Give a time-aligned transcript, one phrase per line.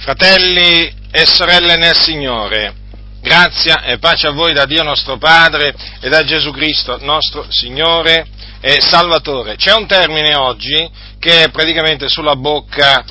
[0.00, 2.72] Fratelli e sorelle nel Signore,
[3.20, 8.26] grazia e pace a voi da Dio nostro Padre e da Gesù Cristo nostro Signore
[8.62, 9.56] e Salvatore.
[9.56, 13.04] C'è un termine oggi che è praticamente sulla bocca,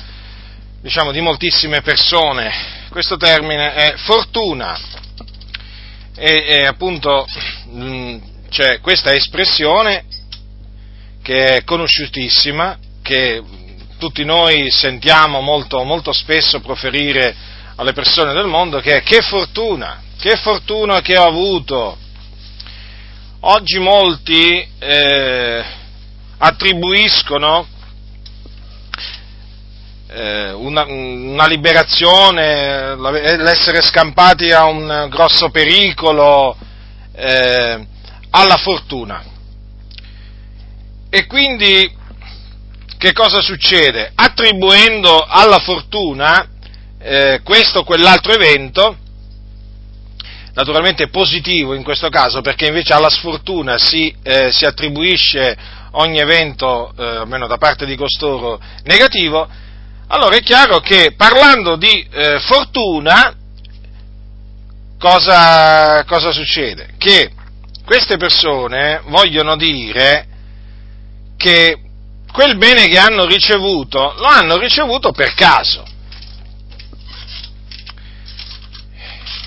[0.82, 2.50] diciamo, di moltissime persone.
[2.88, 4.76] Questo termine è fortuna.
[6.16, 7.24] E, e appunto
[7.70, 8.16] mh,
[8.50, 10.06] c'è questa espressione
[11.22, 13.40] che è conosciutissima, che
[14.00, 17.36] tutti noi sentiamo molto, molto spesso proferire
[17.76, 21.98] alle persone del mondo, che è che fortuna, che fortuna che ho avuto.
[23.40, 25.64] Oggi molti eh,
[26.38, 27.66] attribuiscono
[30.08, 36.56] eh, una, una, liberazione, l'essere scampati a un grosso pericolo,
[37.12, 37.86] eh,
[38.30, 39.22] alla fortuna.
[41.10, 41.98] E quindi
[43.00, 44.12] che cosa succede?
[44.14, 46.46] Attribuendo alla fortuna
[46.98, 48.94] eh, questo o quell'altro evento,
[50.52, 55.56] naturalmente positivo in questo caso, perché invece alla sfortuna si, eh, si attribuisce
[55.92, 59.48] ogni evento, eh, almeno da parte di costoro, negativo,
[60.08, 63.34] allora è chiaro che parlando di eh, fortuna,
[64.98, 66.90] cosa, cosa succede?
[66.98, 67.30] Che
[67.82, 70.26] queste persone vogliono dire
[71.38, 71.78] che
[72.32, 75.84] quel bene che hanno ricevuto lo hanno ricevuto per caso.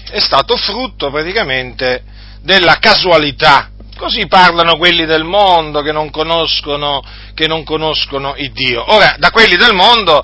[0.10, 2.04] È stato frutto praticamente
[2.42, 3.70] della casualità.
[3.98, 7.02] Così parlano quelli del mondo che non conoscono,
[7.34, 8.84] che non conoscono il Dio.
[8.94, 10.24] Ora, da quelli del mondo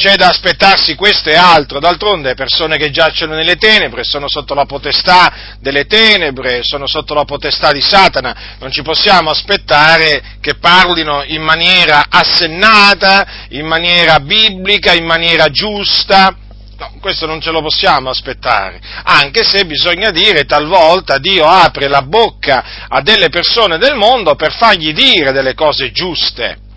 [0.00, 4.64] c'è da aspettarsi questo e altro, d'altronde persone che giacciono nelle tenebre sono sotto la
[4.64, 11.22] potestà delle tenebre, sono sotto la potestà di Satana, non ci possiamo aspettare che parlino
[11.24, 16.34] in maniera assennata, in maniera biblica, in maniera giusta,
[16.78, 22.00] No, questo non ce lo possiamo aspettare, anche se bisogna dire talvolta Dio apre la
[22.00, 26.68] bocca a delle persone del mondo per fargli dire delle cose giuste.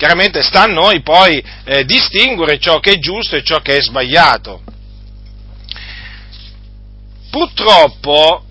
[0.00, 3.82] Chiaramente sta a noi poi eh, distinguere ciò che è giusto e ciò che è
[3.82, 4.62] sbagliato.
[7.28, 8.42] Purtroppo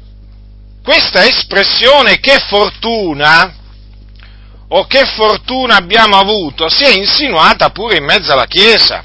[0.84, 3.52] questa espressione che fortuna
[4.68, 9.04] o che fortuna abbiamo avuto si è insinuata pure in mezzo alla Chiesa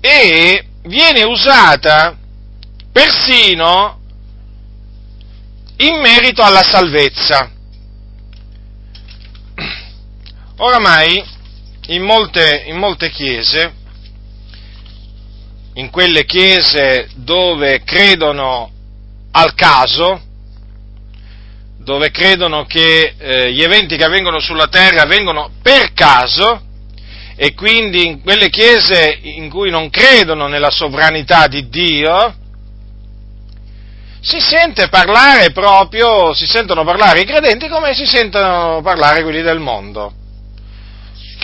[0.00, 2.16] e viene usata
[2.90, 4.00] persino
[5.76, 7.50] in merito alla salvezza.
[10.58, 11.22] Oramai
[11.88, 13.74] in molte, in molte chiese,
[15.74, 18.70] in quelle chiese dove credono
[19.32, 20.18] al caso,
[21.78, 26.62] dove credono che eh, gli eventi che avvengono sulla terra avvengono per caso,
[27.36, 32.34] e quindi in quelle chiese in cui non credono nella sovranità di Dio,
[34.22, 39.60] si sente parlare proprio, si sentono parlare i credenti come si sentono parlare quelli del
[39.60, 40.24] mondo.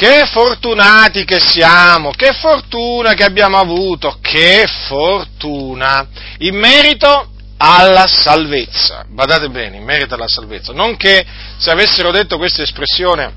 [0.02, 6.04] Che fortunati che siamo, che fortuna che abbiamo avuto, che fortuna,
[6.38, 9.04] in merito alla salvezza.
[9.08, 10.72] Badate bene, in merito alla salvezza.
[10.72, 11.24] Non che
[11.56, 13.32] se avessero detto questa espressione,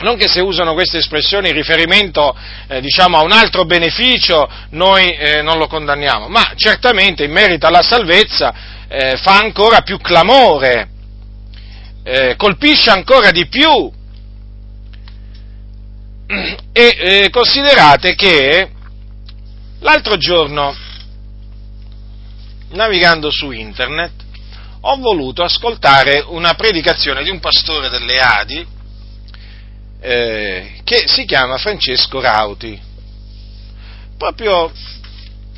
[0.00, 2.36] non che se usano queste espressioni in riferimento
[2.68, 7.66] eh, diciamo, a un altro beneficio noi eh, non lo condanniamo, ma certamente in merito
[7.66, 8.54] alla salvezza
[8.86, 10.88] eh, fa ancora più clamore,
[12.04, 13.95] eh, colpisce ancora di più
[16.26, 18.70] e eh, considerate che
[19.80, 20.74] l'altro giorno,
[22.70, 24.12] navigando su internet,
[24.80, 28.66] ho voluto ascoltare una predicazione di un pastore delle Adi
[30.00, 32.80] eh, che si chiama Francesco Rauti.
[34.16, 34.72] Proprio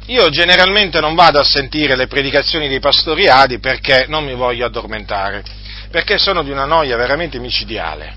[0.06, 4.66] io generalmente non vado a sentire le predicazioni dei pastori Adi perché non mi voglio
[4.66, 5.44] addormentare,
[5.90, 8.16] perché sono di una noia veramente micidiale.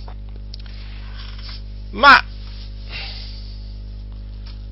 [1.91, 2.23] Ma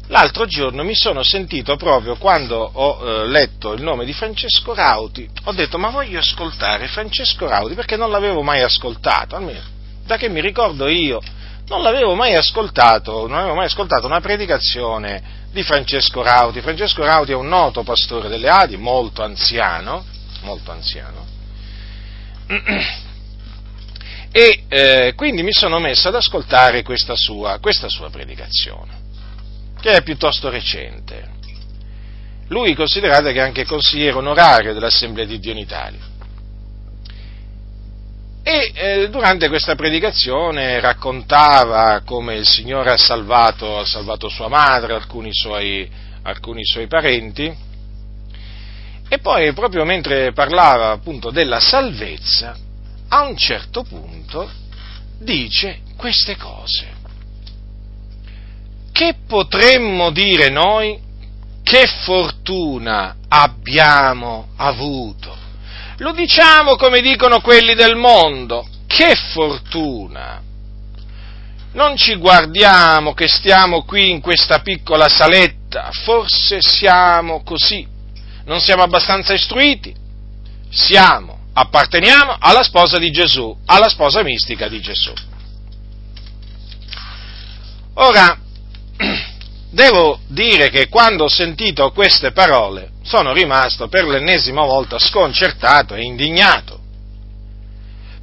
[0.10, 5.30] L'altro giorno mi sono sentito proprio quando ho eh, letto il nome di Francesco Rauti,
[5.44, 10.28] ho detto ma voglio ascoltare Francesco Rauti perché non l'avevo mai ascoltato, almeno da che
[10.28, 11.20] mi ricordo io
[11.68, 15.22] non l'avevo mai ascoltato, non avevo mai ascoltato una predicazione
[15.52, 16.62] di Francesco Rauti.
[16.62, 20.04] Francesco Rauti è un noto pastore delle Adi, molto anziano,
[20.42, 21.26] molto anziano.
[24.32, 28.99] E eh, quindi mi sono messo ad ascoltare questa sua, questa sua predicazione
[29.80, 31.38] che è piuttosto recente.
[32.48, 36.08] Lui considerate che è anche consigliere onorario dell'Assemblea di Dio in Italia.
[38.50, 44.94] e eh, durante questa predicazione raccontava come il Signore ha salvato, ha salvato sua madre,
[44.94, 45.88] alcuni suoi,
[46.24, 47.56] alcuni suoi parenti,
[49.08, 52.56] e poi proprio mentre parlava appunto della salvezza,
[53.10, 54.50] a un certo punto
[55.20, 56.99] dice queste cose.
[58.91, 61.00] Che potremmo dire noi?
[61.63, 65.36] Che fortuna abbiamo avuto.
[65.97, 68.68] Lo diciamo come dicono quelli del mondo.
[68.88, 70.41] Che fortuna.
[71.71, 77.88] Non ci guardiamo che stiamo qui in questa piccola saletta, forse siamo così,
[78.45, 79.95] non siamo abbastanza istruiti,
[80.71, 85.13] siamo, apparteniamo alla sposa di Gesù, alla sposa mistica di Gesù.
[87.94, 88.36] Ora,
[89.72, 96.04] devo dire che quando ho sentito queste parole sono rimasto per l'ennesima volta sconcertato e
[96.04, 96.78] indignato.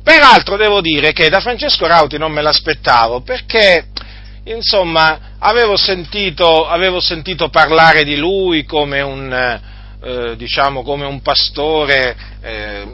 [0.02, 3.88] Peraltro devo dire che da Francesco Rauti non me l'aspettavo perché,
[4.44, 9.32] insomma, avevo sentito, avevo sentito parlare di lui come un,
[10.00, 12.86] eh, diciamo come un pastore eh,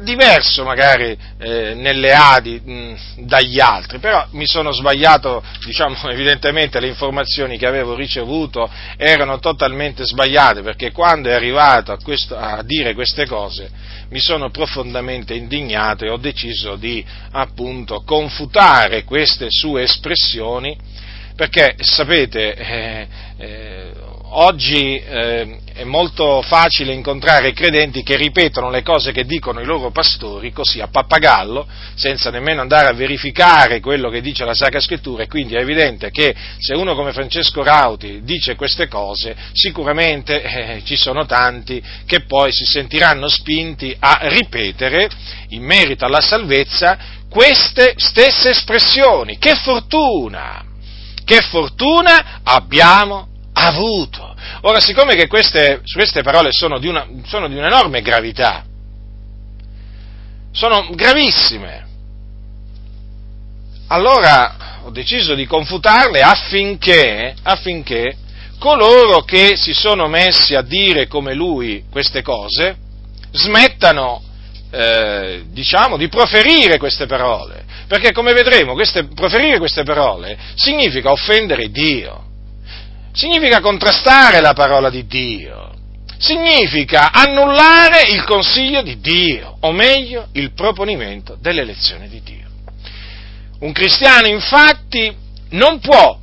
[0.00, 6.88] diverso magari eh, nelle Adi mh, dagli altri, però mi sono sbagliato, diciamo evidentemente le
[6.88, 12.94] informazioni che avevo ricevuto erano totalmente sbagliate perché quando è arrivato a, questo, a dire
[12.94, 13.70] queste cose
[14.10, 20.76] mi sono profondamente indignato e ho deciso di appunto confutare queste sue espressioni
[21.36, 23.92] perché sapete eh, eh,
[24.30, 29.90] oggi eh, è molto facile incontrare credenti che ripetono le cose che dicono i loro
[29.90, 35.22] pastori così a pappagallo, senza nemmeno andare a verificare quello che dice la Sacra Scrittura,
[35.22, 40.82] e quindi è evidente che se uno come Francesco Rauti dice queste cose, sicuramente eh,
[40.84, 45.08] ci sono tanti che poi si sentiranno spinti a ripetere
[45.50, 46.98] in merito alla salvezza
[47.30, 49.38] queste stesse espressioni.
[49.38, 50.64] Che fortuna!
[51.24, 53.28] Che fortuna abbiamo
[53.66, 54.34] avuto.
[54.62, 58.64] Ora, siccome che queste, queste parole sono di, una, sono di un'enorme gravità,
[60.52, 61.86] sono gravissime,
[63.88, 68.16] allora ho deciso di confutarle affinché, affinché
[68.58, 72.76] coloro che si sono messi a dire come lui queste cose
[73.30, 74.22] smettano,
[74.70, 77.64] eh, diciamo, di proferire queste parole.
[77.86, 82.27] Perché come vedremo, queste, proferire queste parole significa offendere Dio
[83.18, 85.72] significa contrastare la parola di Dio,
[86.18, 92.46] significa annullare il consiglio di Dio, o meglio il proponimento dell'elezione di Dio.
[93.58, 95.12] Un cristiano infatti
[95.50, 96.16] non può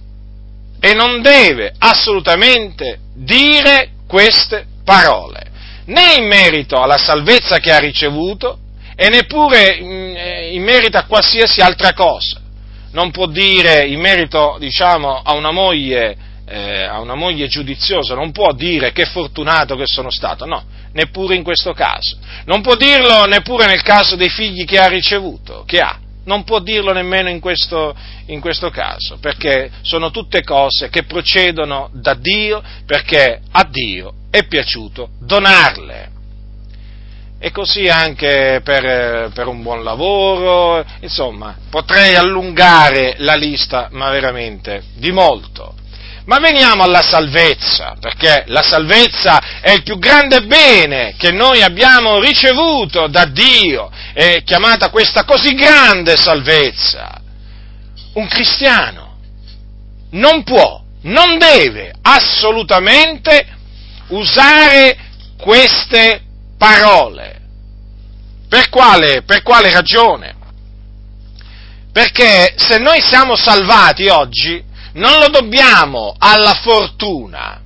[0.80, 5.52] e non deve assolutamente dire queste parole,
[5.88, 8.60] né in merito alla salvezza che ha ricevuto
[8.96, 12.40] e neppure in merito a qualsiasi altra cosa.
[12.92, 16.16] Non può dire in merito, diciamo, a una moglie
[16.46, 20.64] eh, a una moglie giudiziosa non può dire che fortunato che sono stato, no,
[20.94, 22.18] neppure in questo caso.
[22.46, 26.00] Non può dirlo neppure nel caso dei figli che ha ricevuto, che ha.
[26.26, 27.96] Non può dirlo nemmeno in questo,
[28.28, 34.46] in questo caso, perché sono tutte cose che procedono da Dio, perché a Dio è
[34.48, 36.14] piaciuto donarle
[37.38, 44.84] e così anche per, per, un buon lavoro, insomma, potrei allungare la lista, ma veramente
[44.96, 45.76] di molto.
[46.26, 52.20] Ma veniamo alla salvezza, perché la salvezza è il più grande bene che noi abbiamo
[52.20, 57.22] ricevuto da Dio, è chiamata questa così grande salvezza.
[58.14, 59.18] Un cristiano
[60.12, 63.46] non può, non deve assolutamente
[64.08, 64.98] usare
[65.38, 66.22] queste
[66.58, 67.42] parole.
[68.50, 70.34] Per quale, per quale ragione?
[71.92, 74.64] Perché se noi siamo salvati oggi,
[74.96, 77.62] non lo dobbiamo alla fortuna,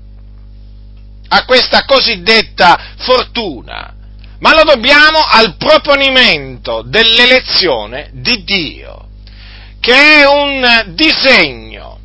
[1.32, 3.94] a questa cosiddetta fortuna,
[4.40, 9.08] ma lo dobbiamo al proponimento dell'elezione di Dio,
[9.80, 12.00] che è un disegno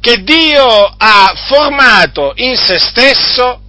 [0.00, 3.60] che Dio ha formato in se stesso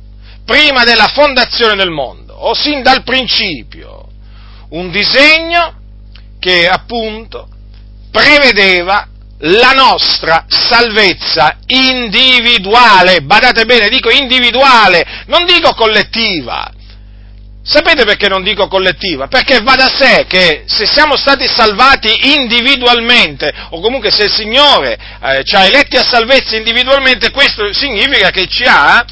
[0.45, 4.07] prima della fondazione del mondo, o sin dal principio,
[4.69, 5.75] un disegno
[6.39, 7.47] che appunto
[8.11, 9.07] prevedeva
[9.39, 16.71] la nostra salvezza individuale, badate bene, dico individuale, non dico collettiva.
[17.61, 19.27] Sapete perché non dico collettiva?
[19.27, 24.97] Perché va da sé che se siamo stati salvati individualmente, o comunque se il Signore
[25.21, 29.05] eh, ci ha eletti a salvezza individualmente, questo significa che ci ha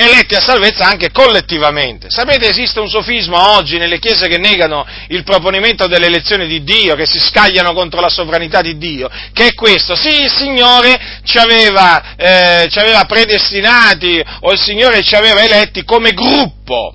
[0.00, 2.06] eletti a salvezza anche collettivamente.
[2.08, 6.94] Sapete, esiste un sofisma oggi nelle chiese che negano il proponimento delle elezioni di Dio,
[6.94, 9.96] che si scagliano contro la sovranità di Dio, che è questo.
[9.96, 15.82] Sì, il Signore ci aveva, eh, ci aveva predestinati o il Signore ci aveva eletti
[15.84, 16.92] come gruppo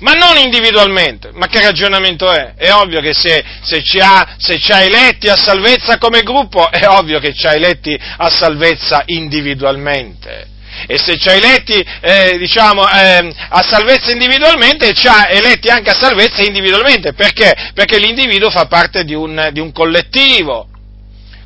[0.00, 1.30] ma non individualmente.
[1.34, 2.54] Ma che ragionamento è?
[2.56, 6.70] È ovvio che se, se, ci ha, se ci ha eletti a salvezza come gruppo,
[6.70, 10.58] è ovvio che ci ha eletti a salvezza individualmente.
[10.86, 15.90] E se ci ha eletti, eh, diciamo, eh, a salvezza individualmente, ci ha eletti anche
[15.90, 17.12] a salvezza individualmente.
[17.12, 17.54] Perché?
[17.74, 20.66] Perché l'individuo fa parte di un, di un collettivo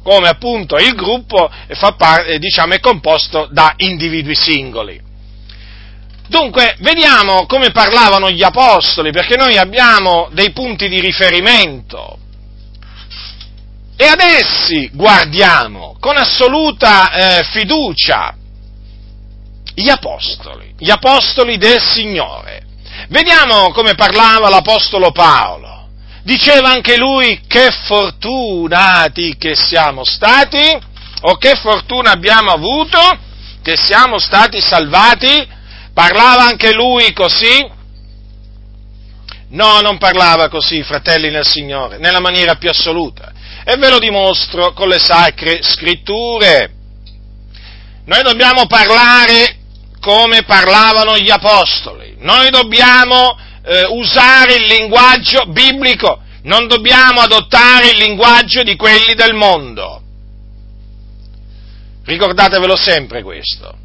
[0.03, 5.01] come appunto il gruppo fa parte, diciamo, è composto da individui singoli.
[6.29, 12.19] Dunque, vediamo come parlavano gli apostoli, perché noi abbiamo dei punti di riferimento.
[13.97, 18.35] E ad essi guardiamo con assoluta eh, fiducia
[19.75, 22.63] gli apostoli, gli apostoli del Signore.
[23.09, 25.89] Vediamo come parlava l'apostolo Paolo.
[26.23, 30.93] Diceva anche lui che fortunati che siamo stati,
[31.27, 32.99] o che fortuna abbiamo avuto,
[33.63, 35.53] che siamo stati salvati
[35.95, 37.71] Parlava anche lui così?
[39.51, 43.33] No, non parlava così, fratelli nel Signore, nella maniera più assoluta.
[43.65, 46.73] E ve lo dimostro con le sacre scritture.
[48.07, 49.57] Noi dobbiamo parlare
[50.01, 52.17] come parlavano gli apostoli.
[52.19, 59.35] Noi dobbiamo eh, usare il linguaggio biblico, non dobbiamo adottare il linguaggio di quelli del
[59.35, 60.03] mondo.
[62.05, 63.84] Ricordatevelo sempre questo.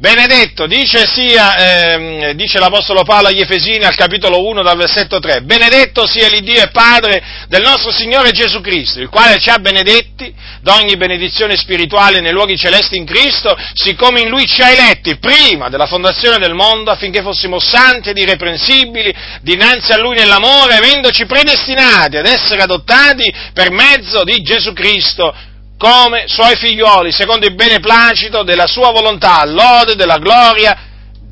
[0.00, 5.42] Benedetto, dice, sia, eh, dice, l'Apostolo Paolo agli Efesini al capitolo 1 dal versetto 3,
[5.42, 10.32] benedetto sia l'Iddio e Padre del nostro Signore Gesù Cristo, il quale ci ha benedetti
[10.60, 15.68] d'ogni benedizione spirituale nei luoghi celesti in Cristo, siccome in Lui ci ha eletti prima
[15.68, 19.12] della fondazione del mondo affinché fossimo santi ed irreprensibili
[19.42, 25.34] dinanzi a Lui nell'amore, avendoci predestinati ad essere adottati per mezzo di Gesù Cristo
[25.78, 30.76] come suoi figlioli, secondo il beneplacito della sua volontà, lode della gloria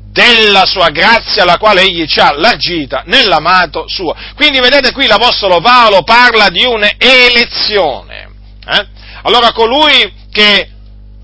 [0.09, 4.15] della sua grazia, la quale egli ci ha largita nell'amato suo.
[4.35, 8.29] Quindi vedete qui l'Apostolo Paolo parla di un'elezione.
[8.67, 8.87] Eh?
[9.23, 10.69] Allora colui che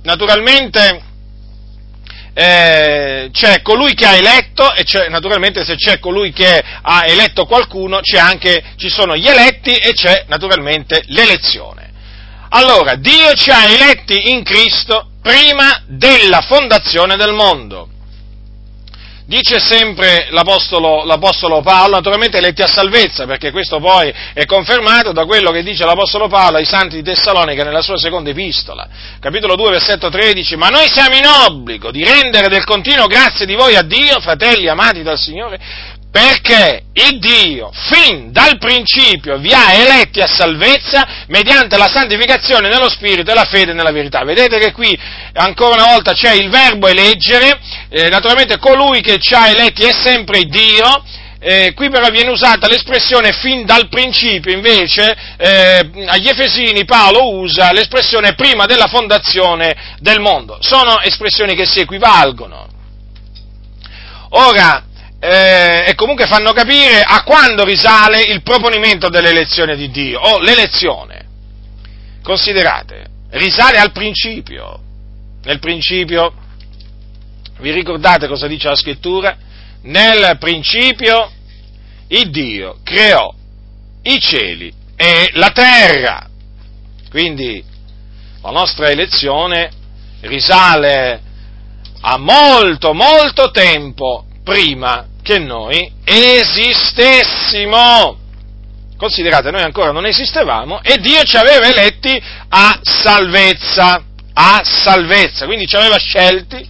[0.04, 1.02] naturalmente
[2.36, 8.00] eh, c'è colui che ha eletto e naturalmente se c'è colui che ha eletto qualcuno
[8.20, 11.83] anche, ci sono gli eletti e c'è naturalmente l'elezione.
[12.56, 17.88] Allora, Dio ci ha eletti in Cristo prima della fondazione del mondo.
[19.26, 25.26] Dice sempre l'Apostolo, l'Apostolo, Paolo, naturalmente eletti a salvezza, perché questo poi è confermato da
[25.26, 28.88] quello che dice l'Apostolo Paolo ai Santi di Tessalonica nella sua seconda epistola,
[29.20, 33.56] capitolo 2, versetto 13, ma noi siamo in obbligo di rendere del continuo grazie di
[33.56, 35.58] voi a Dio, fratelli amati dal Signore,
[36.14, 42.88] perché il Dio fin dal principio vi ha eletti a salvezza mediante la santificazione nello
[42.88, 44.24] Spirito e la fede nella verità.
[44.24, 44.96] Vedete che qui
[45.34, 49.92] ancora una volta c'è il verbo eleggere, eh, naturalmente colui che ci ha eletti è
[49.92, 51.04] sempre Dio,
[51.40, 57.72] eh, qui però viene usata l'espressione fin dal principio, invece eh, agli Efesini Paolo usa
[57.72, 60.60] l'espressione prima della fondazione del mondo.
[60.62, 62.68] Sono espressioni che si equivalgono.
[64.30, 64.84] Ora,
[65.26, 71.26] eh, e comunque fanno capire a quando risale il proponimento dell'elezione di Dio, o l'elezione.
[72.22, 74.82] Considerate, risale al principio.
[75.44, 76.34] Nel principio,
[77.60, 79.38] vi ricordate cosa dice la scrittura?
[79.84, 81.32] Nel principio
[82.08, 83.34] il Dio creò
[84.02, 86.28] i cieli e la terra.
[87.10, 87.64] Quindi
[88.42, 89.72] la nostra elezione
[90.20, 91.22] risale
[92.02, 97.08] a molto, molto tempo prima che noi esistessimo.
[98.96, 104.04] Considerate, noi ancora non esistevamo e Dio ci aveva eletti a salvezza,
[104.34, 106.70] a salvezza, quindi ci aveva scelti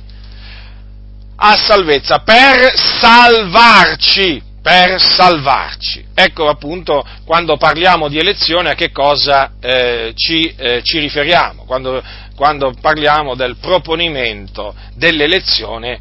[1.36, 6.06] a salvezza per salvarci, per salvarci.
[6.14, 12.02] Ecco appunto quando parliamo di elezione a che cosa eh, ci, eh, ci, riferiamo, quando,
[12.36, 16.00] quando parliamo del proponimento dell'elezione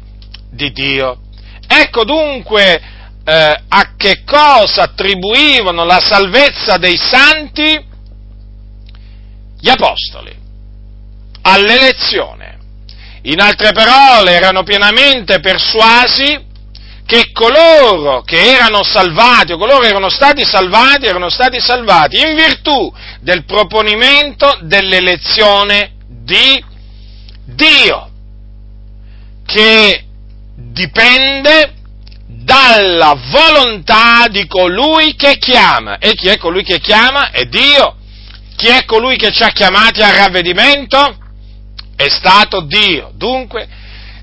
[0.49, 1.17] di Dio.
[1.81, 2.81] Ecco dunque
[3.25, 7.91] eh, a che cosa attribuivano la salvezza dei santi
[9.59, 10.35] gli apostoli,
[11.41, 12.57] all'elezione.
[13.23, 16.51] In altre parole, erano pienamente persuasi
[17.05, 22.33] che coloro che erano salvati o coloro che erano stati salvati erano stati salvati in
[22.33, 26.63] virtù del proponimento dell'elezione di
[27.45, 28.09] Dio,
[29.45, 30.03] che
[30.73, 31.73] dipende
[32.25, 35.97] dalla volontà di colui che chiama.
[35.99, 37.29] E chi è colui che chiama?
[37.29, 37.97] È Dio.
[38.55, 41.17] Chi è colui che ci ha chiamati al ravvedimento?
[41.95, 43.11] È stato Dio.
[43.15, 43.67] Dunque,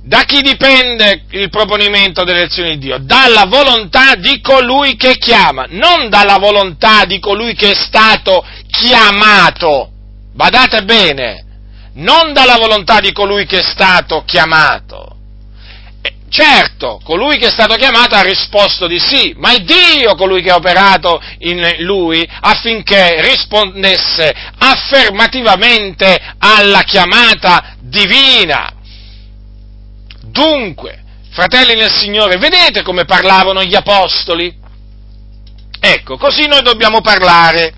[0.02, 2.98] da chi dipende il proponimento dell'elezione di Dio?
[2.98, 9.90] Dalla volontà di colui che chiama, non dalla volontà di colui che è stato chiamato.
[10.34, 11.44] Badate bene,
[11.94, 15.19] non dalla volontà di colui che è stato chiamato.
[16.30, 20.52] Certo, colui che è stato chiamato ha risposto di sì, ma è Dio colui che
[20.52, 28.72] ha operato in lui affinché rispondesse affermativamente alla chiamata divina.
[30.22, 34.56] Dunque, fratelli nel Signore, vedete come parlavano gli apostoli?
[35.80, 37.74] Ecco, così noi dobbiamo parlare.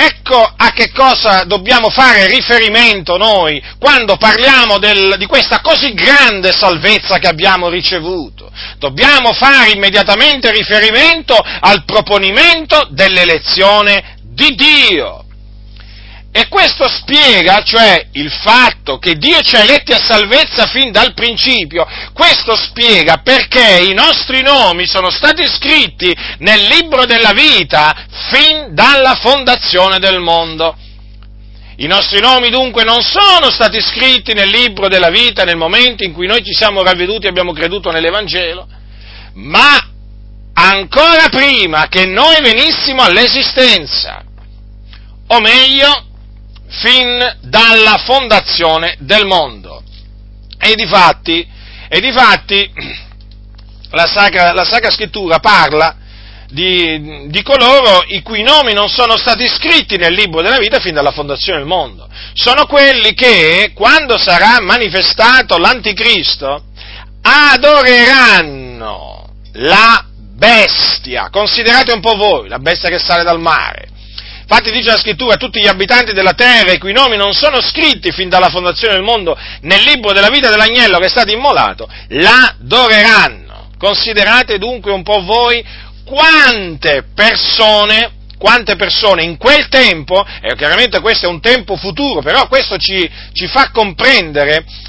[0.00, 6.52] Ecco a che cosa dobbiamo fare riferimento noi quando parliamo del, di questa così grande
[6.52, 8.48] salvezza che abbiamo ricevuto.
[8.78, 15.24] Dobbiamo fare immediatamente riferimento al proponimento dell'elezione di Dio.
[16.30, 21.14] E questo spiega, cioè, il fatto che Dio ci ha eletti a salvezza fin dal
[21.14, 27.96] principio, questo spiega perché i nostri nomi sono stati scritti nel libro della vita
[28.30, 30.76] fin dalla fondazione del mondo.
[31.80, 36.12] I nostri nomi dunque non sono stati scritti nel libro della vita nel momento in
[36.12, 38.66] cui noi ci siamo ravveduti e abbiamo creduto nell'Evangelo,
[39.34, 39.78] ma
[40.52, 44.22] ancora prima che noi venissimo all'esistenza,
[45.28, 46.07] o meglio,
[46.68, 49.82] fin dalla fondazione del mondo.
[50.58, 51.46] E difatti,
[51.88, 52.70] e difatti
[53.90, 55.96] la, Sacra, la Sacra Scrittura parla
[56.50, 60.94] di, di, coloro i cui nomi non sono stati scritti nel libro della vita fin
[60.94, 62.08] dalla fondazione del mondo.
[62.32, 66.64] Sono quelli che, quando sarà manifestato l'anticristo,
[67.20, 71.28] adoreranno la bestia.
[71.30, 73.96] Considerate un po' voi, la bestia che sale dal mare.
[74.50, 78.12] Infatti dice la scrittura, tutti gli abitanti della terra, i cui nomi non sono scritti
[78.12, 83.72] fin dalla fondazione del mondo nel libro della vita dell'agnello che è stato immolato, l'adoreranno.
[83.76, 85.62] Considerate dunque un po' voi
[86.02, 92.46] quante persone quante persone in quel tempo, e chiaramente questo è un tempo futuro, però
[92.46, 93.72] questo ci, ci, fa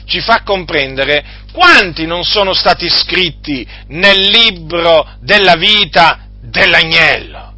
[0.06, 7.56] ci, fa comprendere, quanti non sono stati scritti nel libro della vita dell'agnello.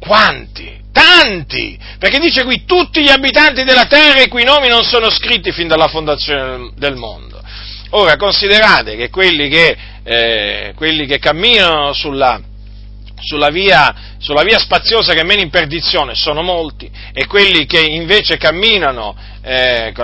[0.00, 0.77] Quanti?
[0.98, 5.52] Tanti, perché dice qui tutti gli abitanti della terra i cui nomi non sono scritti
[5.52, 7.40] fin dalla fondazione del mondo.
[7.90, 12.40] Ora considerate che quelli che, eh, quelli che camminano sulla,
[13.20, 18.36] sulla, via, sulla via, spaziosa che mena in perdizione sono molti e quelli che invece
[18.36, 19.94] camminano eh,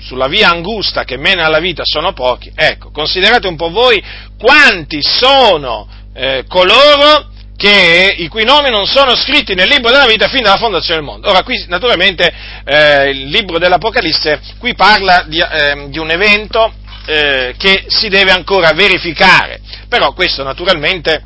[0.00, 2.52] sulla via angusta che mena alla vita sono pochi.
[2.54, 4.02] Ecco, considerate un po' voi
[4.38, 10.28] quanti sono eh, coloro che, i cui nomi non sono scritti nel libro della vita
[10.28, 11.28] fin dalla fondazione del mondo.
[11.28, 12.32] Ora, qui naturalmente
[12.64, 16.72] eh, il libro dell'Apocalisse qui parla di, eh, di un evento
[17.06, 21.22] eh, che si deve ancora verificare, però questo naturalmente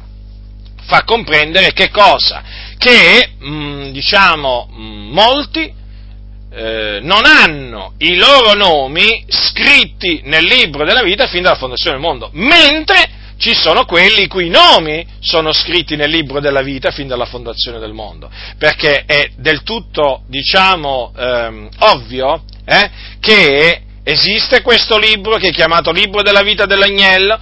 [0.87, 2.43] fa comprendere che cosa?
[2.79, 5.79] Che, mh, mm, diciamo, mm, molti
[6.53, 12.05] eh, non hanno i loro nomi scritti nel libro della vita fin dalla fondazione del
[12.05, 17.09] mondo, mentre ci sono quelli i cui nomi sono scritti nel libro della vita fin
[17.09, 24.99] dalla fondazione del mondo, perché è del tutto, diciamo, ehm, ovvio eh, che esiste questo
[24.99, 27.41] libro che è chiamato libro della vita dell'agnello,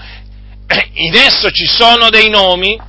[0.69, 2.81] eh, in esso ci sono dei nomi,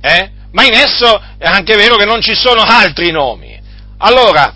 [0.00, 3.60] eh, ma in esso è anche vero che non ci sono altri nomi.
[3.98, 4.54] Allora,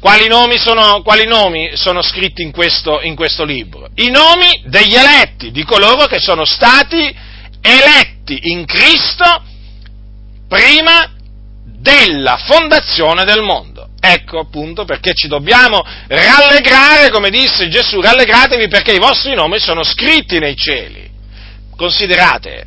[0.00, 3.88] quali nomi sono, quali nomi sono scritti in questo, in questo libro?
[3.96, 7.14] I nomi degli eletti, di coloro che sono stati
[7.60, 9.42] eletti in Cristo
[10.48, 11.12] prima
[11.64, 13.88] della fondazione del mondo.
[14.00, 19.84] Ecco appunto perché ci dobbiamo rallegrare, come disse Gesù, rallegratevi perché i vostri nomi sono
[19.84, 21.08] scritti nei cieli.
[21.76, 22.66] Considerate,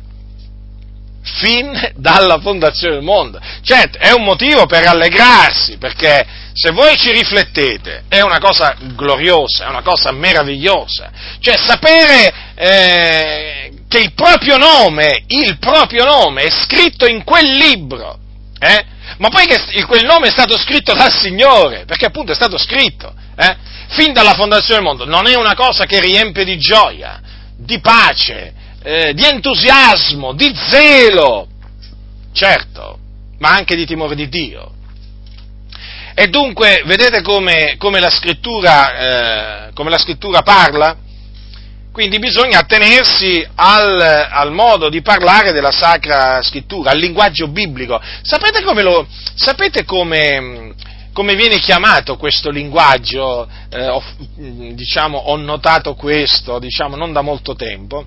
[1.22, 3.40] fin dalla fondazione del mondo.
[3.62, 9.66] Certo, è un motivo per rallegrarsi, perché se voi ci riflettete è una cosa gloriosa,
[9.66, 11.10] è una cosa meravigliosa.
[11.40, 18.18] Cioè sapere eh, che il proprio nome, il proprio nome è scritto in quel libro,
[18.60, 18.84] eh?
[19.18, 23.12] ma poi che quel nome è stato scritto dal Signore, perché appunto è stato scritto,
[23.36, 23.56] eh?
[23.88, 27.20] fin dalla fondazione del mondo, non è una cosa che riempie di gioia,
[27.56, 31.48] di pace, eh, di entusiasmo, di zelo,
[32.32, 32.98] certo,
[33.38, 34.73] ma anche di timore di Dio.
[36.16, 40.96] E dunque, vedete come, come, la, scrittura, eh, come la scrittura parla?
[41.90, 48.00] Quindi bisogna attenersi al, al, modo di parlare della Sacra Scrittura, al linguaggio biblico.
[48.22, 50.74] Sapete come, lo, sapete come,
[51.36, 53.48] viene chiamato questo linguaggio?
[53.68, 54.02] Eh, ho,
[54.72, 58.04] diciamo, ho notato questo, diciamo, non da molto tempo.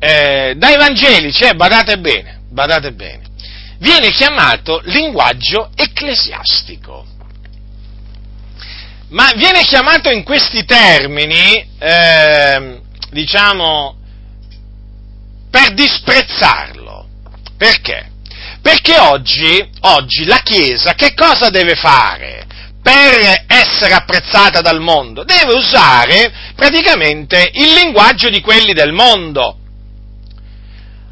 [0.00, 3.30] Eh, dai evangelici, eh, badate bene, badate bene.
[3.82, 7.10] Viene chiamato linguaggio ecclesiastico
[9.08, 13.96] ma viene chiamato in questi termini, eh, diciamo,
[15.50, 17.06] per disprezzarlo.
[17.58, 18.10] Perché?
[18.62, 22.46] Perché oggi, oggi la Chiesa che cosa deve fare
[22.82, 25.24] per essere apprezzata dal mondo?
[25.24, 29.58] Deve usare praticamente il linguaggio di quelli del mondo.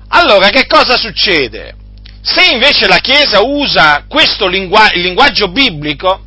[0.08, 1.74] Allora che cosa succede?
[2.22, 6.24] Se invece la Chiesa usa questo linguaggio, il linguaggio biblico,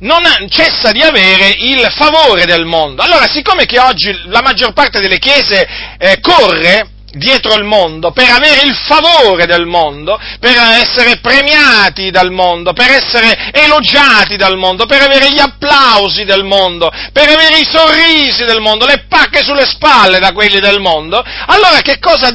[0.00, 3.02] non cessa di avere il favore del mondo.
[3.02, 5.66] Allora, siccome che oggi la maggior parte delle chiese
[5.98, 12.30] eh, corre dietro il mondo per avere il favore del mondo, per essere premiati dal
[12.30, 17.64] mondo, per essere elogiati dal mondo, per avere gli applausi del mondo, per avere i
[17.64, 22.32] sorrisi del mondo, le pacche sulle spalle da quelli del mondo, allora che cosa,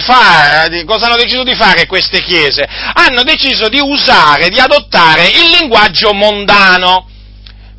[0.00, 2.66] fare, cosa hanno deciso di fare queste chiese?
[2.94, 7.09] Hanno deciso di usare, di adottare il linguaggio mondano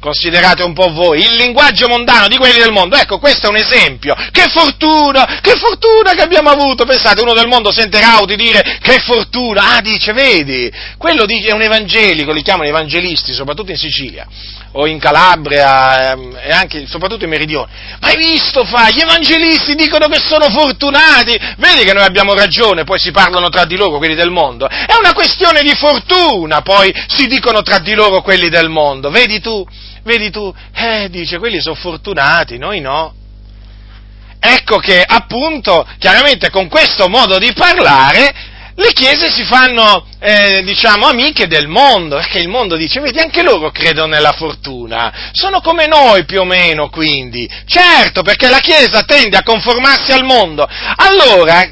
[0.01, 2.97] considerate un po' voi, il linguaggio mondano di quelli del mondo.
[2.97, 4.15] Ecco, questo è un esempio.
[4.31, 6.83] Che fortuna, che fortuna che abbiamo avuto.
[6.83, 9.75] Pensate, uno del mondo sente Rauti dire che fortuna.
[9.75, 14.27] Ah, dice, vedi, quello è un evangelico, li chiamano evangelisti, soprattutto in Sicilia
[14.73, 17.71] o in Calabria ehm, e anche, soprattutto in Meridione.
[17.99, 18.89] Ma hai visto, fa?
[18.89, 21.37] Gli evangelisti dicono che sono fortunati.
[21.57, 24.67] Vedi che noi abbiamo ragione, poi si parlano tra di loro quelli del mondo.
[24.67, 29.09] È una questione di fortuna, poi si dicono tra di loro quelli del mondo.
[29.09, 29.65] Vedi tu?
[30.03, 33.13] Vedi tu, eh, dice, quelli sono fortunati, noi no.
[34.43, 38.33] Ecco che appunto, chiaramente con questo modo di parlare,
[38.75, 43.43] le chiese si fanno, eh, diciamo, amiche del mondo, perché il mondo dice, vedi, anche
[43.43, 47.49] loro credono nella fortuna, sono come noi più o meno, quindi.
[47.65, 50.67] Certo, perché la chiesa tende a conformarsi al mondo.
[50.95, 51.69] Allora,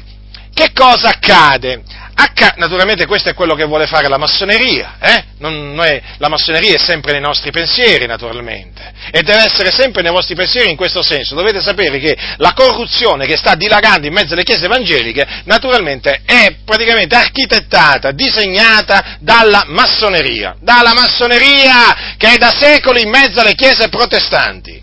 [0.52, 1.82] che cosa accade?
[2.14, 5.24] H, naturalmente questo è quello che vuole fare la massoneria, eh?
[5.38, 10.34] è, la massoneria è sempre nei nostri pensieri, naturalmente, e deve essere sempre nei vostri
[10.34, 11.34] pensieri in questo senso.
[11.34, 16.56] Dovete sapere che la corruzione che sta dilagando in mezzo alle chiese evangeliche, naturalmente, è
[16.64, 23.88] praticamente architettata, disegnata dalla massoneria, dalla massoneria che è da secoli in mezzo alle chiese
[23.88, 24.82] protestanti,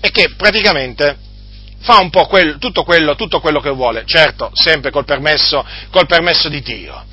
[0.00, 1.24] e che praticamente
[1.86, 6.06] fa un po' quel, tutto, quello, tutto, quello, che vuole, certo, sempre col permesso, col
[6.06, 7.04] permesso di Dio.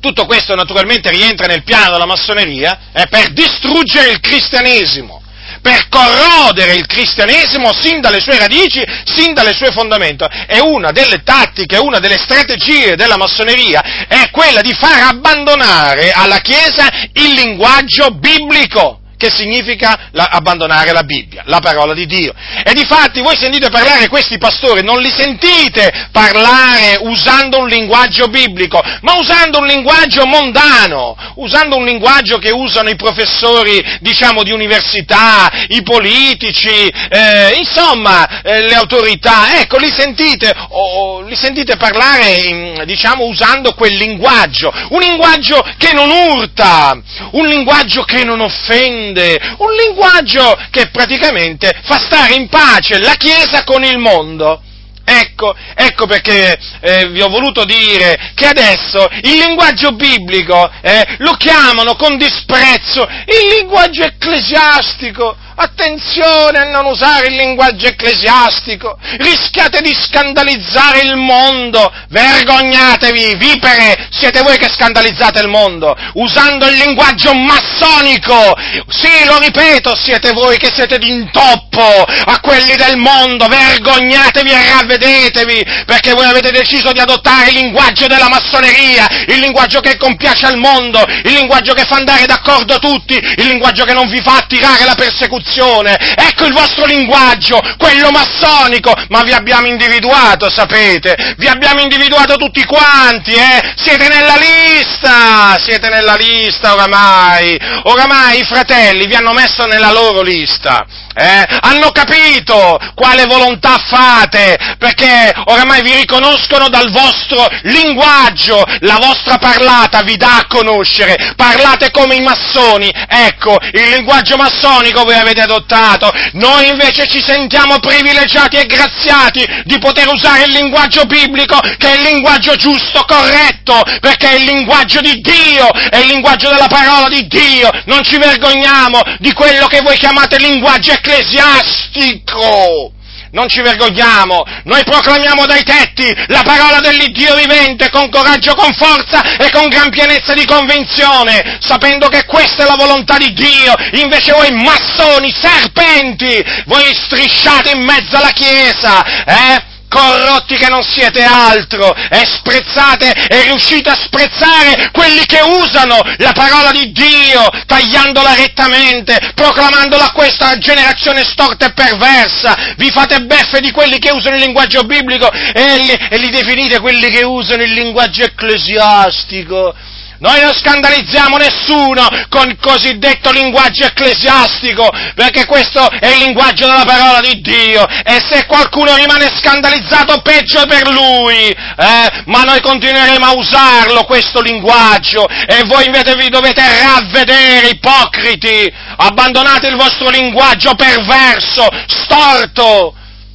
[0.00, 5.22] Tutto questo naturalmente rientra nel piano della massoneria eh, per distruggere il cristianesimo,
[5.62, 10.46] per corrodere il cristianesimo sin dalle sue radici, sin dalle sue fondamenta.
[10.48, 16.38] E una delle tattiche, una delle strategie della massoneria è quella di far abbandonare alla
[16.38, 22.34] Chiesa il linguaggio biblico che significa la, abbandonare la Bibbia, la parola di Dio.
[22.64, 28.82] E difatti voi sentite parlare questi pastori, non li sentite parlare usando un linguaggio biblico,
[29.02, 35.48] ma usando un linguaggio mondano, usando un linguaggio che usano i professori, diciamo, di università,
[35.68, 39.60] i politici, eh, insomma, eh, le autorità.
[39.60, 45.92] Ecco, li sentite, oh, li sentite parlare, in, diciamo, usando quel linguaggio, un linguaggio che
[45.92, 47.00] non urta,
[47.32, 53.14] un linguaggio che non offende, intende un linguaggio che praticamente fa stare in pace la
[53.14, 54.62] Chiesa con il mondo.
[55.04, 61.32] Ecco, ecco perché eh, vi ho voluto dire che adesso il linguaggio biblico eh, lo
[61.32, 65.36] chiamano con disprezzo il linguaggio ecclesiastico.
[65.62, 74.42] Attenzione a non usare il linguaggio ecclesiastico, rischiate di scandalizzare il mondo, vergognatevi, vipere, siete
[74.42, 78.56] voi che scandalizzate il mondo, usando il linguaggio massonico,
[78.88, 85.64] sì, lo ripeto, siete voi che siete d'intoppo a quelli del mondo, vergognatevi e ravvedetevi,
[85.86, 90.58] perché voi avete deciso di adottare il linguaggio della massoneria, il linguaggio che compiace al
[90.58, 94.84] mondo, il linguaggio che fa andare d'accordo tutti, il linguaggio che non vi fa attirare
[94.84, 95.96] la persecuzione, corruzione.
[96.16, 101.34] Ecco il vostro linguaggio, quello massonico, ma vi abbiamo individuato, sapete?
[101.36, 103.74] Vi abbiamo individuato tutti quanti, eh?
[103.76, 107.58] Siete nella lista, siete nella lista oramai.
[107.84, 110.86] Oramai i fratelli vi hanno messo nella loro lista.
[111.14, 111.44] Eh?
[111.60, 120.02] Hanno capito quale volontà fate, perché oramai vi riconoscono dal vostro linguaggio, la vostra parlata
[120.02, 126.10] vi dà a conoscere, parlate come i massoni, ecco, il linguaggio massonico voi avete adottato.
[126.32, 131.96] Noi invece ci sentiamo privilegiati e graziati di poter usare il linguaggio biblico, che è
[131.96, 137.08] il linguaggio giusto, corretto, perché è il linguaggio di Dio, è il linguaggio della parola
[137.08, 137.70] di Dio.
[137.86, 142.92] Non ci vergogniamo di quello che voi chiamate linguaggio ecclesiastico
[143.32, 149.36] non ci vergogniamo, noi proclamiamo dai tetti la parola dell'Iddio vivente con coraggio, con forza
[149.36, 154.32] e con gran pienezza di convinzione, sapendo che questa è la volontà di Dio, invece
[154.32, 159.71] voi massoni, serpenti, voi strisciate in mezzo alla Chiesa, eh?
[159.92, 166.32] Corrotti che non siete altro, e sprezzate e riuscite a sprezzare quelli che usano la
[166.32, 172.74] parola di Dio, tagliandola rettamente, proclamandola a questa generazione storta e perversa.
[172.76, 176.80] Vi fate beffe di quelli che usano il linguaggio biblico e li, e li definite
[176.80, 179.74] quelli che usano il linguaggio ecclesiastico.
[180.22, 186.84] Noi non scandalizziamo nessuno con il cosiddetto linguaggio ecclesiastico, perché questo è il linguaggio della
[186.84, 187.84] parola di Dio.
[187.88, 191.48] E se qualcuno rimane scandalizzato, peggio per lui.
[191.48, 192.22] Eh?
[192.26, 195.26] Ma noi continueremo a usarlo, questo linguaggio.
[195.26, 198.72] E voi invece vi dovete ravvedere, ipocriti.
[198.98, 202.94] Abbandonate il vostro linguaggio perverso, storto,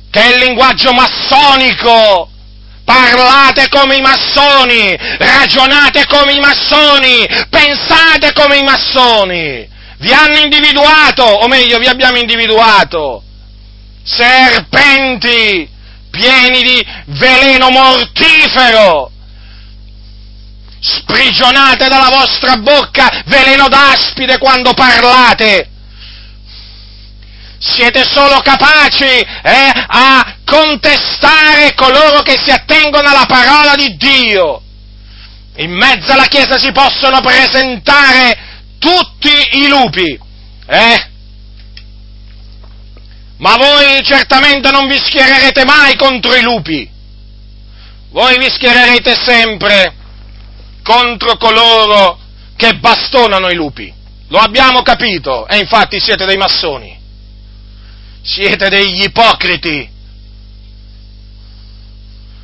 [0.09, 2.29] che è il linguaggio massonico
[2.87, 9.67] parlate come i massoni, ragionate come i massoni, pensate come i massoni.
[9.97, 13.21] Vi hanno individuato, o meglio, vi abbiamo individuato.
[14.05, 15.67] Serpenti
[16.09, 19.11] pieni di veleno mortifero.
[20.79, 25.71] Sprigionate dalla vostra bocca veleno d'aspide quando parlate
[27.59, 34.61] siete solo capaci eh, a contestare coloro che si attengono alla parola di Dio.
[35.57, 38.37] In mezzo alla Chiesa si possono presentare
[38.77, 40.19] tutti i lupi,
[40.67, 41.09] eh?
[43.37, 46.89] Ma voi certamente non vi schiererete mai contro i lupi.
[48.09, 49.93] Voi vi schiererete sempre
[50.83, 52.19] contro coloro
[52.55, 53.93] che bastonano i lupi.
[54.29, 56.96] Lo abbiamo capito e infatti siete dei massoni.
[58.27, 59.89] Siete degli ipocriti.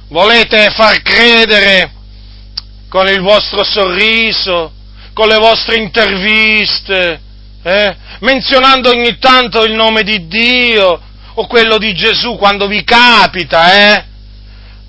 [0.07, 1.91] Volete far credere
[2.87, 4.71] con il vostro sorriso,
[5.11, 7.19] con le vostre interviste,
[7.61, 7.95] eh?
[8.19, 11.01] menzionando ogni tanto il nome di Dio
[11.33, 14.05] o quello di Gesù quando vi capita, eh?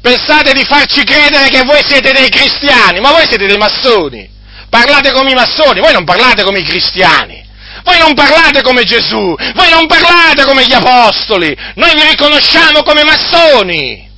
[0.00, 4.30] Pensate di farci credere che voi siete dei cristiani, ma voi siete dei massoni.
[4.68, 7.43] Parlate come i massoni, voi non parlate come i cristiani.
[7.84, 13.04] Voi non parlate come Gesù, voi non parlate come gli apostoli, noi vi riconosciamo come
[13.04, 14.10] massoni.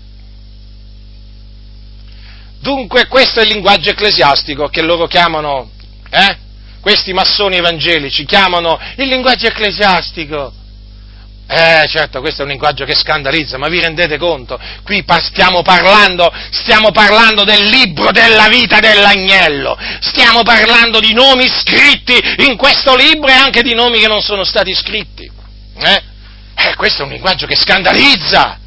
[2.61, 5.70] Dunque questo è il linguaggio ecclesiastico che loro chiamano,
[6.11, 6.38] eh?
[6.81, 10.52] Questi massoni evangelici chiamano il linguaggio ecclesiastico.
[11.48, 14.59] Eh, certo, questo è un linguaggio che scandalizza, ma vi rendete conto?
[14.82, 22.20] Qui stiamo parlando, stiamo parlando del libro della vita dell'agnello, stiamo parlando di nomi scritti
[22.48, 25.30] in questo libro e anche di nomi che non sono stati scritti.
[25.78, 26.02] Eh?
[26.56, 28.59] eh questo è un linguaggio che scandalizza.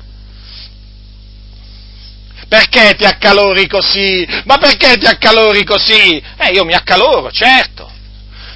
[2.48, 4.26] Perché ti accalori così?
[4.46, 6.24] Ma perché ti accalori così?
[6.38, 7.92] Eh, io mi accaloro, certo.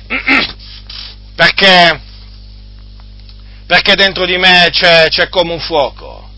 [1.36, 2.00] Perché
[3.66, 6.30] perché dentro di me c'è, c'è come un fuoco.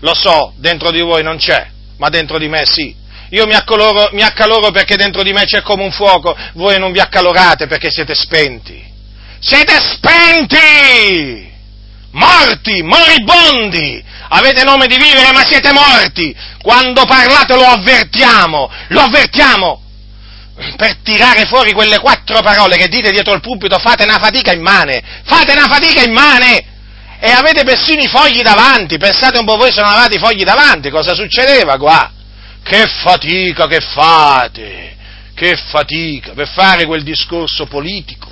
[0.00, 1.66] Lo so, dentro di voi non c'è,
[1.98, 2.94] ma dentro di me sì.
[3.30, 6.92] Io mi accaloro, mi accaloro perché dentro di me c'è come un fuoco, voi non
[6.92, 8.90] vi accalorate perché siete spenti.
[9.40, 11.50] Siete spenti!
[12.10, 14.04] Morti, moribondi!
[14.28, 16.34] Avete nome di vivere ma siete morti!
[16.60, 19.80] Quando parlate lo avvertiamo, lo avvertiamo!
[20.76, 25.02] Per tirare fuori quelle quattro parole che dite dietro il pulpito, fate una fatica immane,
[25.24, 26.70] fate una fatica immane!
[27.24, 30.42] E avete persino i fogli davanti, pensate un po' voi se non avevate i fogli
[30.42, 32.10] davanti, cosa succedeva qua?
[32.64, 34.96] Che fatica che fate,
[35.34, 38.28] che fatica per fare quel discorso politico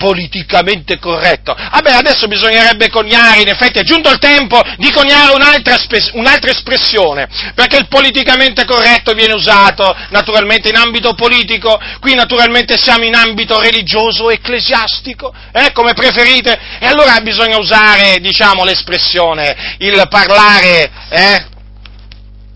[0.00, 1.54] politicamente corretto.
[1.54, 5.76] Vabbè, adesso bisognerebbe coniare, in effetti è giunto il tempo di coniare un'altra,
[6.14, 13.04] un'altra, espressione, perché il politicamente corretto viene usato naturalmente in ambito politico, qui naturalmente siamo
[13.04, 20.90] in ambito religioso, ecclesiastico, eh, come preferite, e allora bisogna usare, diciamo, l'espressione, il parlare
[21.10, 21.44] eh,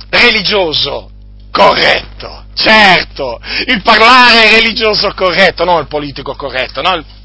[0.09, 1.11] religioso
[1.51, 7.23] corretto, certo, il parlare religioso corretto, non il politico corretto, no?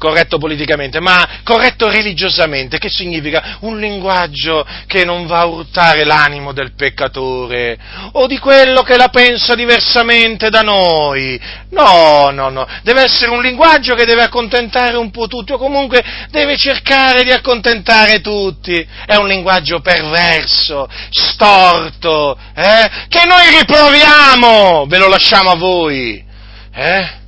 [0.00, 2.78] Corretto politicamente, ma corretto religiosamente.
[2.78, 3.58] Che significa?
[3.60, 7.78] Un linguaggio che non va a urtare l'animo del peccatore
[8.12, 11.38] o di quello che la pensa diversamente da noi.
[11.70, 12.66] No, no, no.
[12.82, 17.30] Deve essere un linguaggio che deve accontentare un po' tutti o comunque deve cercare di
[17.30, 18.84] accontentare tutti.
[19.04, 23.06] È un linguaggio perverso, storto, eh?
[23.08, 26.24] che noi riproviamo, ve lo lasciamo a voi.
[26.72, 27.19] Eh?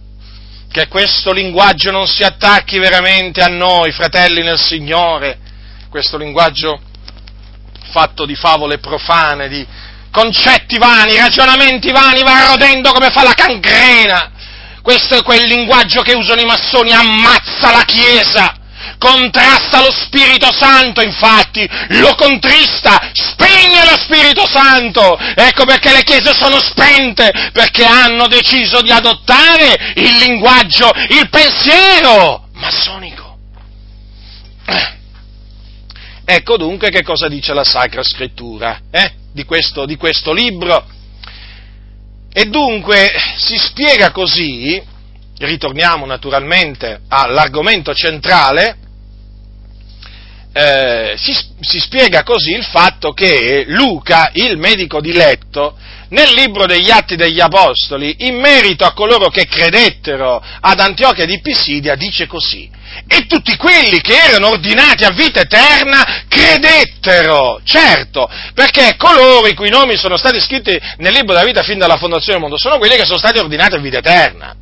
[0.72, 5.38] Che questo linguaggio non si attacchi veramente a noi, fratelli nel Signore,
[5.90, 6.80] questo linguaggio
[7.90, 9.66] fatto di favole profane, di
[10.11, 14.30] concetti vani, ragionamenti vani, va rodendo come fa la cancrena.
[14.80, 18.54] Questo è quel linguaggio che usano i massoni, ammazza la Chiesa
[18.98, 25.18] contrasta lo Spirito Santo, infatti, lo contrista, spegne lo Spirito Santo.
[25.18, 32.48] Ecco perché le chiese sono spente, perché hanno deciso di adottare il linguaggio, il pensiero
[32.55, 33.37] massonico.
[36.24, 39.12] Ecco dunque che cosa dice la Sacra Scrittura eh?
[39.33, 40.87] di, questo, di questo libro.
[42.33, 44.83] E dunque si spiega così,
[45.37, 48.76] ritorniamo naturalmente all'argomento centrale,
[50.52, 55.76] eh, si, si, spiega così il fatto che Luca, il medico di letto,
[56.10, 61.40] nel libro degli Atti degli Apostoli, in merito a coloro che credettero ad Antiochia di
[61.40, 62.70] Pisidia, dice così,
[63.06, 69.70] e tutti quelli che erano ordinati a vita eterna credettero, certo, perché coloro i cui
[69.70, 72.96] nomi sono stati scritti nel libro della vita fin dalla fondazione del mondo sono quelli
[72.96, 74.54] che sono stati ordinati a vita eterna.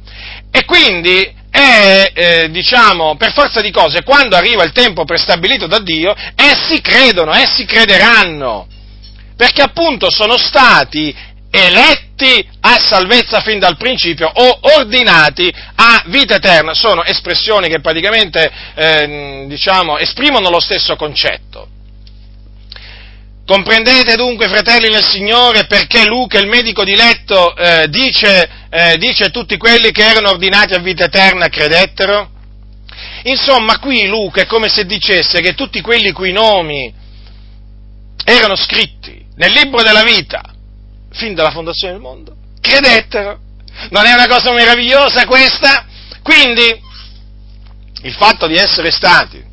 [0.52, 5.80] E quindi è, eh, diciamo, per forza di cose, quando arriva il tempo prestabilito da
[5.80, 8.66] Dio, essi credono, essi crederanno,
[9.36, 11.14] perché appunto sono stati
[11.50, 18.50] eletti a salvezza fin dal principio o ordinati a vita eterna, sono espressioni che praticamente,
[18.74, 21.79] eh, diciamo, esprimono lo stesso concetto.
[23.50, 29.30] Comprendete dunque, fratelli nel Signore, perché Luca, il medico di letto, eh, dice, eh, dice
[29.30, 32.30] tutti quelli che erano ordinati a vita eterna credettero?
[33.24, 36.94] Insomma, qui Luca è come se dicesse che tutti quelli cui nomi
[38.24, 40.42] erano scritti nel libro della vita,
[41.10, 43.40] fin dalla fondazione del mondo, credettero.
[43.90, 45.86] Non è una cosa meravigliosa questa?
[46.22, 46.80] Quindi,
[48.02, 49.49] il fatto di essere stati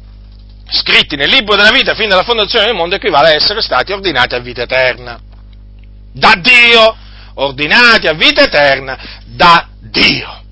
[0.70, 4.36] scritti nel libro della vita fin dalla fondazione del mondo equivale a essere stati ordinati
[4.36, 5.20] a vita eterna.
[6.12, 6.96] Da Dio,
[7.36, 10.44] ordinati a vita eterna da Dio.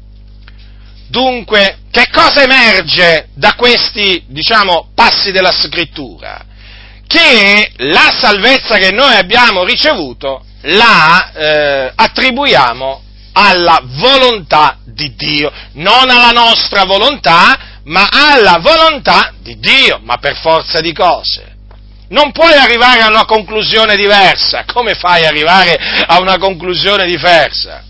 [1.07, 6.43] Dunque, che cosa emerge da questi, diciamo, passi della scrittura?
[7.07, 13.01] Che la salvezza che noi abbiamo ricevuto la eh, attribuiamo
[13.33, 20.37] alla volontà di Dio, non alla nostra volontà, ma alla volontà di Dio, ma per
[20.37, 21.53] forza di cose.
[22.09, 24.63] Non puoi arrivare a una conclusione diversa.
[24.71, 27.83] Come fai ad arrivare a una conclusione diversa?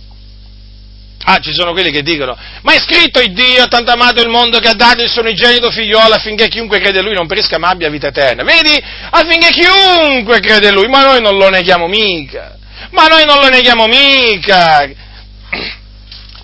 [1.28, 4.30] Ah, ci sono quelli che dicono, ma è scritto il Dio ha tanto amato il
[4.30, 7.58] mondo che ha dato il suo unigenito figliolo affinché chiunque crede in lui non perisca
[7.58, 8.44] ma abbia vita eterna.
[8.44, 8.80] Vedi?
[9.10, 12.58] Affinché chiunque crede in lui, ma noi non lo neghiamo mica.
[12.92, 14.88] Ma noi non lo neghiamo mica.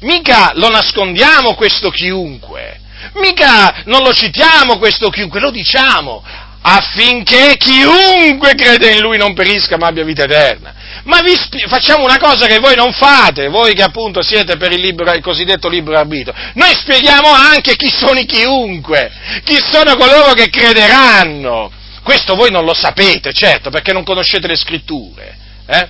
[0.01, 2.79] Mica lo nascondiamo questo chiunque.
[3.13, 6.23] Mica non lo citiamo questo chiunque, lo diciamo
[6.63, 10.73] affinché chiunque crede in lui non perisca ma abbia vita eterna.
[11.03, 14.71] Ma vi sp- facciamo una cosa che voi non fate, voi che appunto siete per
[14.71, 16.33] il, libero, il cosiddetto libero arbitro.
[16.53, 19.11] Noi spieghiamo anche chi sono i chiunque,
[19.43, 21.71] chi sono coloro che crederanno.
[22.03, 25.37] Questo voi non lo sapete, certo, perché non conoscete le scritture.
[25.65, 25.87] Eh?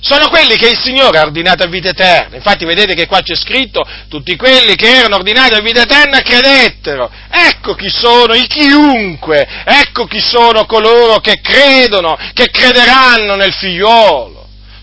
[0.00, 2.36] Sono quelli che il Signore ha ordinato a vita eterna.
[2.36, 7.10] Infatti vedete che qua c'è scritto, tutti quelli che erano ordinati a vita eterna credettero.
[7.30, 14.34] Ecco chi sono i chiunque, ecco chi sono coloro che credono, che crederanno nel figliuolo.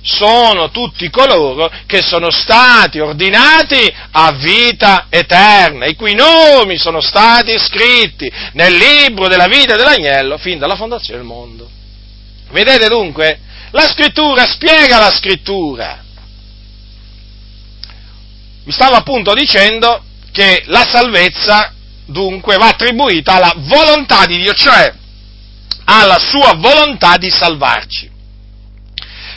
[0.05, 7.57] Sono tutti coloro che sono stati ordinati a vita eterna, i cui nomi sono stati
[7.57, 11.69] scritti nel libro della vita dell'agnello fin dalla fondazione del mondo.
[12.51, 13.39] Vedete dunque?
[13.73, 16.03] La scrittura spiega la scrittura.
[18.65, 21.73] Vi stavo appunto dicendo che la salvezza
[22.05, 24.93] dunque va attribuita alla volontà di Dio, cioè
[25.85, 28.11] alla sua volontà di salvarci.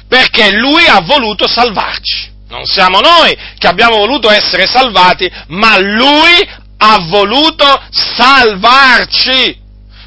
[0.07, 2.31] Perché Lui ha voluto salvarci.
[2.49, 9.59] Non siamo noi che abbiamo voluto essere salvati, ma Lui ha voluto salvarci.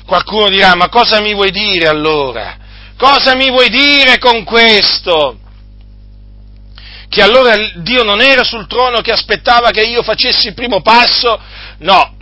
[0.06, 2.58] Qualcuno dirà, ma cosa mi vuoi dire allora?
[3.00, 5.40] Cosa mi vuoi dire con questo?
[7.08, 11.40] Che allora Dio non era sul trono che aspettava che io facessi il primo passo?
[11.78, 12.18] No,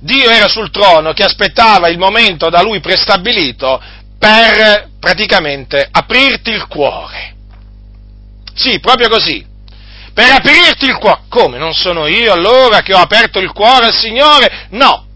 [0.00, 3.82] Dio era sul trono che aspettava il momento da lui prestabilito
[4.18, 7.34] per praticamente aprirti il cuore.
[8.52, 9.42] Sì, proprio così.
[10.12, 11.22] Per aprirti il cuore.
[11.30, 11.56] Come?
[11.56, 14.66] Non sono io allora che ho aperto il cuore al Signore?
[14.72, 15.06] No.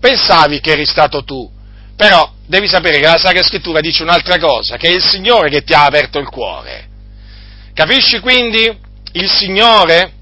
[0.00, 1.46] Pensavi che eri stato tu.
[1.94, 5.62] Però devi sapere che la Sacra Scrittura dice un'altra cosa, che è il Signore che
[5.62, 6.86] ti ha aperto il cuore.
[7.74, 8.86] Capisci quindi?
[9.12, 10.12] Il Signore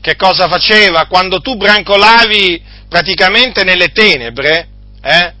[0.00, 4.68] che cosa faceva quando tu brancolavi praticamente nelle tenebre?
[5.02, 5.32] Eh?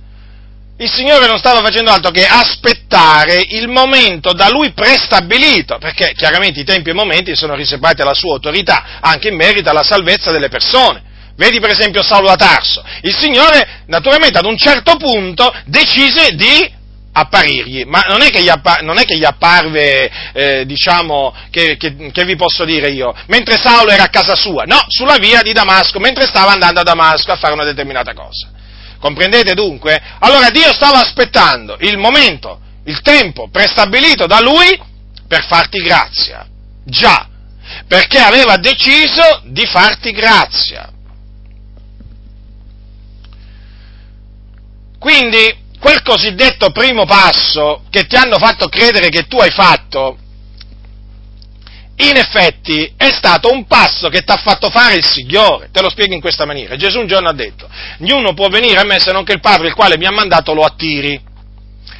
[0.80, 6.60] il Signore non stava facendo altro che aspettare il momento da Lui prestabilito, perché chiaramente
[6.60, 10.30] i tempi e i momenti sono riservati alla sua autorità, anche in merito alla salvezza
[10.30, 11.02] delle persone.
[11.38, 12.82] Vedi per esempio Saulo da Tarso.
[13.02, 16.68] Il Signore, naturalmente, ad un certo punto decise di
[17.12, 21.76] apparirgli, ma non è che gli, appa- non è che gli apparve, eh, diciamo, che,
[21.76, 25.40] che, che, vi posso dire io, mentre Saulo era a casa sua, no, sulla via
[25.42, 28.50] di Damasco, mentre stava andando a Damasco a fare una determinata cosa.
[28.98, 29.96] Comprendete dunque?
[30.18, 34.76] Allora Dio stava aspettando il momento, il tempo prestabilito da Lui
[35.28, 36.44] per farti grazia.
[36.84, 37.28] Già,
[37.86, 40.90] perché aveva deciso di farti grazia.
[45.08, 50.18] Quindi, quel cosiddetto primo passo che ti hanno fatto credere che tu hai fatto,
[51.96, 55.70] in effetti è stato un passo che ti ha fatto fare il Signore.
[55.72, 56.76] Te lo spiego in questa maniera.
[56.76, 57.66] Gesù un giorno ha detto,
[58.00, 60.52] ognuno può venire a me se non che il Padre il quale mi ha mandato
[60.52, 61.18] lo attiri.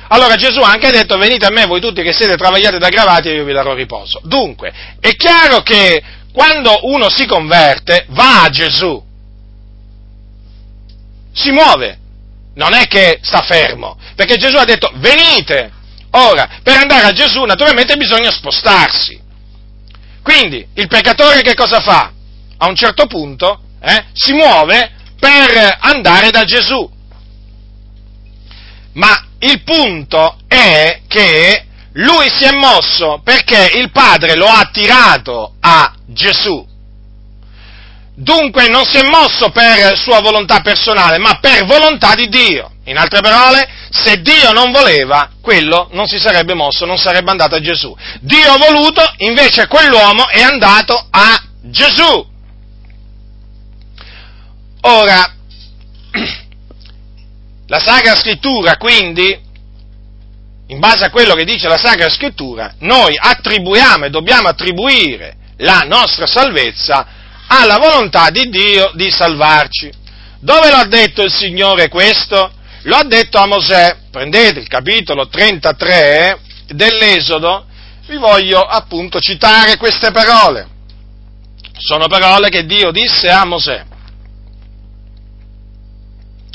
[0.09, 3.29] Allora Gesù ha anche detto, venite a me voi tutti che siete travagliati ed aggravati
[3.29, 4.21] e io vi darò riposo.
[4.25, 9.03] Dunque, è chiaro che quando uno si converte va a Gesù,
[11.33, 12.01] si muove,
[12.59, 15.73] non è che sta fermo, perché Gesù ha detto venite.
[16.11, 19.19] Ora, per andare a Gesù naturalmente bisogna spostarsi.
[20.23, 22.13] Quindi il peccatore che cosa fa?
[22.59, 26.91] A un certo punto eh, si muove per andare da Gesù.
[28.95, 35.55] Ma il punto è che lui si è mosso perché il Padre lo ha attirato
[35.61, 36.67] a Gesù.
[38.21, 42.73] Dunque non si è mosso per sua volontà personale, ma per volontà di Dio.
[42.87, 47.55] In altre parole, se Dio non voleva, quello non si sarebbe mosso, non sarebbe andato
[47.55, 47.97] a Gesù.
[48.21, 52.27] Dio ha voluto, invece quell'uomo è andato a Gesù.
[54.81, 55.35] Ora,
[57.69, 59.39] la Sacra Scrittura, quindi,
[60.67, 65.85] in base a quello che dice la Sacra Scrittura, noi attribuiamo e dobbiamo attribuire la
[65.87, 67.18] nostra salvezza
[67.49, 69.91] ha la volontà di Dio di salvarci.
[70.41, 72.53] Dove l'ha detto il Signore questo?
[72.83, 73.97] Lo ha detto a Mosè.
[74.11, 77.67] Prendete il capitolo 33 dell'Esodo,
[78.07, 80.69] vi voglio appunto citare queste parole.
[81.77, 83.85] Sono parole che Dio disse a Mosè.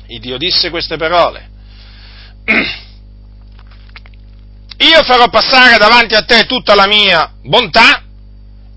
[0.08, 1.50] Il Dio disse queste parole.
[4.78, 8.04] Io farò passare davanti a te tutta la mia bontà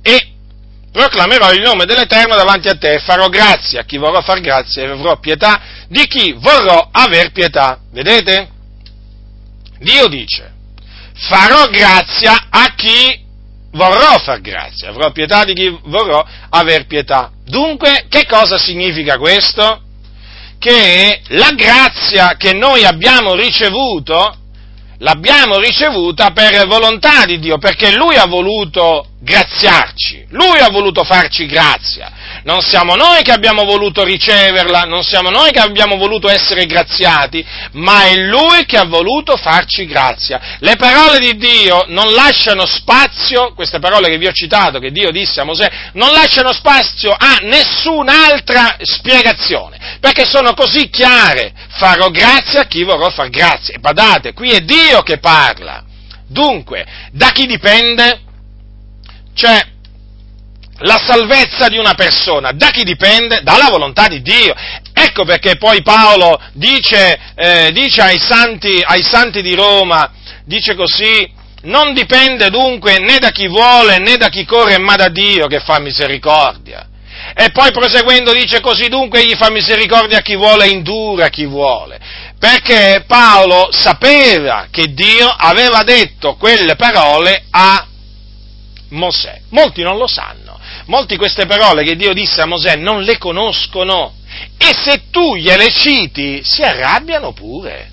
[0.03, 0.36] e
[0.97, 4.83] proclamerò il nome dell'Eterno davanti a te e farò grazia a chi vorrò far grazia
[4.83, 7.81] e avrò pietà di chi vorrò aver pietà.
[7.93, 8.49] Vedete?
[9.79, 10.51] Dio dice,
[11.29, 13.25] farò grazia a chi
[13.73, 17.31] vorrò far grazia, avrò pietà di chi vorrò aver pietà.
[17.45, 19.83] Dunque, che cosa significa questo?
[20.59, 24.35] Che la grazia che noi abbiamo ricevuto,
[24.99, 31.47] l'abbiamo ricevuta per volontà di Dio, perché Lui ha voluto graziarci, Lui ha voluto farci
[31.47, 32.13] grazia.
[32.45, 37.45] Non siamo noi che abbiamo voluto riceverla, non siamo noi che abbiamo voluto essere graziati,
[37.73, 40.59] ma è Lui che ha voluto farci grazia.
[40.61, 45.11] Le parole di Dio non lasciano spazio, queste parole che vi ho citato, che Dio
[45.11, 49.76] disse a Mosè, non lasciano spazio a nessun'altra spiegazione,
[50.07, 51.53] perché sono così chiare.
[51.71, 53.75] Farò grazia a chi vorrò far grazia.
[53.75, 55.83] E badate, qui è Dio che parla.
[56.29, 58.21] Dunque, da chi dipende?
[59.35, 59.61] Cioè,
[60.79, 63.41] la salvezza di una persona, da chi dipende?
[63.43, 64.55] Dalla volontà di Dio.
[64.93, 70.13] Ecco perché poi Paolo dice, eh, dice ai, santi, ai santi di Roma,
[70.45, 71.29] dice così,
[71.63, 75.59] non dipende dunque né da chi vuole né da chi corre, ma da Dio che
[75.59, 76.91] fa misericordia.
[77.39, 81.29] E poi proseguendo dice così dunque egli fa misericordia a chi vuole e indura a
[81.29, 82.01] chi vuole.
[82.39, 87.87] Perché Paolo sapeva che Dio aveva detto quelle parole a
[88.89, 89.41] Mosè.
[89.51, 90.59] Molti non lo sanno.
[90.87, 94.15] Molti queste parole che Dio disse a Mosè non le conoscono.
[94.57, 97.91] E se tu gliele citi, si arrabbiano pure.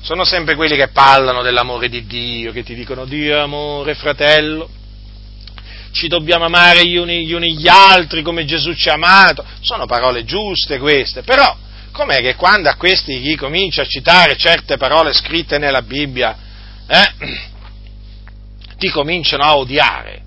[0.00, 4.68] Sono sempre quelli che parlano dell'amore di Dio, che ti dicono Dio amore, fratello.
[5.96, 9.42] Ci dobbiamo amare gli uni gli, uni gli altri come Gesù ci ha amato.
[9.60, 11.56] Sono parole giuste queste, però
[11.90, 16.36] com'è che quando a questi gli comincia a citare certe parole scritte nella Bibbia,
[16.86, 17.12] eh,
[18.76, 20.22] ti cominciano a odiare,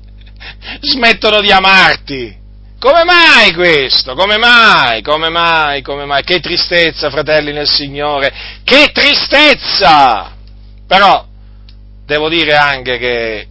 [0.80, 2.40] smettono di amarti.
[2.78, 4.14] Come mai questo?
[4.14, 5.02] Come mai?
[5.02, 5.82] Come mai?
[5.82, 6.24] Come mai?
[6.24, 8.32] Che tristezza, fratelli nel Signore!
[8.64, 10.32] Che tristezza!
[10.88, 11.26] Però
[12.06, 13.46] devo dire anche che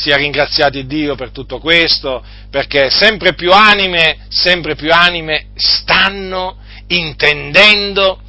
[0.00, 8.22] sia ringraziati Dio per tutto questo, perché sempre più anime, sempre più anime stanno intendendo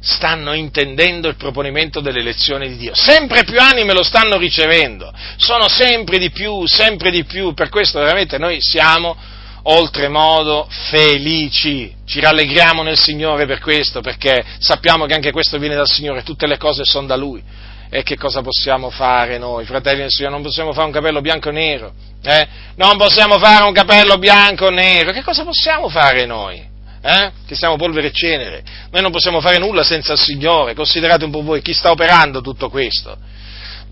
[0.00, 2.94] stanno intendendo il proponimento delle lezioni di Dio.
[2.94, 7.98] Sempre più anime lo stanno ricevendo, sono sempre di più, sempre di più, per questo
[7.98, 9.16] veramente noi siamo
[9.64, 15.88] oltremodo felici, ci rallegriamo nel Signore per questo, perché sappiamo che anche questo viene dal
[15.88, 17.42] Signore, tutte le cose sono da Lui.
[17.90, 20.34] E che cosa possiamo fare noi, fratelli del Signore?
[20.34, 22.46] Non possiamo fare un capello bianco o nero, eh?
[22.76, 26.76] Non possiamo fare un capello bianco o nero, che cosa possiamo fare noi?
[27.00, 27.30] eh?
[27.46, 28.62] che siamo polvere e cenere.
[28.90, 30.74] Noi non possiamo fare nulla senza il Signore.
[30.74, 33.16] Considerate un po' voi chi sta operando tutto questo.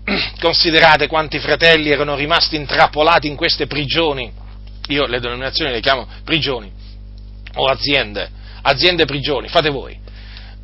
[0.39, 4.31] Considerate quanti fratelli erano rimasti intrappolati in queste prigioni.
[4.89, 6.71] Io le denominazioni le chiamo prigioni
[7.55, 8.29] o aziende.
[8.61, 9.97] Aziende prigioni, fate voi.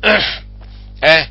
[1.00, 1.28] Eh?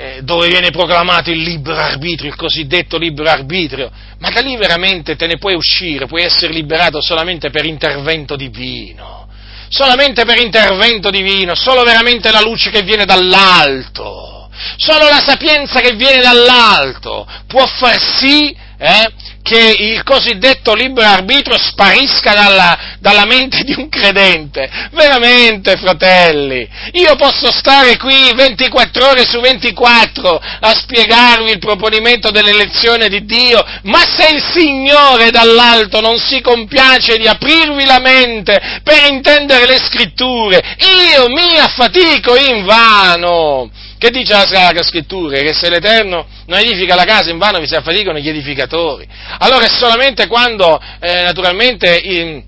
[0.00, 3.90] Eh, dove viene proclamato il libero arbitrio, il cosiddetto libero arbitrio,
[4.20, 9.26] ma da lì veramente te ne puoi uscire, puoi essere liberato solamente per intervento divino.
[9.68, 15.96] Solamente per intervento divino, solo veramente la luce che viene dall'alto, solo la sapienza che
[15.96, 23.62] viene dall'alto può far sì eh, che il cosiddetto libero arbitrio sparisca dalla, dalla, mente
[23.64, 24.68] di un credente.
[24.92, 33.08] Veramente, fratelli, io posso stare qui 24 ore su 24 a spiegarvi il proponimento dell'elezione
[33.08, 39.10] di Dio, ma se il Signore dall'alto non si compiace di aprirvi la mente per
[39.10, 40.76] intendere le scritture,
[41.14, 43.70] io mi affatico in vano.
[43.98, 45.38] Che dice la Sacra Scrittura?
[45.38, 49.06] Che se l'Eterno non edifica la casa, in vano vi si affaticano gli edificatori.
[49.38, 52.42] Allora è solamente quando, eh, naturalmente, in,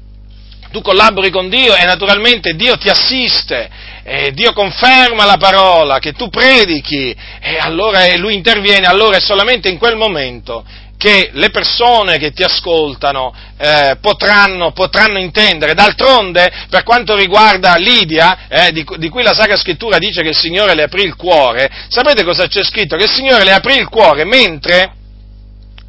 [0.71, 3.69] tu collabori con Dio e naturalmente Dio ti assiste,
[4.05, 9.69] eh, Dio conferma la parola che tu predichi e allora Lui interviene, allora è solamente
[9.69, 10.65] in quel momento
[11.01, 15.73] che le persone che ti ascoltano eh, potranno, potranno, intendere.
[15.73, 20.37] D'altronde, per quanto riguarda Lidia, eh, di, di, cui la Sacra Scrittura dice che il
[20.37, 22.97] Signore le aprì il cuore, sapete cosa c'è scritto?
[22.97, 24.93] Che il Signore le aprì il cuore mentre,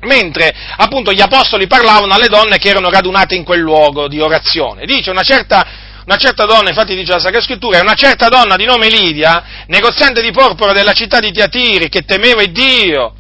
[0.03, 4.86] mentre appunto gli apostoli parlavano alle donne che erano radunate in quel luogo di orazione.
[4.86, 5.68] Dice una certa,
[6.05, 10.22] una certa donna, infatti dice la Sacra Scrittura, una certa donna di nome Lidia, negoziante
[10.22, 13.16] di porpora della città di Tiatiri, che temeva Dio,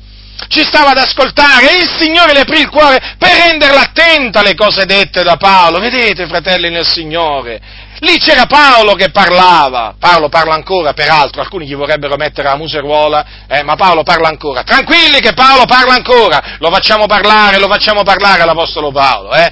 [0.47, 4.55] ci stava ad ascoltare e il Signore le aprì il cuore per renderla attenta alle
[4.55, 5.79] cose dette da Paolo.
[5.79, 7.61] Vedete, fratelli nel Signore,
[7.99, 13.25] lì c'era Paolo che parlava, Paolo parla ancora, peraltro, alcuni gli vorrebbero mettere la museruola,
[13.47, 14.63] eh, ma Paolo parla ancora.
[14.63, 19.51] Tranquilli che Paolo parla ancora, lo facciamo parlare, lo facciamo parlare l'Apostolo Paolo, eh?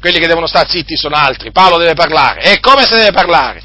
[0.00, 3.60] quelli che devono stare zitti sono altri, Paolo deve parlare, e come se deve parlare?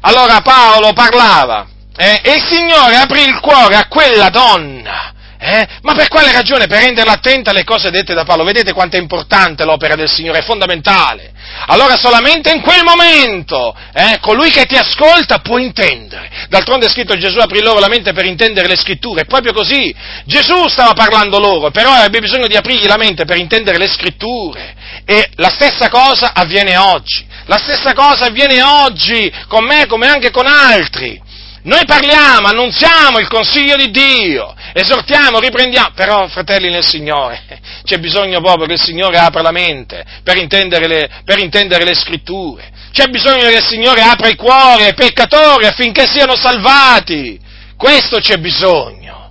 [0.00, 1.66] Allora Paolo parlava,
[1.96, 5.12] eh, e il Signore aprì il cuore a quella donna,
[5.46, 5.68] eh?
[5.82, 6.66] Ma per quale ragione?
[6.66, 8.42] Per renderla attenta alle cose dette da Paolo.
[8.42, 11.32] Vedete quanto è importante l'opera del Signore, è fondamentale.
[11.66, 16.28] Allora solamente in quel momento eh, colui che ti ascolta può intendere.
[16.48, 19.22] D'altronde è scritto Gesù aprì loro la mente per intendere le scritture.
[19.22, 19.94] È proprio così.
[20.24, 24.74] Gesù stava parlando loro, però aveva bisogno di aprirgli la mente per intendere le scritture.
[25.04, 27.24] E la stessa cosa avviene oggi.
[27.44, 31.22] La stessa cosa avviene oggi con me come anche con altri.
[31.66, 37.42] Noi parliamo, annunziamo il consiglio di Dio, esortiamo, riprendiamo, però fratelli nel Signore,
[37.82, 41.96] c'è bisogno proprio che il Signore apra la mente per intendere le, per intendere le
[41.96, 47.36] scritture, c'è bisogno che il Signore apra i cuori ai peccatori affinché siano salvati,
[47.76, 49.28] questo c'è bisogno.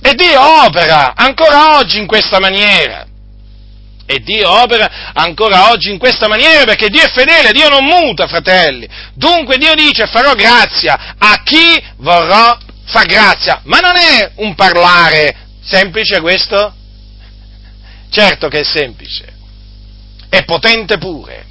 [0.00, 3.04] E Dio opera ancora oggi in questa maniera.
[4.06, 8.26] E Dio opera ancora oggi in questa maniera perché Dio è fedele, Dio non muta,
[8.26, 8.86] fratelli.
[9.14, 13.60] Dunque Dio dice farò grazia a chi vorrò far grazia.
[13.64, 16.74] Ma non è un parlare semplice questo?
[18.10, 19.32] Certo che è semplice.
[20.28, 21.46] È potente pure.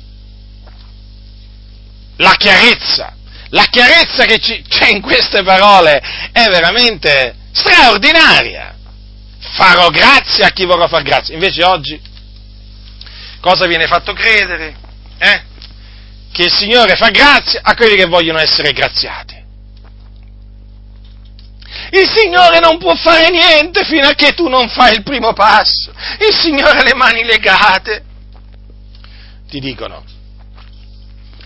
[2.18, 3.16] La chiarezza,
[3.50, 6.02] la chiarezza che c'è in queste parole
[6.32, 8.76] è veramente straordinaria.
[9.40, 11.34] Farò grazia a chi vorrà far grazia.
[11.34, 12.00] Invece oggi
[13.44, 14.74] cosa viene fatto credere?
[15.18, 15.42] Eh?
[16.32, 19.36] Che il Signore fa grazia a quelli che vogliono essere graziati.
[21.92, 25.92] Il Signore non può fare niente fino a che tu non fai il primo passo.
[26.20, 28.06] Il Signore ha le mani legate.
[29.50, 30.06] Ti dicono,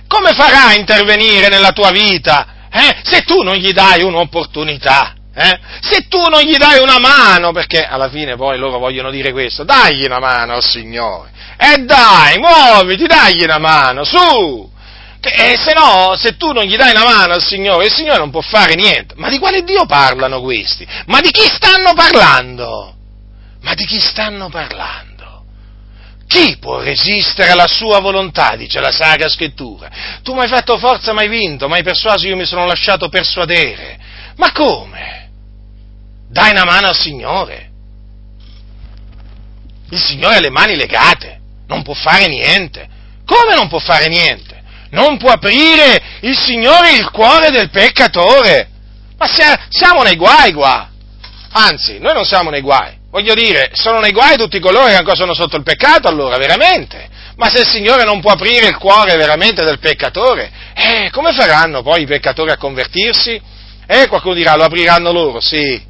[0.07, 5.15] come farà a intervenire nella tua vita eh, se tu non gli dai un'opportunità?
[5.39, 5.59] Eh?
[5.81, 9.63] Se tu non gli dai una mano, perché alla fine poi loro vogliono dire questo,
[9.63, 11.29] dagli una mano al Signore.
[11.57, 14.67] E dai, muoviti, dagli una mano, su!
[15.21, 18.17] E eh, se no, se tu non gli dai una mano al Signore, il Signore
[18.17, 19.13] non può fare niente.
[19.17, 20.87] Ma di quale Dio parlano questi?
[21.05, 22.95] Ma di chi stanno parlando?
[23.61, 25.43] Ma di chi stanno parlando?
[26.27, 29.89] Chi può resistere alla sua volontà, dice la Sacra Scrittura?
[30.23, 33.07] Tu mi hai fatto forza, mi hai vinto, mi hai persuaso, io mi sono lasciato
[33.07, 33.99] persuadere.
[34.37, 35.25] Ma come?
[36.37, 37.69] Dai una mano al Signore.
[39.89, 42.87] Il Signore ha le mani legate, non può fare niente.
[43.25, 44.61] Come non può fare niente?
[44.91, 48.69] Non può aprire il Signore il cuore del peccatore.
[49.17, 49.25] Ma
[49.67, 50.91] siamo nei guai qua.
[51.53, 52.95] Anzi, noi non siamo nei guai.
[53.09, 57.09] Voglio dire, sono nei guai tutti coloro che ancora sono sotto il peccato, allora, veramente.
[57.37, 61.81] Ma se il Signore non può aprire il cuore veramente del peccatore, eh, come faranno
[61.81, 63.41] poi i peccatori a convertirsi?
[63.87, 65.86] Eh, qualcuno dirà, lo apriranno loro, sì,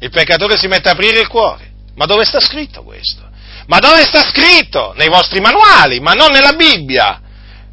[0.00, 1.70] il peccatore si mette a aprire il cuore.
[1.94, 3.22] Ma dove sta scritto questo?
[3.66, 4.94] Ma dove sta scritto?
[4.96, 7.20] Nei vostri manuali, ma non nella Bibbia.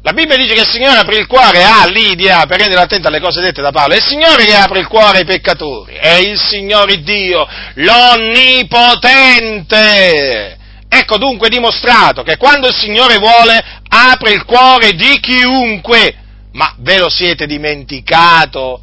[0.02, 3.20] La Bibbia dice che il Signore apre il cuore a Lidia, per rendere attenta alle
[3.20, 3.94] cose dette da Paolo.
[3.94, 5.94] È il Signore che apre il cuore ai peccatori.
[5.94, 10.58] È il Signore Dio, l'Onnipotente.
[10.88, 16.16] Ecco dunque dimostrato che quando il Signore vuole apre il cuore di chiunque.
[16.52, 18.82] Ma ve lo siete dimenticato?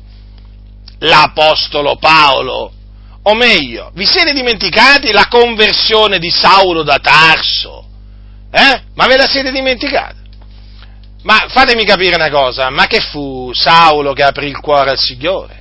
[1.00, 2.74] L'Apostolo Paolo
[3.24, 7.86] o meglio, vi siete dimenticati la conversione di Saulo da Tarso?
[8.52, 8.82] Eh?
[8.96, 10.16] Ma ve la siete dimenticata?
[11.24, 15.60] Ma fatemi capire una cosa, ma che fu Saulo che aprì il cuore al Signore?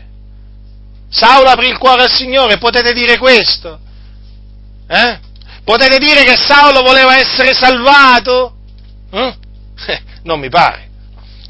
[1.10, 3.78] Saulo aprì il cuore al Signore, potete dire questo?
[4.88, 5.18] Eh?
[5.62, 8.54] Potete dire che Saulo voleva essere salvato?
[9.10, 9.34] Eh?
[10.24, 10.88] non mi pare.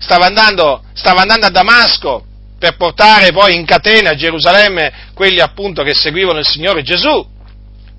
[0.00, 2.24] Stava andando, stava andando a Damasco
[2.60, 7.26] per portare poi in catena a Gerusalemme quelli appunto che seguivano il Signore Gesù.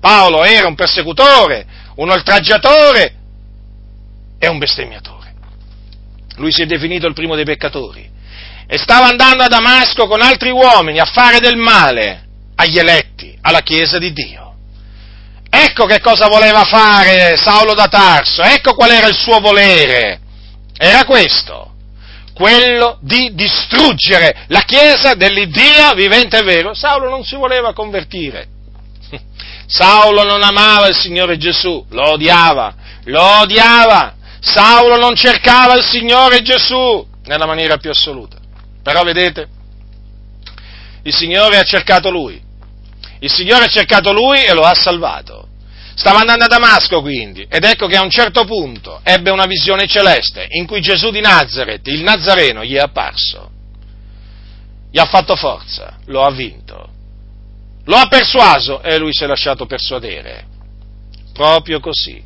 [0.00, 3.14] Paolo era un persecutore, un oltraggiatore
[4.38, 5.34] e un bestemmiatore.
[6.36, 8.08] Lui si è definito il primo dei peccatori
[8.68, 13.62] e stava andando a Damasco con altri uomini a fare del male agli eletti, alla
[13.62, 14.54] Chiesa di Dio.
[15.50, 20.20] Ecco che cosa voleva fare Saulo da Tarso, ecco qual era il suo volere.
[20.78, 21.71] Era questo,
[22.32, 26.74] quello di distruggere la Chiesa dell'Iddio vivente e vero.
[26.74, 28.48] Saulo non si voleva convertire.
[29.66, 32.74] Saulo non amava il Signore Gesù, lo odiava,
[33.04, 34.14] lo odiava.
[34.40, 38.36] Saulo non cercava il Signore Gesù nella maniera più assoluta.
[38.82, 39.48] Però vedete,
[41.04, 42.40] il Signore ha cercato lui.
[43.20, 45.48] Il Signore ha cercato lui e lo ha salvato.
[45.94, 49.86] Stava andando a Damasco quindi, ed ecco che a un certo punto ebbe una visione
[49.86, 53.50] celeste in cui Gesù di Nazareth, il Nazareno, gli è apparso.
[54.90, 56.88] Gli ha fatto forza, lo ha vinto,
[57.84, 60.46] lo ha persuaso e lui si è lasciato persuadere.
[61.32, 62.22] Proprio così,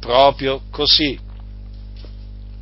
[0.00, 1.18] proprio così.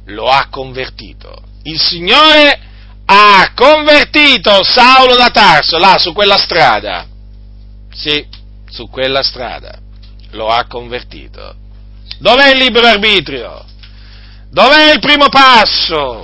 [0.06, 1.34] Lo ha convertito.
[1.62, 2.60] Il Signore
[3.06, 7.06] ha convertito Saulo da Tarso, là su quella strada.
[7.90, 8.26] Sì,
[8.68, 9.83] su quella strada
[10.34, 11.54] lo ha convertito.
[12.18, 13.64] Dov'è il libero arbitrio?
[14.50, 16.20] Dov'è il primo passo?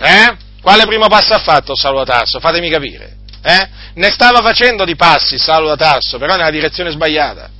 [0.00, 0.36] Eh?
[0.60, 2.40] Quale primo passo ha fatto Saulo Tarso?
[2.40, 3.16] Fatemi capire.
[3.42, 3.68] Eh?
[3.94, 7.50] Ne stava facendo di passi Saulo Tarso, però nella direzione sbagliata.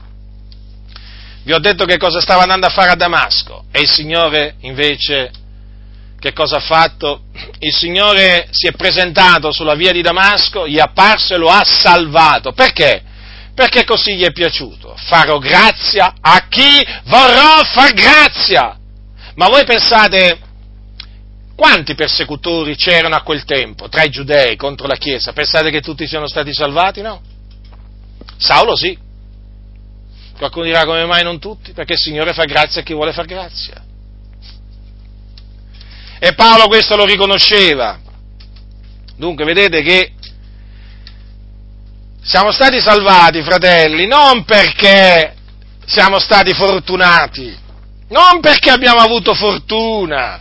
[1.42, 5.30] Vi ho detto che cosa stava andando a fare a Damasco e il Signore invece
[6.18, 7.24] che cosa ha fatto?
[7.58, 11.62] Il Signore si è presentato sulla via di Damasco, gli è apparso e lo ha
[11.64, 12.52] salvato.
[12.52, 13.02] Perché?
[13.54, 14.94] Perché così gli è piaciuto.
[14.96, 18.78] Farò grazia a chi vorrò far grazia.
[19.36, 20.38] Ma voi pensate
[21.54, 25.32] quanti persecutori c'erano a quel tempo tra i giudei contro la Chiesa?
[25.32, 27.00] Pensate che tutti siano stati salvati?
[27.00, 27.22] No.
[28.36, 28.98] Saulo sì.
[30.36, 31.72] Qualcuno dirà come mai non tutti?
[31.72, 33.82] Perché il Signore fa grazia a chi vuole far grazia.
[36.18, 38.00] E Paolo questo lo riconosceva.
[39.16, 40.12] Dunque vedete che
[42.24, 45.34] siamo stati salvati, fratelli, non perché
[45.84, 47.54] siamo stati fortunati,
[48.08, 50.40] non perché abbiamo avuto fortuna,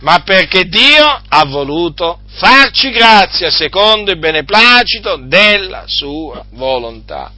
[0.00, 7.30] ma perché Dio ha voluto farci grazia secondo il beneplacito della sua volontà.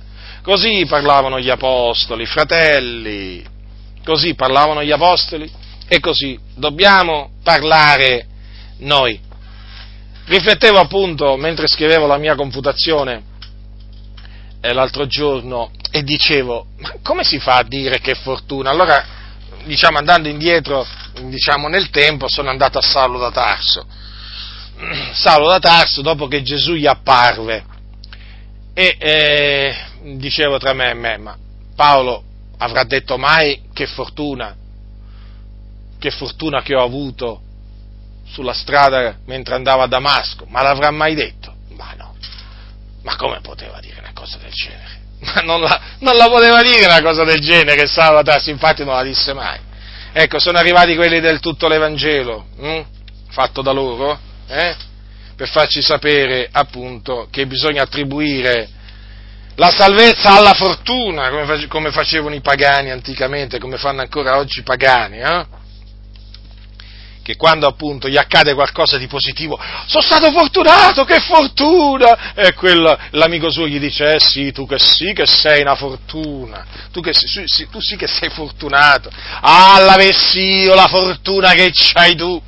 [0.42, 3.42] Così parlavano gli apostoli, fratelli,
[4.04, 5.50] così parlavano gli apostoli
[5.88, 8.26] e così dobbiamo parlare
[8.78, 9.18] noi.
[10.26, 13.30] riflettevo appunto mentre scrivevo la mia confutazione
[14.72, 18.70] l'altro giorno e dicevo, ma come si fa a dire che fortuna?
[18.70, 19.04] Allora,
[19.64, 20.86] diciamo, andando indietro,
[21.22, 23.84] diciamo, nel tempo, sono andato a Saulo da Tarso.
[25.12, 27.64] Saulo da Tarso, dopo che Gesù gli apparve,
[28.74, 29.74] e eh,
[30.16, 31.36] dicevo tra me e me, ma
[31.76, 32.22] Paolo
[32.58, 34.56] avrà detto mai che fortuna,
[35.98, 37.40] che fortuna che ho avuto
[38.26, 41.54] sulla strada mentre andavo a Damasco, ma l'avrà mai detto?
[41.76, 42.11] Ma no,
[43.02, 45.00] ma come poteva dire una cosa del genere?
[45.34, 49.02] Ma non la, non la poteva dire una cosa del genere, Salvatas, infatti non la
[49.02, 49.58] disse mai.
[50.12, 52.80] Ecco, sono arrivati quelli del tutto l'Evangelo, hm?
[53.30, 54.74] fatto da loro, eh?
[55.36, 58.68] per farci sapere appunto che bisogna attribuire
[59.56, 61.30] la salvezza alla fortuna,
[61.68, 65.46] come, facevano i pagani anticamente, come fanno ancora oggi i pagani, eh?
[67.22, 72.34] Che quando appunto gli accade qualcosa di positivo, sono stato fortunato, che fortuna!
[72.34, 76.66] E quello, l'amico suo gli dice, eh sì, tu che sì che sei una fortuna,
[76.90, 79.10] tu, che sì, tu sì che sei fortunato,
[79.40, 82.42] ah, l'avessi io la fortuna che c'hai tu!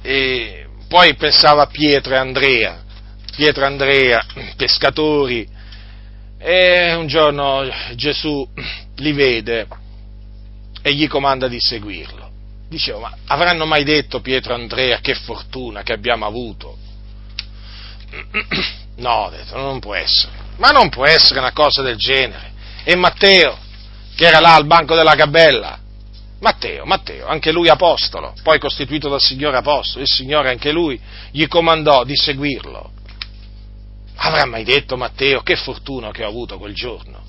[0.00, 2.82] E poi pensava a Pietro e Andrea,
[3.36, 4.24] Pietro e Andrea,
[4.56, 5.46] pescatori,
[6.38, 8.48] e un giorno Gesù
[8.96, 9.66] li vede
[10.80, 12.17] e gli comanda di seguirlo.
[12.68, 16.76] Dicevo, ma avranno mai detto Pietro Andrea che fortuna che abbiamo avuto?
[18.98, 20.32] No, ho detto, non può essere.
[20.56, 22.50] Ma non può essere una cosa del genere.
[22.82, 23.56] E Matteo,
[24.16, 25.78] che era là al banco della gabella,
[26.40, 31.00] Matteo, Matteo, anche lui apostolo, poi costituito dal Signore apostolo, il Signore anche lui
[31.30, 32.90] gli comandò di seguirlo.
[34.16, 37.22] Avrà mai detto Matteo che fortuna che ho avuto quel giorno?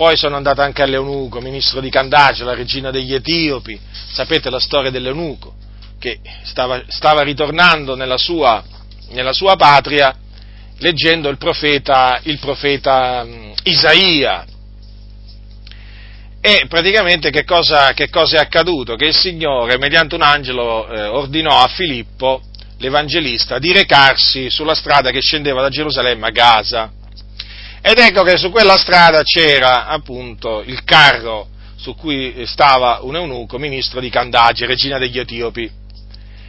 [0.00, 3.78] Poi sono andato anche a Leonuco, ministro di Candace, la regina degli Etiopi.
[4.10, 5.54] Sapete la storia dell'Eunuco,
[5.98, 8.64] che stava, stava ritornando nella sua,
[9.10, 10.16] nella sua, patria
[10.78, 13.26] leggendo il profeta, il profeta
[13.64, 14.46] Isaia.
[16.40, 18.96] E praticamente che cosa, che cosa, è accaduto?
[18.96, 22.40] Che il Signore, mediante un angelo, eh, ordinò a Filippo,
[22.78, 26.92] l'Evangelista, di recarsi sulla strada che scendeva da Gerusalemme a Gaza
[27.82, 33.58] ed ecco che su quella strada c'era appunto il carro su cui stava un eunuco,
[33.58, 35.70] ministro di Candace, regina degli Etiopi.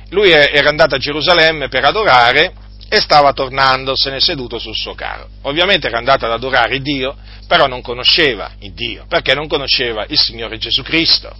[0.09, 2.53] Lui era andato a Gerusalemme per adorare
[2.89, 5.29] e stava tornandosene seduto sul suo carro.
[5.43, 7.15] Ovviamente era andato ad adorare Dio,
[7.47, 11.33] però non conosceva il Dio, perché non conosceva il Signore Gesù Cristo.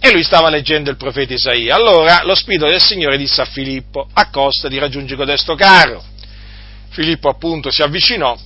[0.00, 1.76] E lui stava leggendo il profeta Isaia.
[1.76, 6.02] Allora lo Spirito del Signore disse a Filippo, accosta di raggiungere codesto carro.
[6.88, 8.36] Filippo appunto si avvicinò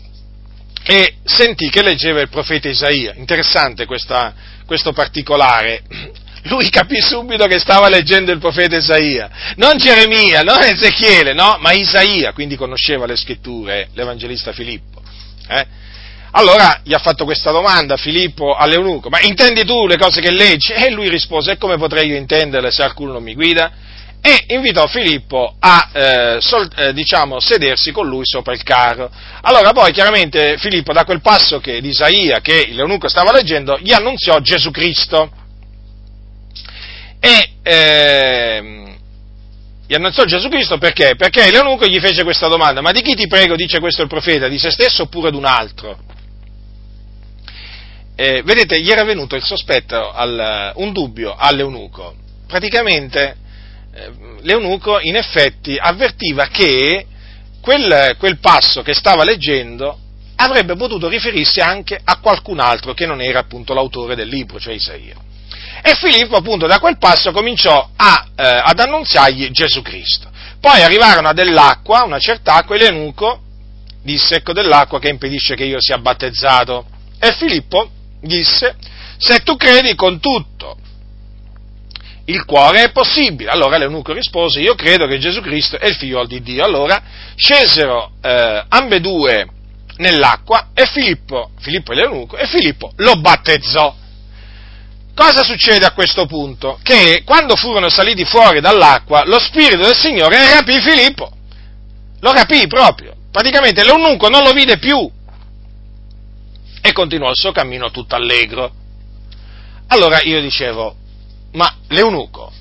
[0.87, 3.14] e sentì che leggeva il profeta Isaia.
[3.16, 4.35] Interessante questa,
[4.66, 5.82] questo particolare.
[6.45, 11.72] Lui capì subito che stava leggendo il profeta Isaia, non Geremia, non Ezechiele, no, ma
[11.72, 15.01] Isaia, quindi conosceva le scritture, l'Evangelista Filippo.
[15.49, 15.66] Eh?
[16.32, 20.72] Allora gli ha fatto questa domanda Filippo all'eunuco, ma intendi tu le cose che leggi?
[20.72, 23.72] E lui rispose, e come potrei io intenderle se qualcuno non mi guida?
[24.27, 29.11] E invitò Filippo a eh, sol, eh, diciamo, sedersi con lui sopra il carro.
[29.43, 33.93] Allora poi chiaramente Filippo da quel passo che, di Isaia che l'eunuco stava leggendo gli
[33.93, 35.31] annunziò Gesù Cristo
[37.20, 38.97] e eh,
[39.87, 41.16] gli annunziò Gesù Cristo perché?
[41.16, 44.49] Perché l'eunuco gli fece questa domanda, ma di chi ti prego dice questo il profeta,
[44.49, 45.99] di se stesso oppure di un altro?
[48.16, 52.14] Vedete, gli era venuto il sospetto, al, un dubbio all'eunuco.
[52.47, 53.43] Praticamente
[54.42, 57.07] l'eunuco in effetti avvertiva che
[57.61, 59.99] quel, quel passo che stava leggendo
[60.36, 64.74] avrebbe potuto riferirsi anche a qualcun altro che non era appunto l'autore del libro, cioè
[64.74, 65.16] Isaia.
[65.82, 70.30] E Filippo appunto da quel passo cominciò a, eh, ad annunziargli Gesù Cristo.
[70.61, 73.40] Poi arrivarono a dell'acqua, una certa acqua, e l'eunuco
[74.03, 76.86] disse ecco dell'acqua che impedisce che io sia battezzato.
[77.18, 77.90] E Filippo
[78.20, 78.76] disse
[79.18, 80.78] se tu credi con tutto
[82.27, 83.51] il cuore è possibile.
[83.51, 86.64] Allora l'eunuco rispose, io credo che Gesù Cristo è il figlio di Dio.
[86.64, 87.03] Allora
[87.35, 89.49] scesero eh, ambedue
[89.97, 93.95] nell'acqua e Filippo, Filippo è l'eunuco, e Filippo lo battezzò.
[95.14, 96.81] Cosa succede a questo punto?
[96.83, 101.31] Che quando furono saliti fuori dall'acqua, lo Spirito del Signore rapì Filippo.
[102.20, 103.14] Lo rapì proprio.
[103.31, 105.09] Praticamente l'eunuco non lo vide più.
[106.81, 108.72] E continuò il suo cammino tutto allegro.
[109.89, 110.97] Allora io dicevo,
[111.55, 112.52] ma l'eunuco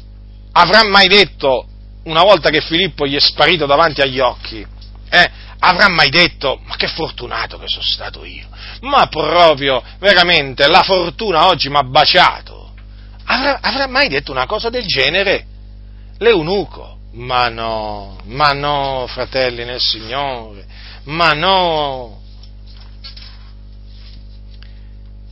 [0.53, 1.67] avrà mai detto,
[2.03, 4.65] una volta che Filippo gli è sparito davanti agli occhi,
[5.09, 8.47] eh, avrà mai detto, ma che fortunato che sono stato io,
[8.81, 12.71] ma proprio, veramente, la fortuna oggi mi ha baciato.
[13.25, 15.47] Avrà, avrà mai detto una cosa del genere?
[16.23, 16.91] l'eunuco.
[17.15, 20.65] Ma no, ma no, fratelli nel Signore,
[21.03, 22.21] ma no.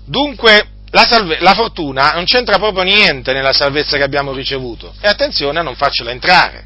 [0.05, 4.93] Dunque, la, salve- la, fortuna non c'entra proprio niente nella salvezza che abbiamo ricevuto.
[5.01, 6.65] E attenzione a non farcela entrare.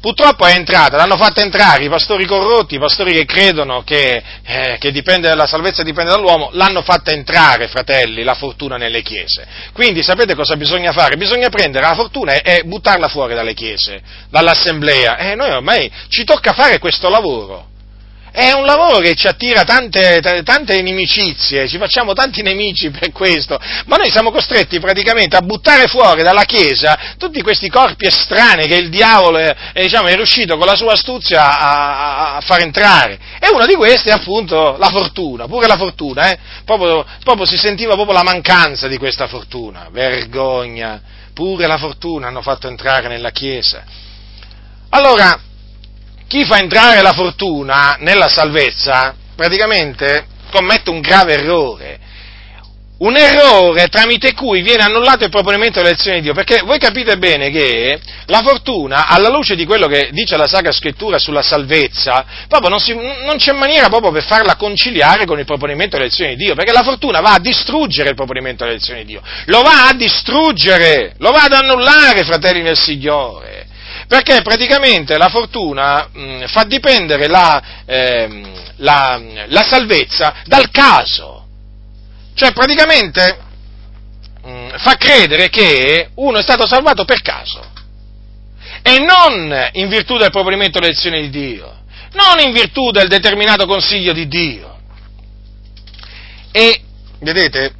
[0.00, 4.76] Purtroppo è entrata, l'hanno fatta entrare i pastori corrotti, i pastori che credono che, eh,
[4.80, 9.46] che dipende, la salvezza dipende dall'uomo, l'hanno fatta entrare, fratelli, la fortuna nelle chiese.
[9.74, 11.18] Quindi sapete cosa bisogna fare?
[11.18, 14.00] Bisogna prendere la fortuna e, e buttarla fuori dalle chiese,
[14.30, 15.18] dall'assemblea.
[15.18, 17.69] E noi ormai ci tocca fare questo lavoro.
[18.32, 23.58] È un lavoro che ci attira tante, tante inimicizie, ci facciamo tanti nemici per questo,
[23.86, 28.76] ma noi siamo costretti praticamente a buttare fuori dalla Chiesa tutti questi corpi estranei che
[28.76, 33.18] il diavolo è, è, diciamo, è riuscito con la sua astuzia a, a, far entrare.
[33.38, 36.38] E uno di questi è appunto la fortuna, pure la fortuna, eh?
[36.64, 41.00] proprio, proprio si sentiva proprio la mancanza di questa fortuna, vergogna,
[41.34, 43.84] pure la fortuna hanno fatto entrare nella Chiesa.
[44.90, 45.38] Allora,
[46.30, 51.98] chi fa entrare la fortuna nella salvezza praticamente commette un grave errore.
[52.98, 57.50] Un errore tramite cui viene annullato il proponimento dell'elezione di Dio, perché voi capite bene
[57.50, 62.70] che la fortuna, alla luce di quello che dice la Sacra Scrittura sulla salvezza, proprio
[62.70, 66.54] non, si, non c'è maniera proprio per farla conciliare con il proponimento dell'elezione di Dio,
[66.54, 71.14] perché la fortuna va a distruggere il proponimento dell'elezione di Dio, lo va a distruggere,
[71.18, 73.66] lo va ad annullare, fratelli del Signore
[74.10, 78.42] perché praticamente la fortuna mh, fa dipendere la, eh,
[78.78, 81.46] la, la, salvezza dal caso,
[82.34, 83.38] cioè praticamente
[84.42, 87.64] mh, fa credere che uno è stato salvato per caso.
[88.82, 91.82] E non in virtù del proponimento dell'elezione di Dio,
[92.14, 94.76] non in virtù del determinato consiglio di Dio.
[96.50, 96.82] E
[97.20, 97.74] vedete,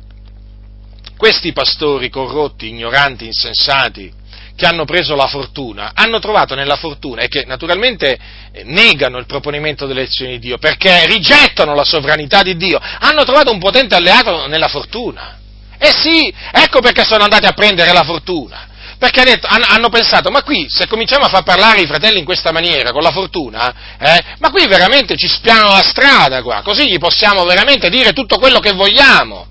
[1.17, 4.19] questi pastori corrotti, ignoranti, insensati,
[4.57, 8.19] che hanno preso la fortuna, hanno trovato nella fortuna e che naturalmente
[8.53, 13.25] eh, negano il proponimento delle elezioni di Dio perché rigettano la sovranità di Dio, hanno
[13.25, 15.39] trovato un potente alleato nella fortuna.
[15.79, 18.69] Eh sì, ecco perché sono andati a prendere la fortuna.
[19.01, 22.53] Perché detto, hanno pensato, ma qui se cominciamo a far parlare i fratelli in questa
[22.53, 26.99] maniera, con la fortuna, eh, ma qui veramente ci spiano la strada qua, così gli
[26.99, 29.47] possiamo veramente dire tutto quello che vogliamo.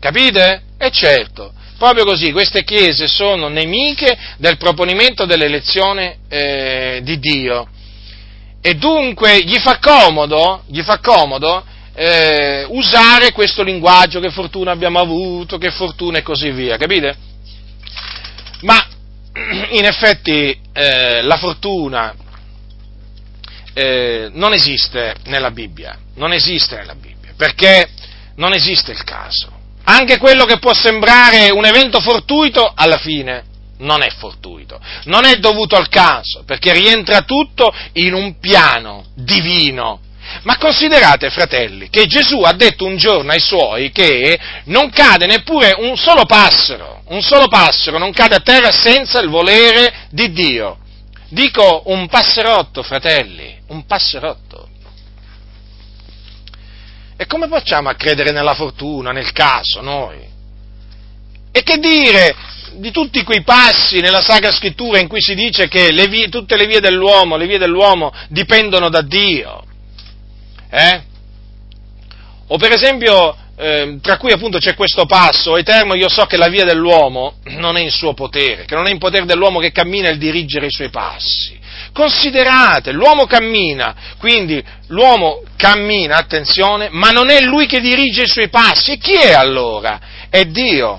[0.00, 0.62] Capite?
[0.78, 7.68] E certo, Proprio così, queste chiese sono nemiche del proponimento dell'elezione eh, di Dio.
[8.60, 11.64] E dunque gli fa comodo, gli fa comodo
[11.94, 17.16] eh, usare questo linguaggio, che fortuna abbiamo avuto, che fortuna e così via, capite?
[18.62, 18.84] Ma
[19.70, 22.12] in effetti eh, la fortuna
[23.72, 27.88] eh, non esiste nella Bibbia, non esiste nella Bibbia, perché
[28.34, 29.57] non esiste il caso
[29.90, 33.44] anche quello che può sembrare un evento fortuito, alla fine
[33.78, 40.00] non è fortuito, non è dovuto al caso, perché rientra tutto in un piano divino.
[40.42, 45.74] Ma considerate, fratelli, che Gesù ha detto un giorno ai suoi che non cade neppure
[45.78, 50.80] un solo passero, un solo passero non cade a terra senza il volere di Dio.
[51.30, 54.68] Dico un passerotto, fratelli, un passerotto.
[57.20, 60.18] E come facciamo a credere nella fortuna, nel caso, noi?
[61.50, 62.32] E che dire
[62.74, 66.54] di tutti quei passi nella Sacra Scrittura in cui si dice che le vie, tutte
[66.56, 69.64] le vie dell'uomo, le vie dell'uomo dipendono da Dio?
[70.70, 71.02] Eh?
[72.46, 76.48] O per esempio, eh, tra cui appunto c'è questo passo, eterno io so che la
[76.48, 80.08] via dell'uomo non è in suo potere, che non è in potere dell'uomo che cammina
[80.08, 81.57] il dirigere i suoi passi.
[81.98, 88.48] Considerate, l'uomo cammina, quindi l'uomo cammina, attenzione, ma non è lui che dirige i suoi
[88.48, 88.92] passi.
[88.92, 89.98] E chi è allora?
[90.30, 90.96] È Dio.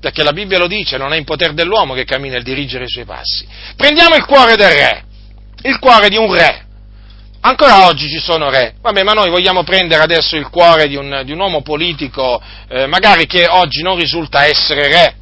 [0.00, 2.88] Perché la Bibbia lo dice, non è in potere dell'uomo che cammina il dirigere i
[2.88, 3.44] suoi passi.
[3.74, 5.04] Prendiamo il cuore del re,
[5.62, 6.66] il cuore di un re.
[7.40, 11.22] Ancora oggi ci sono re, vabbè, ma noi vogliamo prendere adesso il cuore di un,
[11.24, 15.14] di un uomo politico, eh, magari che oggi non risulta essere re,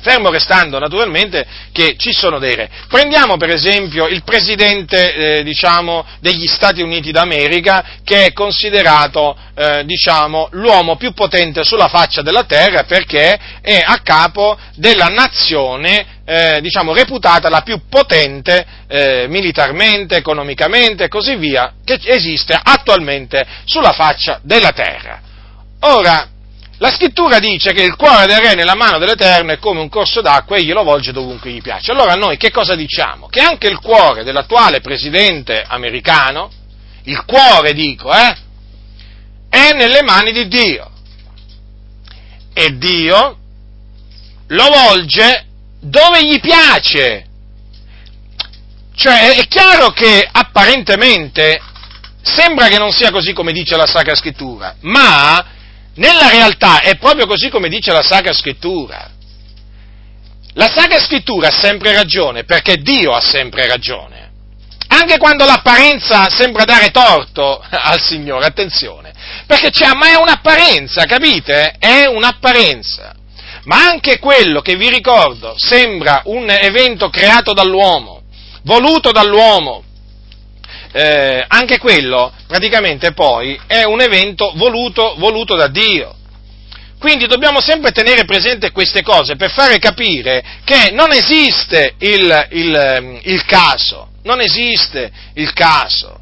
[0.00, 2.70] fermo restando naturalmente che ci sono dei re.
[2.88, 9.84] Prendiamo per esempio il presidente eh, diciamo, degli Stati Uniti d'America che è considerato eh,
[9.84, 16.60] diciamo, l'uomo più potente sulla faccia della terra perché è a capo della nazione eh,
[16.60, 23.92] diciamo, reputata la più potente eh, militarmente, economicamente e così via che esiste attualmente sulla
[23.92, 25.20] faccia della terra.
[25.80, 26.28] Ora,
[26.78, 30.20] la scrittura dice che il cuore del re nella mano dell'Eterno è come un corso
[30.20, 31.90] d'acqua e glielo volge dovunque gli piace.
[31.90, 33.28] Allora noi che cosa diciamo?
[33.28, 36.50] Che anche il cuore dell'attuale presidente americano,
[37.04, 38.36] il cuore dico, eh,
[39.48, 40.90] è nelle mani di Dio.
[42.52, 43.38] E Dio
[44.48, 45.46] lo volge
[45.80, 47.24] dove gli piace.
[48.94, 51.58] Cioè è chiaro che apparentemente
[52.22, 55.54] sembra che non sia così come dice la Sacra Scrittura, ma
[55.96, 59.10] nella realtà è proprio così come dice la Sacra Scrittura.
[60.54, 64.24] La Sacra Scrittura ha sempre ragione perché Dio ha sempre ragione.
[64.88, 69.12] Anche quando l'apparenza sembra dare torto al Signore, attenzione,
[69.46, 71.76] perché c'è, ma è un'apparenza, capite?
[71.78, 73.14] È un'apparenza.
[73.64, 78.22] Ma anche quello che vi ricordo sembra un evento creato dall'uomo,
[78.62, 79.82] voluto dall'uomo,
[80.96, 86.14] eh, anche quello praticamente poi è un evento voluto, voluto da Dio.
[86.98, 93.20] Quindi dobbiamo sempre tenere presente queste cose per fare capire che non esiste il, il,
[93.24, 96.18] il caso, non esiste il caso.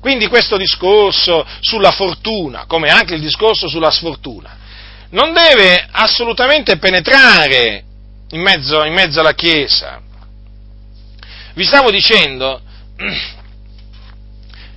[0.00, 4.54] Quindi questo discorso sulla fortuna, come anche il discorso sulla sfortuna,
[5.12, 7.82] non deve assolutamente penetrare
[8.32, 10.02] in mezzo, in mezzo alla Chiesa.
[11.54, 12.60] Vi stavo dicendo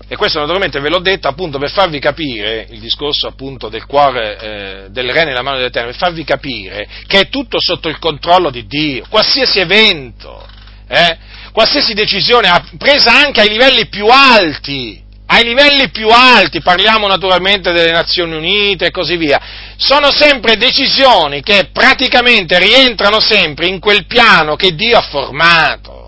[0.09, 4.37] e questo naturalmente ve l'ho detto appunto per farvi capire il discorso appunto del cuore
[4.39, 8.49] eh, del re nella mano dell'Eterno, per farvi capire che è tutto sotto il controllo
[8.49, 10.47] di Dio, qualsiasi evento,
[10.87, 11.17] eh,
[11.51, 17.91] qualsiasi decisione presa anche ai livelli più alti, ai livelli più alti, parliamo naturalmente delle
[17.91, 19.41] Nazioni Unite e così via,
[19.75, 26.06] sono sempre decisioni che praticamente rientrano sempre in quel piano che Dio ha formato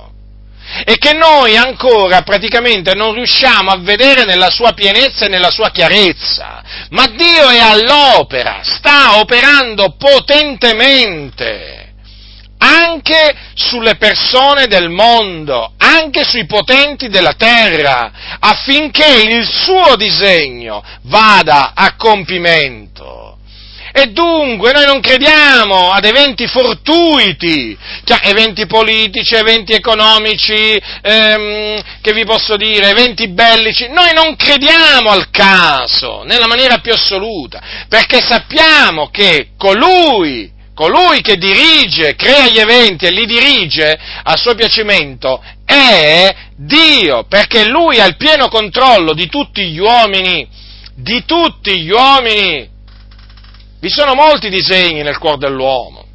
[0.86, 5.72] e che noi ancora praticamente non riusciamo a vedere nella sua pienezza e nella sua
[5.72, 6.64] chiarezza.
[6.90, 11.80] Ma Dio è all'opera, sta operando potentemente
[12.60, 21.72] anche sulle persone del mondo, anche sui potenti della terra, affinché il suo disegno vada
[21.74, 23.29] a compimento.
[23.92, 32.14] E dunque noi non crediamo ad eventi fortuiti, cioè eventi politici, eventi economici, ehm, che
[32.14, 33.88] vi posso dire, eventi bellici.
[33.90, 41.36] Noi non crediamo al caso, nella maniera più assoluta, perché sappiamo che colui, colui che
[41.36, 48.06] dirige, crea gli eventi e li dirige a suo piacimento è Dio, perché Lui ha
[48.06, 50.48] il pieno controllo di tutti gli uomini,
[50.96, 52.78] di tutti gli uomini.
[53.80, 56.06] Vi sono molti disegni nel cuore dell'uomo,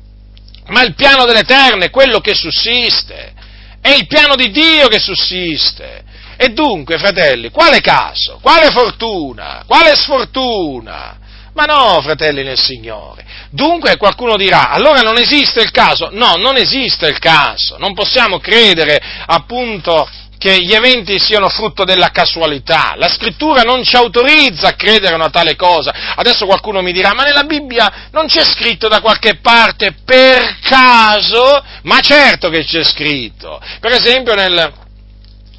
[0.67, 3.33] ma il piano dell'Eterno è quello che sussiste,
[3.81, 6.03] è il piano di Dio che sussiste.
[6.37, 11.19] E dunque, fratelli, quale caso, quale fortuna, quale sfortuna?
[11.55, 13.25] Ma no, fratelli nel Signore.
[13.51, 16.09] Dunque qualcuno dirà, allora non esiste il caso?
[16.11, 17.77] No, non esiste il caso.
[17.79, 20.09] Non possiamo credere appunto
[20.39, 22.95] che gli eventi siano frutto della casualità.
[22.97, 25.93] La scrittura non ci autorizza a credere a una tale cosa.
[26.17, 31.63] Adesso qualcuno mi dirà, ma nella Bibbia non c'è scritto da qualche parte per caso?
[31.83, 33.61] Ma certo che c'è scritto.
[33.81, 34.73] Per esempio nel,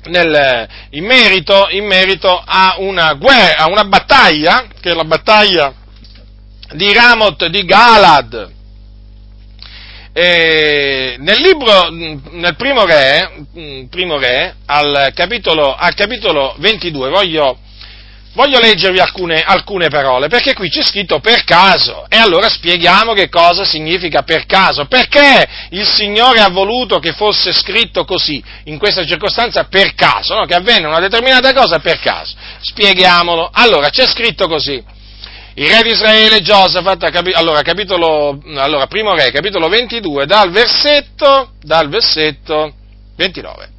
[0.05, 5.73] nel, in, merito, in, merito, a una guerra, a una battaglia, che è la battaglia
[6.73, 8.53] di Ramoth di Galad,
[10.17, 13.47] eh, nel libro, nel primo re,
[13.89, 17.57] primo re al, capitolo, al, capitolo, 22, voglio,
[18.31, 23.27] voglio leggervi alcune, alcune, parole, perché qui c'è scritto per caso, e allora spieghiamo che
[23.27, 29.05] cosa significa per caso, perché il Signore ha voluto che fosse scritto così, in questa
[29.05, 30.45] circostanza per caso, no?
[30.45, 32.35] che avvenne una determinata cosa per caso.
[32.61, 33.49] Spieghiamolo.
[33.51, 34.81] Allora, c'è scritto così
[35.57, 41.87] il re di Israele Giosafat, allora, capitolo, allora, primo re, capitolo 22, dal versetto, dal
[41.87, 42.73] versetto
[43.15, 43.69] 29.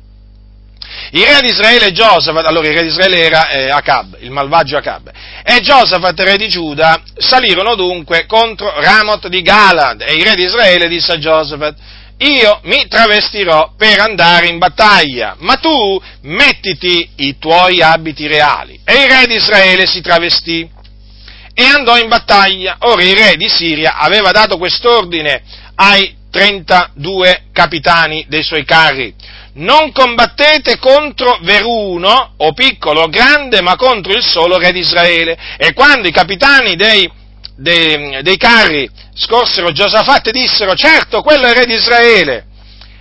[1.10, 4.78] Il re di Israele Giosafat, allora il re di Israele era eh, Acab, il malvagio
[4.78, 5.10] Acab,
[5.44, 10.44] e Giosafat, re di Giuda, salirono dunque contro Ramot di Galad, e il re di
[10.44, 11.76] Israele disse a Giosafat,
[12.18, 18.80] io mi travestirò per andare in battaglia, ma tu mettiti i tuoi abiti reali.
[18.82, 20.66] E il re di Israele si travestì
[21.58, 22.76] e andò in battaglia.
[22.80, 25.42] Ora il re di Siria aveva dato quest'ordine
[25.76, 29.14] ai 32 capitani dei suoi carri.
[29.54, 35.38] Non combattete contro veruno, o piccolo o grande, ma contro il solo re di Israele.
[35.56, 37.10] E quando i capitani dei,
[37.56, 42.44] dei, dei carri scorsero Giosafat dissero, certo, quello è re di Israele,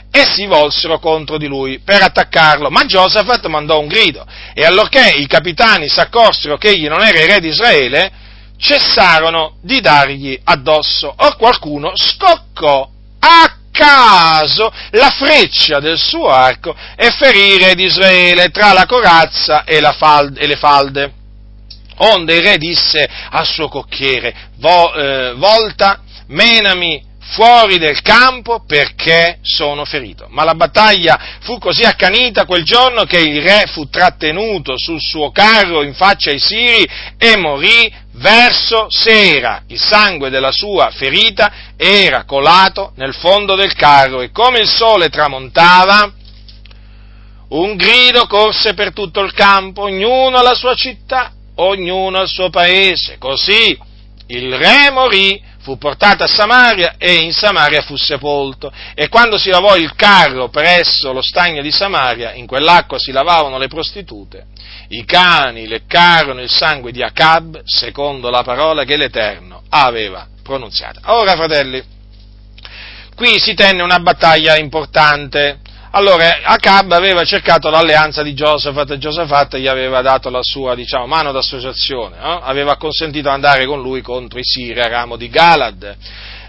[0.10, 2.70] e si volsero contro di lui per attaccarlo.
[2.70, 7.20] Ma Giosafat mandò un grido, e allorché i capitani si accorsero che egli non era
[7.20, 8.24] il re di Israele,
[8.58, 11.14] cessarono di dargli addosso.
[11.18, 12.90] Or qualcuno scoccò
[13.20, 18.86] a caso la freccia del suo arco e ferì il re di Israele tra la
[18.86, 21.14] corazza e, la falde, e le falde.
[21.98, 29.40] Onde il re disse al suo cocchiere, vo, eh, volta, menami fuori del campo perché
[29.42, 30.28] sono ferito.
[30.30, 35.32] Ma la battaglia fu così accanita quel giorno che il re fu trattenuto sul suo
[35.32, 39.64] carro in faccia ai siri e morì verso sera.
[39.68, 45.10] Il sangue della sua ferita era colato nel fondo del carro e come il sole
[45.10, 46.14] tramontava,
[47.48, 53.18] un grido corse per tutto il campo, ognuno alla sua città, ognuno al suo paese.
[53.18, 53.78] Così
[54.28, 58.72] il re morì fu portato a Samaria e in Samaria fu sepolto.
[58.94, 63.58] E quando si lavò il carro presso lo stagno di Samaria, in quell'acqua si lavavano
[63.58, 64.46] le prostitute,
[64.90, 71.02] i cani leccarono il sangue di Acab, secondo la parola che l'Eterno aveva pronunziata.
[71.06, 71.84] Ora, fratelli,
[73.16, 75.62] qui si tenne una battaglia importante
[75.96, 81.08] allora, Acab aveva cercato l'alleanza di Giosafat e Giosafat gli aveva dato la sua, diciamo,
[81.08, 82.40] mano d'associazione, eh?
[82.44, 85.96] aveva consentito di andare con lui contro i Siri a ramo di Galad.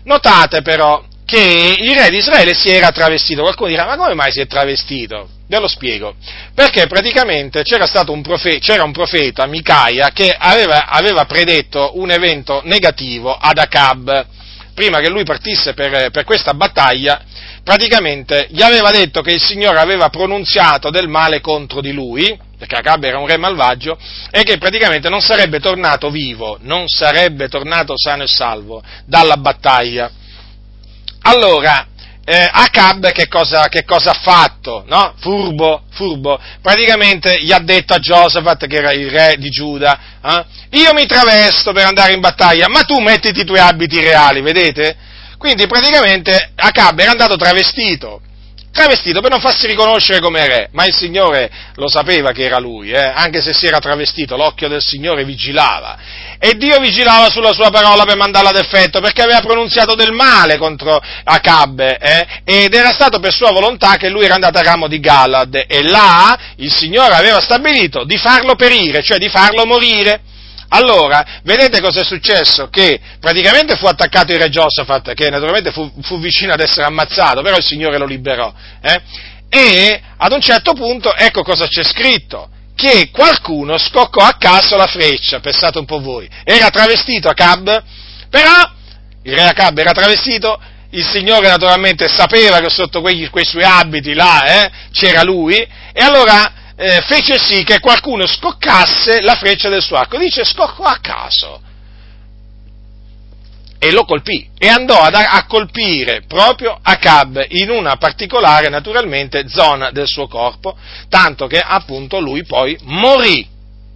[0.02, 3.42] Notate però che il re di Israele si era travestito.
[3.42, 5.28] Qualcuno dirà, ma come mai si è travestito?
[5.46, 6.16] Ve lo spiego.
[6.52, 12.62] Perché praticamente c'era, un, profe- c'era un profeta, Micaia, che aveva, aveva, predetto un evento
[12.64, 14.26] negativo ad Acab.
[14.74, 17.22] Prima che lui partisse per, per questa battaglia,
[17.66, 22.76] praticamente gli aveva detto che il Signore aveva pronunziato del male contro di lui, perché
[22.76, 23.98] Acab era un re malvagio,
[24.30, 30.08] e che praticamente non sarebbe tornato vivo, non sarebbe tornato sano e salvo dalla battaglia.
[31.22, 31.88] Allora,
[32.24, 34.84] eh, Acab che cosa, che cosa, ha fatto?
[34.86, 35.14] No?
[35.18, 40.44] Furbo, furbo, praticamente gli ha detto a Giosafat, che era il re di Giuda, eh,
[40.78, 45.14] io mi travesto per andare in battaglia, ma tu mettiti i tuoi abiti reali, vedete?
[45.38, 48.20] Quindi praticamente Acab era andato travestito,
[48.76, 52.90] travestito per non farsi riconoscere come re, ma il Signore lo sapeva che era lui,
[52.90, 53.12] eh?
[53.14, 55.98] anche se si era travestito, l'occhio del Signore vigilava.
[56.38, 60.58] E Dio vigilava sulla sua parola per mandarla ad effetto, perché aveva pronunziato del male
[60.58, 62.26] contro Acab, eh?
[62.44, 65.82] ed era stato per sua volontà che lui era andato a ramo di Galad, e
[65.82, 70.20] là il Signore aveva stabilito di farlo perire, cioè di farlo morire.
[70.68, 72.68] Allora, vedete cosa è successo?
[72.68, 77.42] Che praticamente fu attaccato il re Giosafat, che naturalmente fu, fu vicino ad essere ammazzato,
[77.42, 78.52] però il Signore lo liberò.
[78.80, 79.00] Eh?
[79.48, 84.86] E ad un certo punto, ecco cosa c'è scritto, che qualcuno scoccò a caso la
[84.86, 87.82] freccia, pensate un po' voi, era travestito Acab,
[88.28, 88.70] però
[89.22, 90.60] il re Acab era travestito,
[90.90, 96.04] il Signore naturalmente sapeva che sotto quei, quei suoi abiti là eh, c'era lui, e
[96.04, 100.18] allora eh, fece sì che qualcuno scoccasse la freccia del suo arco.
[100.18, 101.60] Dice scoccò a caso.
[103.78, 109.90] E lo colpì e andò ad, a colpire proprio Acab in una particolare, naturalmente, zona
[109.90, 110.76] del suo corpo,
[111.08, 113.46] tanto che appunto lui poi morì.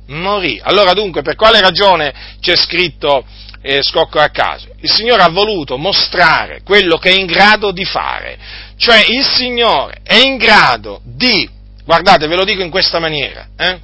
[0.09, 0.61] Morì.
[0.63, 3.25] Allora dunque, per quale ragione c'è scritto
[3.63, 4.69] eh, scocco a caso?
[4.81, 8.39] Il Signore ha voluto mostrare quello che è in grado di fare,
[8.77, 11.49] cioè il Signore è in grado di
[11.85, 13.81] guardate, ve lo dico in questa maniera, eh?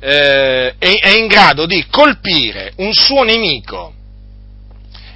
[0.00, 3.94] Eh, è, è, in grado di colpire un suo nemico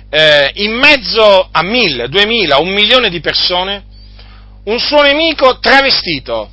[0.09, 3.85] eh, in mezzo a mille, duemila, un milione di persone,
[4.65, 6.51] un suo nemico travestito,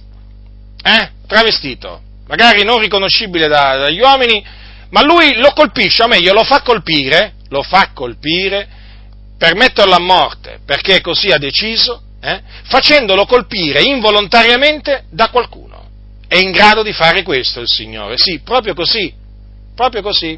[0.84, 1.12] eh?
[1.28, 4.46] travestito, magari non riconoscibile da, dagli uomini,
[4.90, 8.68] ma lui lo colpisce, o meglio, lo fa colpire, lo fa colpire
[9.38, 15.84] per metterlo a morte, perché così ha deciso, eh, facendolo colpire involontariamente da qualcuno.
[16.28, 19.14] È in grado di fare questo il Signore, sì, proprio così,
[19.76, 20.38] proprio così.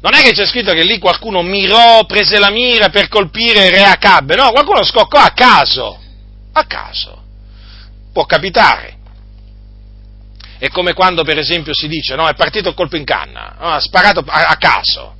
[0.00, 3.84] Non è che c'è scritto che lì qualcuno mirò, prese la mira per colpire Re
[3.84, 6.00] Acab, no, qualcuno scoccò a caso,
[6.52, 7.22] a caso.
[8.12, 8.94] Può capitare.
[10.58, 13.80] È come quando per esempio si dice, no, è partito colpo in canna, no, ha
[13.80, 15.16] sparato a, a caso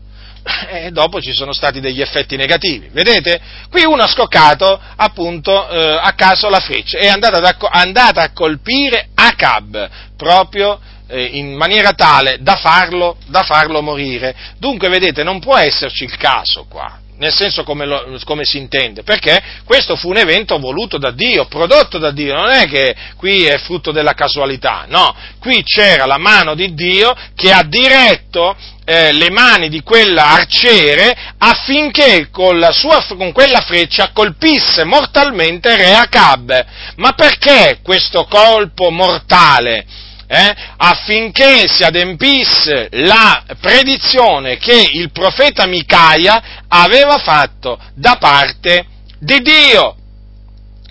[0.69, 2.89] e dopo ci sono stati degli effetti negativi.
[2.93, 3.41] Vedete?
[3.71, 8.33] Qui uno ha scoccato appunto eh, a caso la freccia, è andata, ad, andata a
[8.33, 10.79] colpire Acab, proprio
[11.09, 14.35] eh, in maniera tale da farlo, da farlo morire.
[14.59, 19.03] Dunque, vedete, non può esserci il caso qua, nel senso come, lo, come, si intende,
[19.03, 23.45] perché questo fu un evento voluto da Dio, prodotto da Dio, non è che qui
[23.45, 29.13] è frutto della casualità, no, qui c'era la mano di Dio che ha diretto eh,
[29.13, 36.67] le mani di quell'arciere affinché con, sua, con, quella freccia colpisse mortalmente Re Acab.
[36.97, 39.85] Ma perché questo colpo mortale?
[40.29, 48.87] Eh, affinché si adempisse la predizione che il profeta Micaia aveva fatto da parte
[49.21, 49.95] di Dio.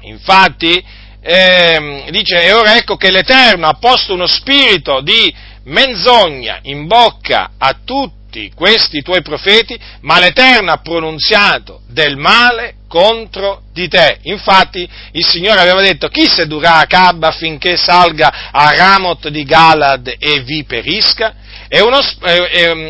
[0.03, 0.83] Infatti,
[1.21, 5.33] eh, dice, e ora ecco che l'Eterno ha posto uno spirito di
[5.63, 12.73] menzogna in bocca a tutti tutti questi tuoi profeti, ma l'Eterno ha pronunziato del male
[12.89, 14.19] contro di te.
[14.23, 20.41] Infatti il Signore aveva detto chi sedurà Acab affinché salga a Ramot di Galad e
[20.41, 21.35] vi perisca?
[21.67, 21.99] E uno,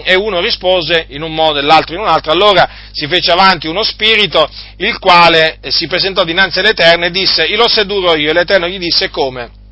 [0.04, 2.32] e uno, rispose in un modo e l'altro in un altro.
[2.32, 7.58] Allora si fece avanti uno spirito, il quale si presentò dinanzi all'Eterno e disse, io
[7.58, 8.32] lo sedurò io.
[8.32, 9.64] E l'Eterno gli disse, come?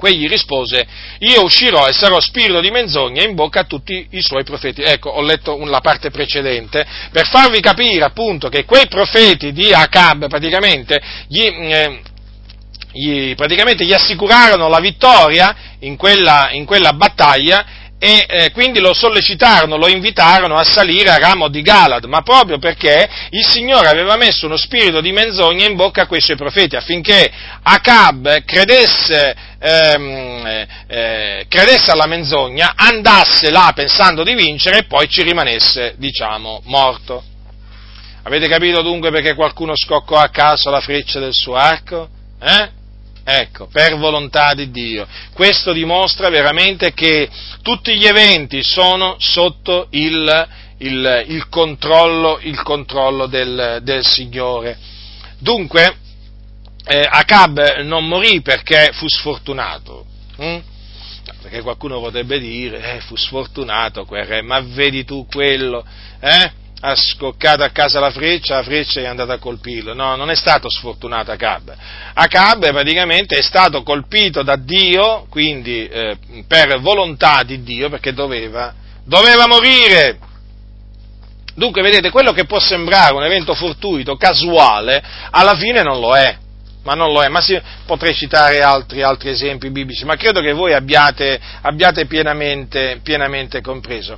[0.00, 0.86] Quegli rispose,
[1.18, 4.80] io uscirò e sarò spirito di menzogna in bocca a tutti i suoi profeti.
[4.80, 10.26] Ecco, ho letto la parte precedente per farvi capire appunto che quei profeti di Acab
[10.26, 10.98] praticamente
[11.28, 12.00] gli, eh,
[12.92, 18.94] gli, praticamente gli assicurarono la vittoria in quella, in quella battaglia e eh, quindi lo
[18.94, 24.16] sollecitarono, lo invitarono a salire a ramo di Galad, ma proprio perché il Signore aveva
[24.16, 27.30] messo uno spirito di menzogna in bocca a quei suoi profeti, affinché
[27.62, 35.22] Acab credesse, ehm, eh, credesse alla menzogna, andasse là pensando di vincere e poi ci
[35.22, 37.22] rimanesse, diciamo, morto.
[38.22, 42.08] Avete capito dunque perché qualcuno scoccò a caso la freccia del suo arco?
[42.40, 42.79] Eh?
[43.24, 45.06] Ecco, per volontà di Dio.
[45.32, 47.28] Questo dimostra veramente che
[47.62, 50.48] tutti gli eventi sono sotto il,
[50.78, 54.78] il, il controllo, il controllo del, del, Signore.
[55.38, 55.96] Dunque,
[56.86, 60.06] eh, Acab non morì perché fu sfortunato.
[60.36, 60.58] Hm?
[61.42, 65.84] Perché qualcuno potrebbe dire, eh, fu sfortunato quel re, ma vedi tu quello,
[66.20, 66.52] eh?
[66.80, 69.94] Ha scoccato a casa la freccia, la freccia è andata a colpirlo.
[69.94, 71.74] No, non è stato sfortunato Acab.
[72.14, 76.16] Acab praticamente è stato colpito da Dio, quindi eh,
[76.46, 78.72] per volontà di Dio, perché doveva,
[79.04, 80.18] doveva morire.
[81.54, 86.38] Dunque, vedete, quello che può sembrare un evento fortuito, casuale, alla fine non lo è.
[86.82, 90.52] Ma non lo è, ma sì, potrei citare altri, altri, esempi biblici, ma credo che
[90.52, 94.16] voi abbiate, abbiate pienamente, pienamente compreso.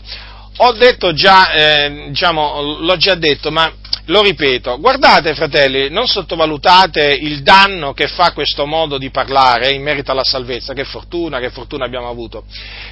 [0.58, 3.72] Ho detto già, eh, diciamo, l'ho già detto, ma
[4.06, 9.82] lo ripeto, guardate fratelli, non sottovalutate il danno che fa questo modo di parlare in
[9.82, 12.44] merito alla salvezza, che fortuna, che fortuna abbiamo avuto,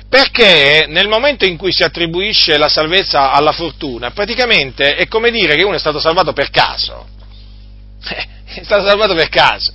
[0.08, 5.56] perché nel momento in cui si attribuisce la salvezza alla fortuna, praticamente è come dire
[5.56, 7.06] che uno è stato salvato per caso,
[8.44, 9.72] è stato salvato per caso.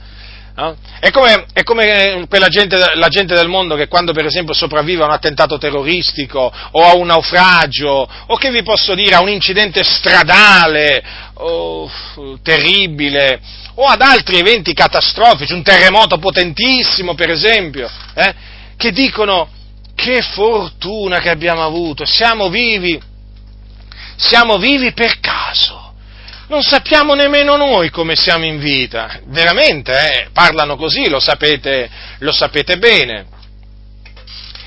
[0.57, 0.73] No?
[1.01, 5.03] È, come, è come, quella gente, la gente del mondo che quando per esempio sopravvive
[5.03, 9.27] a un attentato terroristico o a un naufragio o che vi posso dire a un
[9.27, 11.03] incidente stradale
[11.33, 11.91] oh,
[12.41, 13.41] terribile
[13.75, 18.33] o ad altri eventi catastrofici, un terremoto potentissimo per esempio, eh,
[18.77, 19.49] che dicono
[19.93, 22.97] che fortuna che abbiamo avuto, siamo vivi,
[24.15, 25.84] siamo vivi per caso
[26.47, 30.27] non sappiamo nemmeno noi come siamo in vita, veramente, eh?
[30.31, 31.89] parlano così, lo sapete,
[32.19, 33.25] lo sapete bene.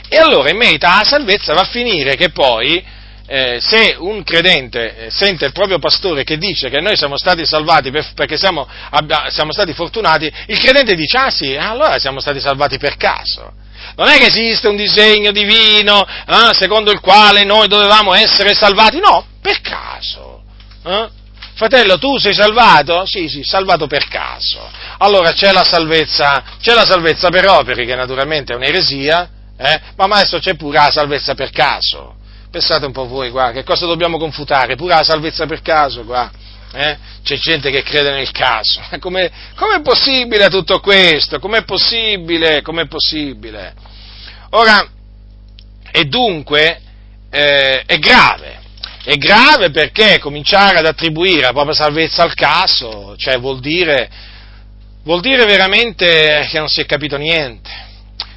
[0.09, 2.83] E allora in merito alla salvezza va a finire che poi,
[3.27, 7.45] eh, se un credente eh, sente il proprio pastore che dice che noi siamo stati
[7.45, 12.21] salvati per, perché siamo, abbia, siamo, stati fortunati, il credente dice, ah sì, allora siamo
[12.21, 13.53] stati salvati per caso.
[13.97, 18.99] Non è che esiste un disegno divino eh, secondo il quale noi dovevamo essere salvati,
[18.99, 20.43] no, per caso.
[20.85, 21.18] Eh?
[21.59, 23.05] Fratello, tu sei salvato?
[23.05, 24.71] Sì, sì, salvato per caso.
[24.99, 29.29] Allora c'è la salvezza, c'è la salvezza per operi, che naturalmente è un'eresia,
[29.59, 29.81] eh?
[29.97, 32.15] ma adesso c'è pure la salvezza per caso.
[32.49, 34.77] Pensate un po' voi, qua, che cosa dobbiamo confutare?
[34.77, 36.31] Pure la salvezza per caso, qua.
[36.75, 36.97] Eh?
[37.25, 38.81] C'è gente che crede nel caso.
[39.01, 41.41] Com'è, com'è possibile tutto questo?
[41.41, 42.63] Com'è possibile?
[42.63, 43.75] Com'è possibile?
[44.51, 44.89] Ora,
[45.91, 46.81] e dunque,
[47.31, 48.58] eh, è grave,
[49.09, 54.07] è grave perché cominciare ad attribuire la propria salvezza al caso, cioè vuol dire,
[55.03, 57.71] vuol dire veramente che non si è capito niente,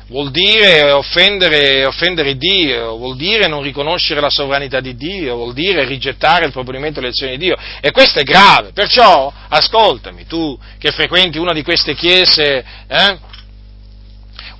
[0.07, 5.83] vuol dire offendere, offendere, Dio, vuol dire non riconoscere la sovranità di Dio, vuol dire
[5.83, 7.57] rigettare il proponimento delle elezioni di Dio.
[7.81, 13.17] E questo è grave, perciò ascoltami, tu che frequenti una di queste chiese, eh,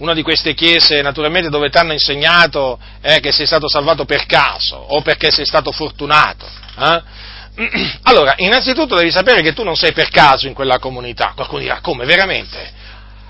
[0.02, 4.26] una di queste chiese naturalmente dove ti hanno insegnato eh, che sei stato salvato per
[4.26, 6.45] caso o perché sei stato fortunato.
[6.78, 7.02] Eh?
[8.03, 11.34] Allora, innanzitutto devi sapere che tu non sei per caso in quella comunità.
[11.36, 12.80] Qualcuno dirà, come, veramente?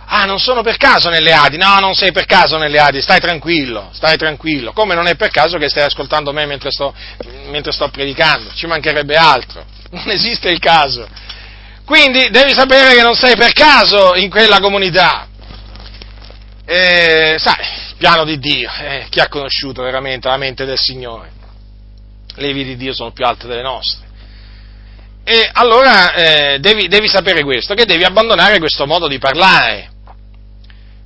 [0.05, 1.57] Ah, non sono per caso nelle Adi?
[1.57, 4.71] No, non sei per caso nelle Adi, stai tranquillo, stai tranquillo.
[4.71, 6.93] Come non è per caso che stai ascoltando me mentre sto,
[7.49, 8.51] mentre sto predicando?
[8.53, 9.65] Ci mancherebbe altro.
[9.91, 11.07] Non esiste il caso.
[11.85, 15.27] Quindi devi sapere che non sei per caso in quella comunità
[16.65, 17.65] eh, sai,
[17.97, 21.31] piano di Dio, eh, chi ha conosciuto veramente la mente del Signore?
[22.35, 24.07] Le vie di Dio sono più alte delle nostre.
[25.23, 29.89] E allora eh, devi, devi sapere questo, che devi abbandonare questo modo di parlare.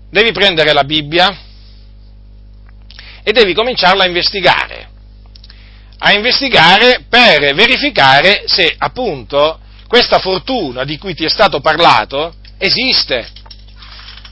[0.10, 1.38] Devi prendere la Bibbia
[3.24, 4.90] e devi cominciarla a investigare.
[5.98, 13.28] a investigare per verificare se appunto questa fortuna di cui ti è stato parlato esiste.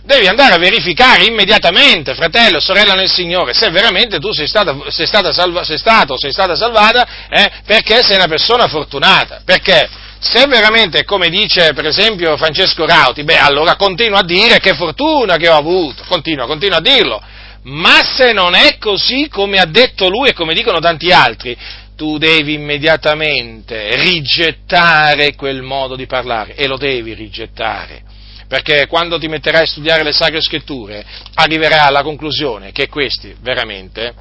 [0.05, 5.07] Devi andare a verificare immediatamente, fratello, sorella nel Signore, se veramente tu sei, stata, sei,
[5.07, 9.43] stata salva, sei stato o sei stata salvata eh, perché sei una persona fortunata.
[9.45, 9.89] Perché
[10.19, 15.37] se veramente, come dice per esempio Francesco Rauti, beh, allora continua a dire che fortuna
[15.37, 17.21] che ho avuto, continua, continua a dirlo.
[17.63, 21.57] Ma se non è così come ha detto lui e come dicono tanti altri,
[21.95, 28.11] tu devi immediatamente rigettare quel modo di parlare e lo devi rigettare.
[28.53, 31.03] Perché quando ti metterai a studiare le sacre scritture
[31.33, 34.13] arriverai alla conclusione che questi veramente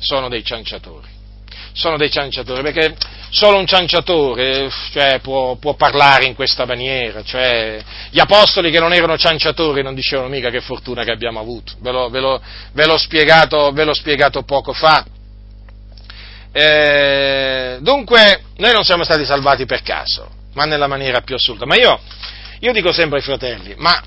[0.00, 1.06] sono dei cianciatori.
[1.72, 2.96] Sono dei cianciatori, perché
[3.30, 7.22] solo un cianciatore cioè, può, può, parlare in questa maniera.
[7.22, 7.80] Cioè,
[8.10, 11.74] gli apostoli che non erano cianciatori non dicevano mica che fortuna che abbiamo avuto.
[11.78, 12.42] Ve l'ho, ve l'ho,
[12.72, 15.06] ve l'ho, spiegato, ve l'ho spiegato poco fa.
[16.50, 21.66] Eh, dunque, noi non siamo stati salvati per caso, ma nella maniera più assurda.
[21.66, 22.00] Ma io,
[22.60, 24.02] io dico sempre ai fratelli, ma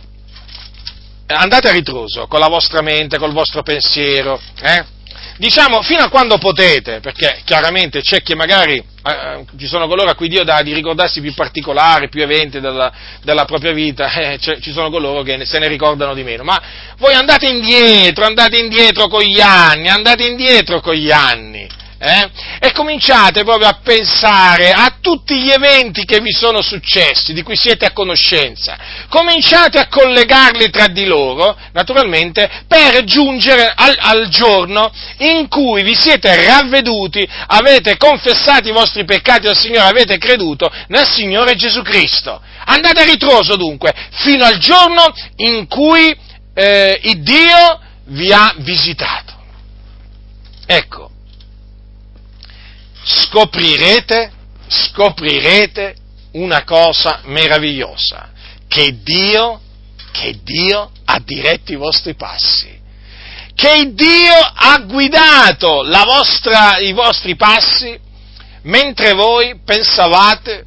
[1.27, 4.97] andate a ritroso con la vostra mente, col vostro pensiero, eh?
[5.37, 10.15] diciamo fino a quando potete, perché chiaramente c'è che magari eh, ci sono coloro a
[10.15, 12.91] cui Dio dà di ricordarsi più particolari, più eventi della,
[13.23, 16.61] della propria vita, eh, ci sono coloro che se ne ricordano di meno, ma
[16.97, 21.67] voi andate indietro, andate indietro con gli anni, andate indietro con gli anni,
[21.99, 22.29] eh?
[22.59, 27.57] e cominciate proprio a pensare a tutti gli eventi che vi sono successi, di cui
[27.57, 28.77] siete a conoscenza,
[29.09, 35.95] cominciate a collegarli tra di loro, naturalmente, per giungere al, al giorno in cui vi
[35.95, 42.41] siete ravveduti, avete confessato i vostri peccati al Signore, avete creduto nel Signore Gesù Cristo.
[42.65, 46.15] Andate a ritroso dunque, fino al giorno in cui
[46.53, 49.37] eh, Dio vi ha visitato.
[50.65, 51.09] Ecco,
[53.09, 54.31] scoprirete,
[54.67, 55.95] scoprirete
[56.33, 58.29] una cosa meravigliosa,
[58.67, 59.59] che Dio,
[60.11, 62.77] che Dio ha diretto i vostri passi,
[63.55, 67.99] che Dio ha guidato vostra, i vostri passi
[68.63, 70.65] mentre voi pensavate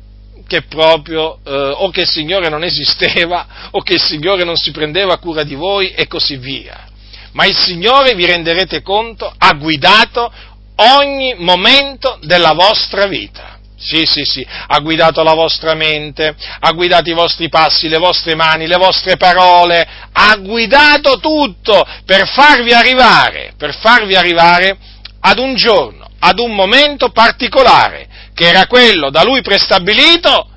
[0.48, 4.70] che proprio eh, o che il Signore non esisteva o che il Signore non si
[4.73, 6.90] prendeva cura di voi e così via.
[7.32, 10.31] Ma il Signore, vi renderete conto, ha guidato
[10.77, 13.59] ogni momento della vostra vita.
[13.77, 18.36] Sì, sì, sì, ha guidato la vostra mente, ha guidato i vostri passi, le vostre
[18.36, 24.78] mani, le vostre parole, ha guidato tutto per farvi arrivare, per farvi arrivare
[25.19, 30.52] ad un giorno, ad un momento particolare, che era quello da lui prestabilito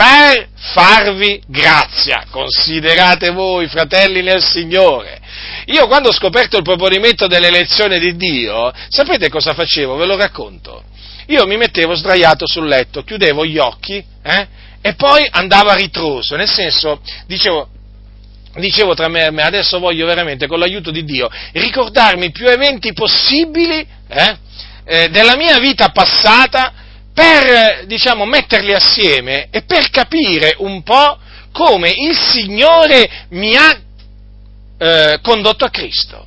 [0.00, 2.24] per farvi grazia.
[2.30, 5.20] Considerate voi, fratelli nel Signore,
[5.66, 9.96] io quando ho scoperto il proponimento dell'elezione di Dio, sapete cosa facevo?
[9.96, 10.84] Ve lo racconto.
[11.26, 14.48] Io mi mettevo sdraiato sul letto, chiudevo gli occhi eh,
[14.80, 17.68] e poi andavo a ritroso, nel senso, dicevo,
[18.54, 22.94] dicevo tra me e me, adesso voglio veramente, con l'aiuto di Dio, ricordarmi più eventi
[22.94, 24.38] possibili eh,
[24.84, 26.79] eh, della mia vita passata
[27.12, 31.18] per, diciamo, metterli assieme e per capire un po'
[31.52, 33.78] come il Signore mi ha
[34.78, 36.26] eh, condotto a Cristo.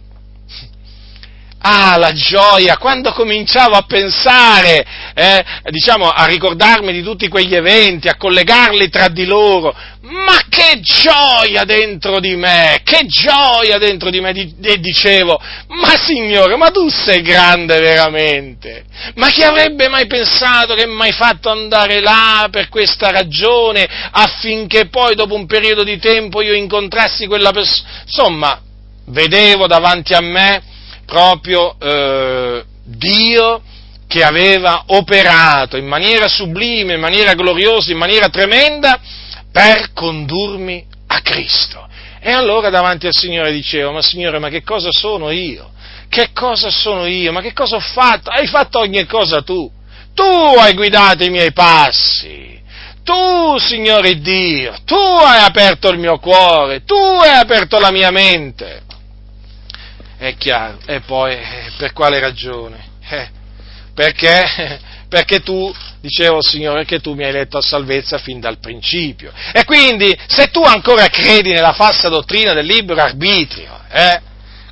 [1.65, 4.85] Ah, la gioia, quando cominciavo a pensare,
[5.15, 10.81] eh, diciamo, a ricordarmi di tutti quegli eventi, a collegarli tra di loro, ma che
[10.81, 16.89] gioia dentro di me, che gioia dentro di me, e dicevo, ma Signore, ma tu
[16.89, 18.83] sei grande veramente,
[19.15, 25.15] ma chi avrebbe mai pensato che mi fatto andare là per questa ragione, affinché poi
[25.15, 28.61] dopo un periodo di tempo io incontrassi quella persona, insomma,
[29.05, 30.71] vedevo davanti a me,
[31.13, 33.61] proprio eh, Dio
[34.07, 38.99] che aveva operato in maniera sublime, in maniera gloriosa, in maniera tremenda
[39.51, 41.87] per condurmi a Cristo.
[42.19, 45.69] E allora davanti al Signore dicevo, ma Signore, ma che cosa sono io?
[46.09, 47.31] Che cosa sono io?
[47.31, 48.31] Ma che cosa ho fatto?
[48.31, 49.71] Hai fatto ogni cosa tu.
[50.15, 52.59] Tu hai guidato i miei passi.
[53.03, 58.82] Tu, Signore Dio, tu hai aperto il mio cuore, tu hai aperto la mia mente
[60.17, 60.79] è chiaro.
[60.85, 62.83] E poi, eh, per quale ragione?
[63.09, 63.29] Eh,
[63.93, 64.91] perché?
[65.13, 65.71] Perché tu,
[66.01, 69.31] dicevo Signore, che tu mi hai letto a salvezza fin dal principio.
[69.51, 74.19] E quindi, se tu ancora credi nella falsa dottrina del libero arbitrio, eh,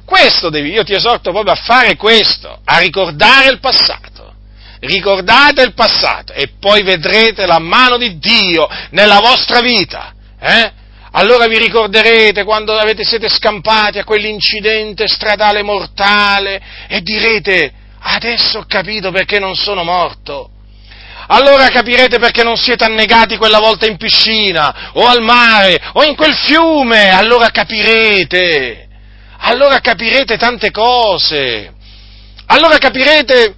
[0.03, 4.33] questo devi, io ti esorto proprio a fare questo, a ricordare il passato.
[4.79, 10.11] Ricordate il passato e poi vedrete la mano di Dio nella vostra vita.
[10.39, 10.71] Eh?
[11.11, 18.65] Allora vi ricorderete quando avete, siete scampati a quell'incidente stradale mortale e direte, adesso ho
[18.65, 20.49] capito perché non sono morto.
[21.27, 26.15] Allora capirete perché non siete annegati quella volta in piscina, o al mare, o in
[26.15, 28.87] quel fiume, allora capirete,
[29.39, 31.73] allora capirete tante cose,
[32.47, 33.55] allora capirete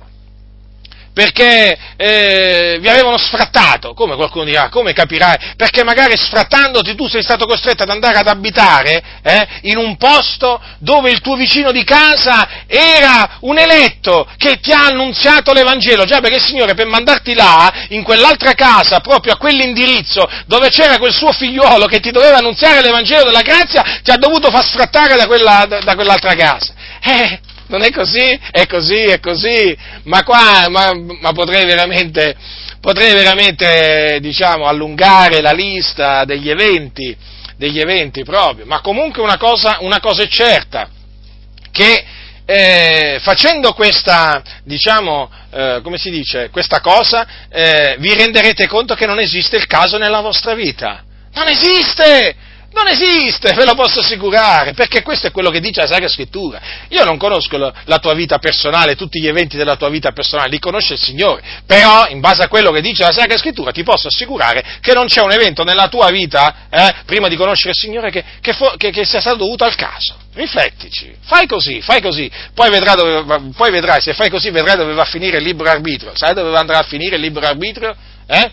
[1.13, 5.53] perché eh, vi avevano sfrattato, come qualcuno dirà, come capirai?
[5.55, 10.59] Perché magari sfrattandoti tu sei stato costretto ad andare ad abitare eh, in un posto
[10.79, 16.19] dove il tuo vicino di casa era un eletto che ti ha annunziato l'Evangelo, già
[16.19, 21.13] perché il Signore per mandarti là, in quell'altra casa, proprio a quell'indirizzo dove c'era quel
[21.13, 25.27] suo figliuolo che ti doveva annunziare l'Evangelo della grazia, ti ha dovuto far sfrattare da,
[25.27, 26.73] quella, da, da quell'altra casa.
[27.01, 27.39] Eh,
[27.73, 28.39] non è così?
[28.51, 29.75] È così, è così.
[30.03, 32.35] Ma qua, ma, ma potrei veramente,
[32.79, 37.17] potrei veramente, diciamo, allungare la lista degli eventi,
[37.57, 38.67] degli eventi proprio.
[38.67, 40.87] Ma comunque una cosa, una cosa è certa,
[41.71, 42.05] che
[42.45, 49.07] eh, facendo questa, diciamo, eh, come si dice, questa cosa, eh, vi renderete conto che
[49.07, 51.03] non esiste il caso nella vostra vita.
[51.33, 52.42] Non esiste!
[52.73, 56.59] Non esiste, ve lo posso assicurare, perché questo è quello che dice la Sacra Scrittura.
[56.89, 60.57] Io non conosco la tua vita personale, tutti gli eventi della tua vita personale, li
[60.57, 64.07] conosce il Signore, però in base a quello che dice la Sacra Scrittura ti posso
[64.07, 68.09] assicurare che non c'è un evento nella tua vita, eh, prima di conoscere il Signore,
[68.09, 70.15] che, che, che, che, sia stato dovuto al caso.
[70.33, 75.03] Riflettici, fai così, fai così, poi, dove, poi, vedrai, se fai così vedrai dove va
[75.03, 76.13] a finire il libero arbitrio.
[76.15, 77.95] Sai dove andrà a finire il libero arbitrio?
[78.25, 78.51] Eh?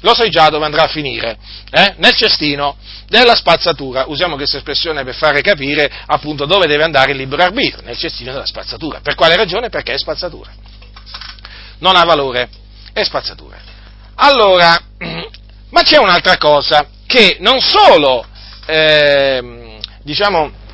[0.00, 1.38] Lo sai già dove andrà a finire,
[1.70, 1.94] eh?
[1.98, 2.76] Nel cestino
[3.08, 4.04] della spazzatura.
[4.08, 8.32] Usiamo questa espressione per fare capire appunto dove deve andare il libero arbitrio, nel cestino
[8.32, 9.00] della spazzatura.
[9.00, 9.68] Per quale ragione?
[9.68, 10.50] Perché è spazzatura.
[11.78, 12.48] Non ha valore,
[12.92, 13.56] è spazzatura.
[14.16, 14.78] Allora,
[15.70, 18.26] ma c'è un'altra cosa, che non solo,
[18.66, 20.64] eh, diciamo,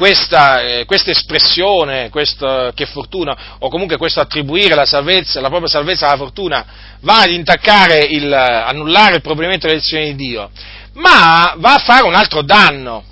[0.00, 5.68] questa, eh, questa espressione, questa, che fortuna, o comunque questo attribuire la salvezza, la propria
[5.68, 6.64] salvezza alla fortuna,
[7.00, 10.50] va ad intaccare il, annullare il provvedimento dell'elezione di Dio,
[10.94, 13.04] ma va a fare un altro danno.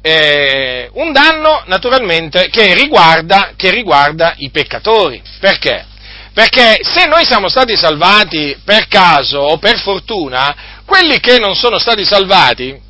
[0.00, 5.20] Eh, un danno naturalmente che riguarda, che riguarda i peccatori.
[5.38, 5.84] Perché?
[6.32, 11.78] Perché se noi siamo stati salvati per caso o per fortuna, quelli che non sono
[11.78, 12.88] stati salvati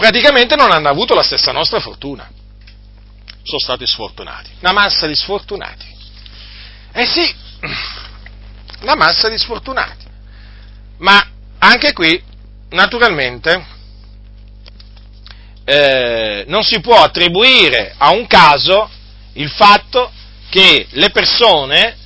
[0.00, 2.26] praticamente non hanno avuto la stessa nostra fortuna.
[3.42, 4.50] Sono stati sfortunati.
[4.60, 5.84] Una massa di sfortunati.
[6.92, 7.34] Eh sì,
[8.80, 10.06] una massa di sfortunati.
[10.98, 11.22] Ma
[11.58, 12.22] anche qui
[12.70, 13.66] naturalmente,
[15.64, 18.88] eh, non si può attribuire a un caso
[19.34, 20.10] il fatto
[20.48, 21.96] che le persone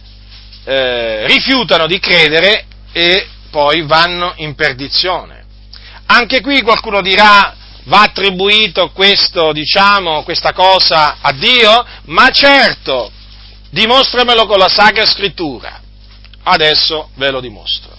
[0.64, 5.44] eh, rifiutano di credere e poi vanno in perdizione.
[6.06, 11.84] Anche qui qualcuno dirà va attribuito questo, diciamo, questa cosa a Dio?
[12.06, 13.10] Ma certo,
[13.70, 15.80] dimostramelo con la Sacra Scrittura.
[16.42, 17.94] Adesso ve lo dimostro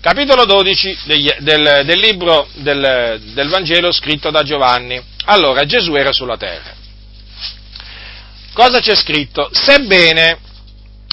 [0.00, 5.00] capitolo 12 degli, del, del, libro del, del Vangelo scritto da Giovanni.
[5.26, 6.72] Allora, Gesù era sulla terra.
[8.52, 9.50] Cosa c'è scritto?
[9.52, 10.38] Sebbene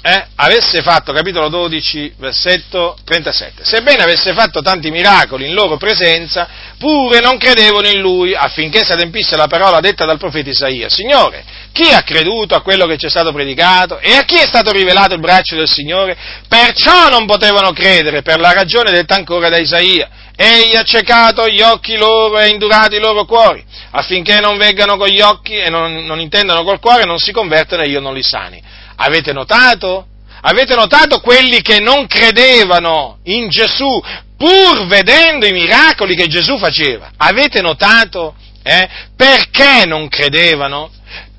[0.08, 6.48] eh, avesse fatto, capitolo 12, versetto 37, sebbene avesse fatto tanti miracoli in loro presenza,
[6.78, 10.90] pure non credevano in lui affinché si adempisse la parola detta dal profeta Isaia.
[10.90, 14.46] Signore, chi ha creduto a quello che ci è stato predicato e a chi è
[14.46, 16.16] stato rivelato il braccio del Signore?
[16.48, 20.08] Perciò non potevano credere per la ragione detta ancora da Isaia.
[20.36, 25.08] Egli ha ciecato gli occhi loro e indurato i loro cuori, affinché non veggano con
[25.08, 28.14] gli occhi e non, non intendano col cuore e non si convertano e io non
[28.14, 28.84] li sani.
[28.96, 30.08] Avete notato?
[30.42, 34.02] Avete notato quelli che non credevano in Gesù
[34.38, 37.12] pur vedendo i miracoli che Gesù faceva?
[37.18, 38.36] Avete notato?
[38.62, 38.90] Eh?
[39.16, 40.92] Perché non credevano?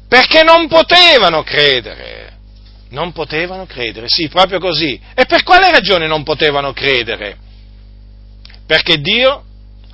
[0.08, 2.24] Perché non potevano credere.
[2.90, 4.98] Non potevano credere, sì, proprio così.
[5.14, 7.36] E per quale ragione non potevano credere?
[8.66, 9.44] Perché Dio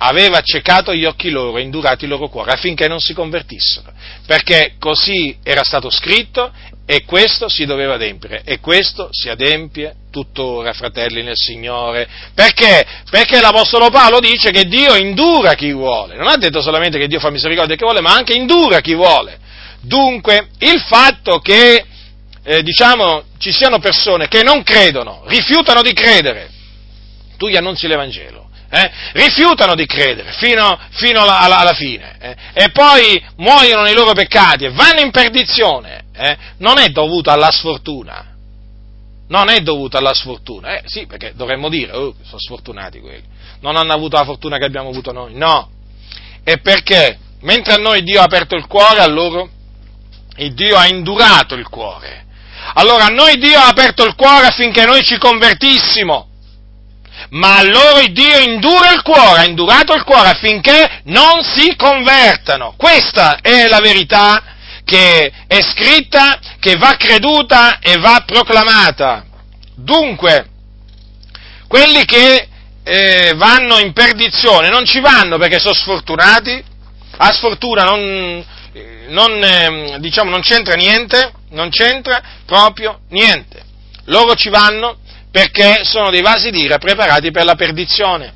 [0.05, 3.91] aveva accecato gli occhi loro indurato i loro cuori affinché non si convertissero,
[4.25, 6.51] perché così era stato scritto
[6.85, 12.07] e questo si doveva adempiere e questo si adempie tuttora, fratelli nel Signore.
[12.33, 12.85] Perché?
[13.09, 17.19] Perché l'Apostolo Paolo dice che Dio indura chi vuole, non ha detto solamente che Dio
[17.19, 19.39] fa misericordia a chi vuole, ma anche indura chi vuole.
[19.79, 21.85] Dunque, il fatto che,
[22.43, 26.49] eh, diciamo, ci siano persone che non credono, rifiutano di credere,
[27.37, 28.42] tu gli annunzi l'Evangelo,
[28.73, 33.93] eh, rifiutano di credere fino, fino alla, alla, alla, fine eh, e poi muoiono nei
[33.93, 38.31] loro peccati e vanno in perdizione, eh, non è dovuto alla sfortuna.
[39.27, 43.23] Non è dovuto alla sfortuna, eh, sì, perché dovremmo dire, oh, sono sfortunati quelli,
[43.61, 45.69] non hanno avuto la fortuna che abbiamo avuto noi, no,
[46.43, 47.17] è perché?
[47.41, 49.49] Mentre a noi Dio ha aperto il cuore, a loro,
[50.35, 52.25] Dio ha indurato il cuore,
[52.73, 56.27] Allora a noi Dio ha aperto il cuore affinché noi ci convertissimo,
[57.29, 62.73] ma a loro Dio indura il cuore, ha indurato il cuore affinché non si convertano.
[62.77, 64.41] Questa è la verità
[64.85, 69.25] che è scritta, che va creduta e va proclamata.
[69.75, 70.47] Dunque,
[71.67, 72.47] quelli che
[72.83, 76.63] eh, vanno in perdizione non ci vanno perché sono sfortunati,
[77.17, 78.45] a sfortuna non,
[79.07, 83.61] non, eh, diciamo, non c'entra niente, non c'entra proprio niente.
[84.05, 84.97] Loro ci vanno
[85.33, 88.33] perché sono dei vasi d'ira preparati per la perdizione.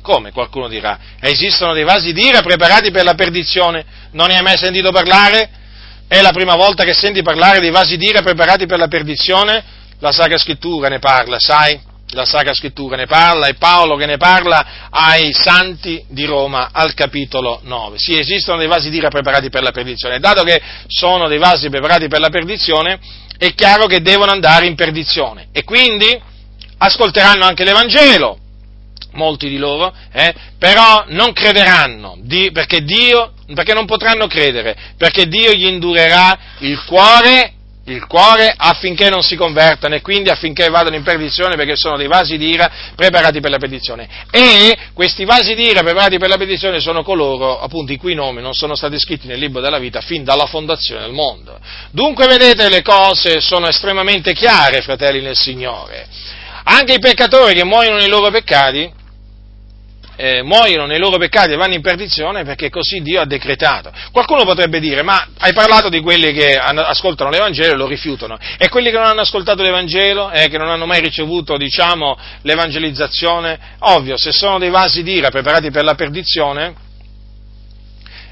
[0.00, 0.98] Come qualcuno dirà?
[1.20, 3.84] Esistono dei vasi d'ira preparati per la perdizione?
[4.12, 5.50] Non ne hai mai sentito parlare?
[6.08, 9.62] È la prima volta che senti parlare dei vasi d'ira preparati per la perdizione?
[9.98, 11.78] La Sacra Scrittura ne parla, sai?
[12.12, 16.94] La Sacra Scrittura ne parla, è Paolo che ne parla ai santi di Roma al
[16.94, 17.98] capitolo 9.
[17.98, 20.20] Sì, esistono dei vasi d'ira preparati per la perdizione.
[20.20, 22.98] Dato che sono dei vasi preparati per la perdizione,
[23.38, 25.48] è chiaro che devono andare in perdizione.
[25.52, 26.20] E quindi
[26.78, 28.38] ascolteranno anche l'Evangelo,
[29.12, 35.26] molti di loro, eh, però non crederanno, di, perché, Dio, perché non potranno credere, perché
[35.26, 37.54] Dio gli indurerà il cuore,
[37.86, 42.08] il cuore affinché non si convertano e quindi affinché vadano in perdizione perché sono dei
[42.08, 44.08] vasi d'ira preparati per la perdizione.
[44.30, 48.54] E questi vasi d'ira preparati per la perdizione sono coloro, appunto, i cui nomi non
[48.54, 51.58] sono stati scritti nel libro della vita fin dalla fondazione del mondo.
[51.90, 56.08] Dunque, vedete, le cose sono estremamente chiare, fratelli nel Signore.
[56.64, 59.04] Anche i peccatori che muoiono nei loro peccati
[60.16, 63.92] eh, muoiono nei loro peccati e vanno in perdizione perché così Dio ha decretato.
[64.10, 68.68] Qualcuno potrebbe dire, ma hai parlato di quelli che ascoltano l'Evangelo e lo rifiutano, e
[68.68, 74.16] quelli che non hanno ascoltato l'Evangelo, eh, che non hanno mai ricevuto, diciamo, l'evangelizzazione, ovvio,
[74.16, 76.84] se sono dei vasi d'ira preparati per la perdizione,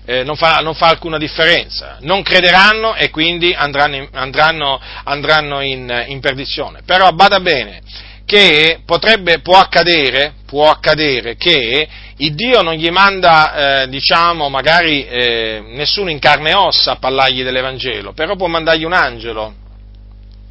[0.06, 5.60] eh, non, fa, non, fa, alcuna differenza, non crederanno e quindi andranno, in, andranno, andranno
[5.60, 6.82] in, in perdizione.
[6.84, 7.80] Però bada bene,
[8.26, 15.04] che potrebbe, può accadere, può accadere che il Dio non gli manda, eh, diciamo, magari
[15.04, 19.52] eh, nessuno in carne e ossa a parlargli dell'Evangelo, però può mandargli un angelo.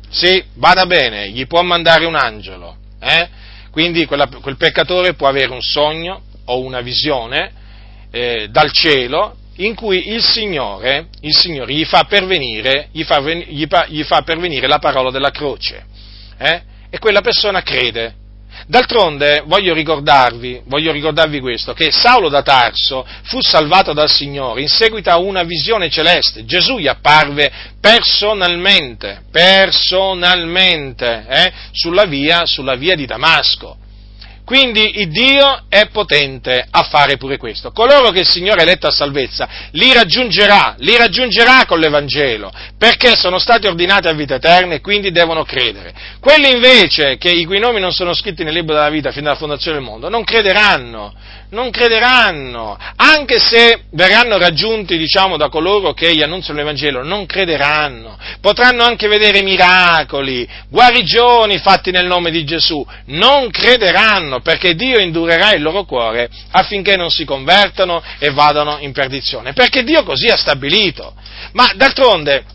[0.10, 2.76] Sì, vada bene, gli può mandare un angelo.
[3.00, 3.30] Eh?
[3.72, 7.54] Quindi quella, quel peccatore può avere un sogno o una visione
[8.12, 13.66] eh, dal cielo in cui il Signore, il Signore gli, fa pervenire, gli, fa, gli,
[13.70, 15.86] fa, gli fa pervenire la parola della croce.
[16.38, 16.62] Eh?
[16.94, 18.14] e quella persona crede.
[18.68, 24.68] D'altronde voglio ricordarvi, voglio ricordarvi questo, che Saulo da Tarso fu salvato dal Signore in
[24.68, 26.46] seguito a una visione celeste.
[26.46, 27.52] Gesù gli apparve
[27.82, 33.78] personalmente, personalmente, eh, sulla, via, sulla via di Damasco.
[34.46, 37.72] Quindi il Dio è potente a fare pure questo.
[37.72, 43.16] Coloro che il Signore ha eletto a salvezza li raggiungerà, li raggiungerà con l'Evangelo, perché
[43.16, 45.94] sono stati ordinati a vita eterna e quindi devono credere.
[46.20, 49.38] Quelli invece, che, i cui nomi non sono scritti nel libro della vita fino alla
[49.38, 51.14] fondazione del mondo, non crederanno,
[51.54, 58.18] non crederanno, anche se verranno raggiunti, diciamo, da coloro che gli annunziano l'Evangelo, non crederanno,
[58.42, 65.54] potranno anche vedere miracoli, guarigioni fatti nel nome di Gesù, non crederanno, perché Dio indurerà
[65.54, 70.38] il loro cuore affinché non si convertano e vadano in perdizione, perché Dio così ha
[70.38, 71.14] stabilito.
[71.54, 72.46] Ma d'altronde,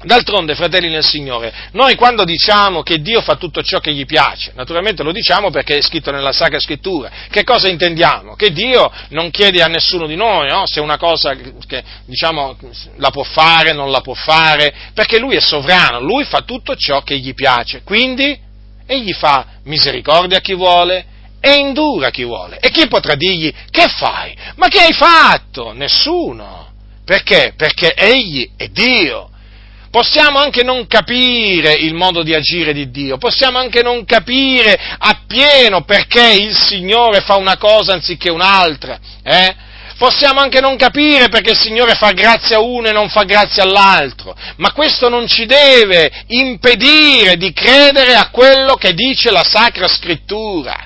[0.00, 4.52] D'altronde, fratelli nel Signore, noi quando diciamo che Dio fa tutto ciò che gli piace,
[4.54, 8.36] naturalmente lo diciamo perché è scritto nella Sacra Scrittura, che cosa intendiamo?
[8.36, 10.66] Che Dio non chiede a nessuno di noi no?
[10.66, 12.56] se una cosa che, diciamo,
[12.98, 17.02] la può fare, non la può fare, perché Lui è sovrano, Lui fa tutto ciò
[17.02, 18.38] che gli piace, quindi
[18.86, 21.04] Egli fa misericordia a chi vuole
[21.40, 22.58] e indura a chi vuole.
[22.60, 24.34] E chi potrà dirgli che fai?
[24.54, 25.72] Ma che hai fatto?
[25.72, 26.66] Nessuno.
[27.04, 27.52] Perché?
[27.56, 29.30] Perché Egli è Dio
[29.90, 35.82] Possiamo anche non capire il modo di agire di Dio, possiamo anche non capire appieno
[35.84, 39.66] perché il Signore fa una cosa anziché un'altra, eh?
[39.98, 43.64] Possiamo anche non capire perché il Signore fa grazia a uno e non fa grazia
[43.64, 49.88] all'altro, ma questo non ci deve impedire di credere a quello che dice la Sacra
[49.88, 50.76] Scrittura.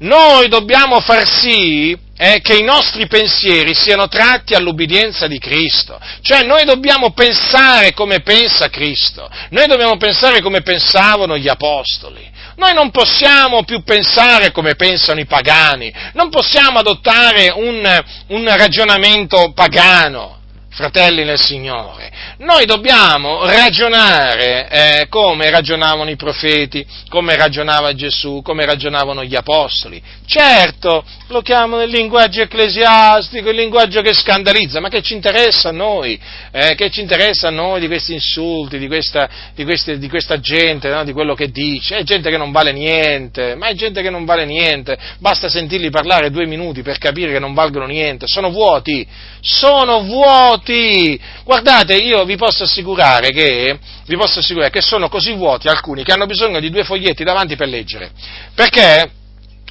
[0.00, 5.98] Noi dobbiamo far sì eh, che i nostri pensieri siano tratti all'ubbidienza di Cristo.
[6.20, 12.30] Cioè noi dobbiamo pensare come pensa Cristo, noi dobbiamo pensare come pensavano gli apostoli.
[12.54, 19.50] Noi non possiamo più pensare come pensano i pagani, non possiamo adottare un, un ragionamento
[19.52, 20.41] pagano.
[20.72, 28.64] Fratelli nel Signore, noi dobbiamo ragionare eh, come ragionavano i profeti, come ragionava Gesù, come
[28.64, 30.02] ragionavano gli apostoli.
[30.24, 35.72] Certo, lo chiamano il linguaggio ecclesiastico, il linguaggio che scandalizza, ma che ci interessa a
[35.72, 36.18] noi?
[36.50, 40.40] Eh, che ci interessa a noi di questi insulti, di questa, di questi, di questa
[40.40, 41.04] gente, no?
[41.04, 41.96] di quello che dice?
[41.96, 45.90] È gente che non vale niente, ma è gente che non vale niente, basta sentirli
[45.90, 49.06] parlare due minuti per capire che non valgono niente, sono vuoti,
[49.40, 51.20] sono vuoti vuoti.
[51.44, 56.12] Guardate, io vi posso assicurare che, vi posso assicurare che sono così vuoti alcuni che
[56.12, 58.10] hanno bisogno di due foglietti davanti per leggere.
[58.54, 59.10] Perché?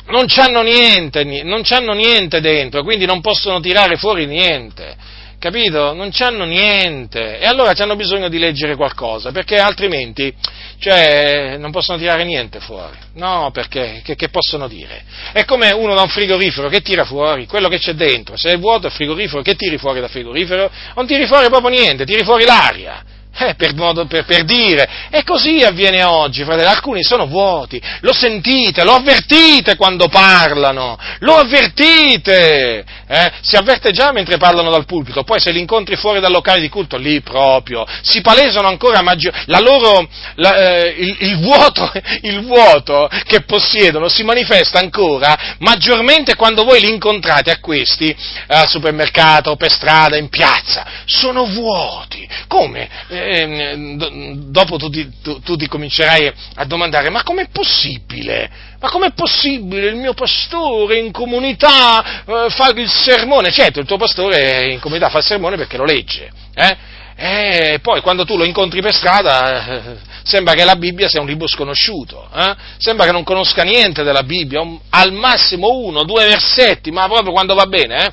[0.08, 5.94] Non c'hanno niente, non c'hanno niente dentro, quindi non possono tirare fuori niente capito?
[5.94, 10.32] Non c'hanno niente e allora hanno bisogno di leggere qualcosa, perché altrimenti
[10.78, 12.96] cioè, non possono tirare niente fuori.
[13.16, 14.02] No, perché?
[14.04, 15.04] Che, che, possono dire?
[15.34, 18.60] È come uno da un frigorifero che tira fuori quello che c'è dentro, se è
[18.60, 20.70] vuoto il frigorifero, che tiri fuori dal frigorifero?
[20.96, 23.04] Non tiri fuori proprio niente, tiri fuori l'aria.
[23.34, 24.88] Eh, per, modo, per, per, dire.
[25.10, 26.68] E così avviene oggi, fratelli.
[26.68, 27.82] Alcuni sono vuoti.
[28.02, 30.98] Lo sentite, lo avvertite quando parlano.
[31.20, 32.84] Lo avvertite.
[33.08, 33.32] Eh?
[33.41, 35.24] Si avverte già mentre parlano dal pulpito.
[35.24, 37.86] Poi se li incontri fuori dal locale di culto, lì proprio.
[38.02, 39.34] Si palesano ancora maggior...
[39.45, 41.91] La loro, la, eh, il, il, vuoto,
[42.22, 48.16] il vuoto che possiedono si manifesta ancora maggiormente quando voi li incontrate a questi eh,
[48.48, 50.86] al supermercato, per strada, in piazza.
[51.06, 52.28] Sono vuoti.
[52.48, 52.90] Come?
[53.23, 58.49] Eh, eh, dopo tu ti, tu, tu ti, comincerai a domandare, ma com'è possibile?
[58.80, 63.52] Ma com'è possibile il mio pastore in comunità eh, fa il sermone?
[63.52, 66.77] Certo, il tuo pastore in comunità fa il sermone perché lo legge, eh?
[67.15, 71.27] E poi quando tu lo incontri per strada eh, sembra che la Bibbia sia un
[71.27, 72.56] libro sconosciuto, eh?
[72.77, 77.53] sembra che non conosca niente della Bibbia, al massimo uno, due versetti, ma proprio quando
[77.53, 78.11] va bene, eh?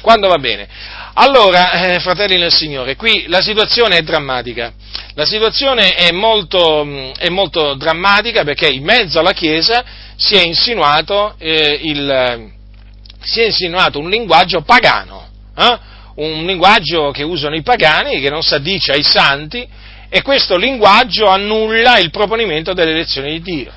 [0.00, 0.68] Quando va bene.
[1.16, 4.72] Allora, eh, fratelli nel Signore, qui la situazione è drammatica.
[5.14, 9.84] La situazione è molto, mm, è molto drammatica perché in mezzo alla Chiesa
[10.16, 12.50] si è insinuato, eh, il,
[13.20, 15.78] si è insinuato un linguaggio pagano, eh?
[16.16, 19.64] un linguaggio che usano i pagani, che non si addice ai santi,
[20.08, 23.72] e questo linguaggio annulla il proponimento delle elezioni di Dio.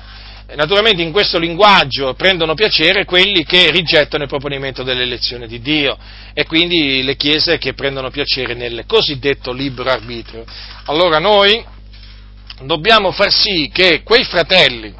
[0.54, 5.98] Naturalmente in questo linguaggio prendono piacere quelli che rigettano il proponimento dell'elezione di Dio
[6.32, 10.46] e quindi le chiese che prendono piacere nel cosiddetto libero arbitrio.
[10.86, 11.62] Allora noi
[12.62, 14.94] dobbiamo far sì che quei fratelli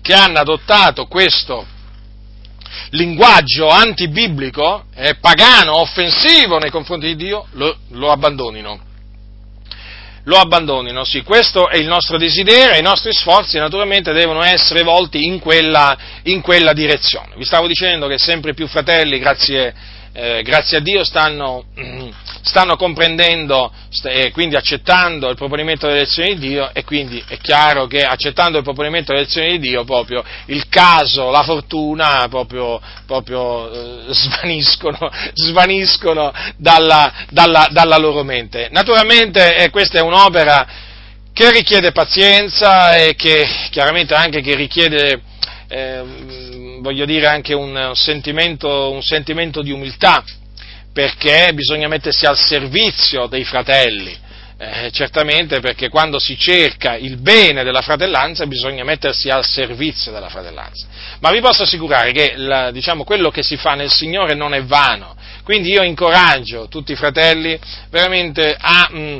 [0.00, 1.66] che hanno adottato questo
[2.90, 8.90] linguaggio antibiblico, eh, pagano, offensivo nei confronti di Dio, lo, lo abbandonino
[10.24, 11.04] lo abbandonino.
[11.04, 15.38] Sì, questo è il nostro desiderio e i nostri sforzi naturalmente devono essere volti in
[15.38, 17.34] quella, in quella direzione.
[17.36, 19.74] Vi stavo dicendo che sempre più fratelli, grazie,
[20.12, 21.64] eh, grazie a Dio, stanno,
[22.42, 23.72] stanno comprendendo
[24.04, 28.64] e quindi accettando il proponimento dell'elezione di Dio e quindi è chiaro che accettando il
[28.64, 34.98] proponimento dell'elezione di Dio proprio il caso, la fortuna proprio, proprio eh, svaniscono,
[35.34, 38.68] svaniscono dalla, dalla, dalla, loro mente.
[38.70, 40.66] Naturalmente eh, questa è un'opera
[41.32, 45.22] che richiede pazienza e che chiaramente anche che richiede
[45.68, 46.02] eh,
[46.80, 50.22] voglio dire anche un sentimento, un sentimento di umiltà
[50.92, 54.30] perché bisogna mettersi al servizio dei fratelli.
[54.58, 60.28] Eh, certamente perché quando si cerca il bene della fratellanza bisogna mettersi al servizio della
[60.28, 60.86] fratellanza.
[61.18, 64.62] Ma vi posso assicurare che la, diciamo, quello che si fa nel Signore non è
[64.62, 65.16] vano.
[65.42, 67.58] Quindi io incoraggio tutti i fratelli
[67.90, 69.18] veramente a, mm,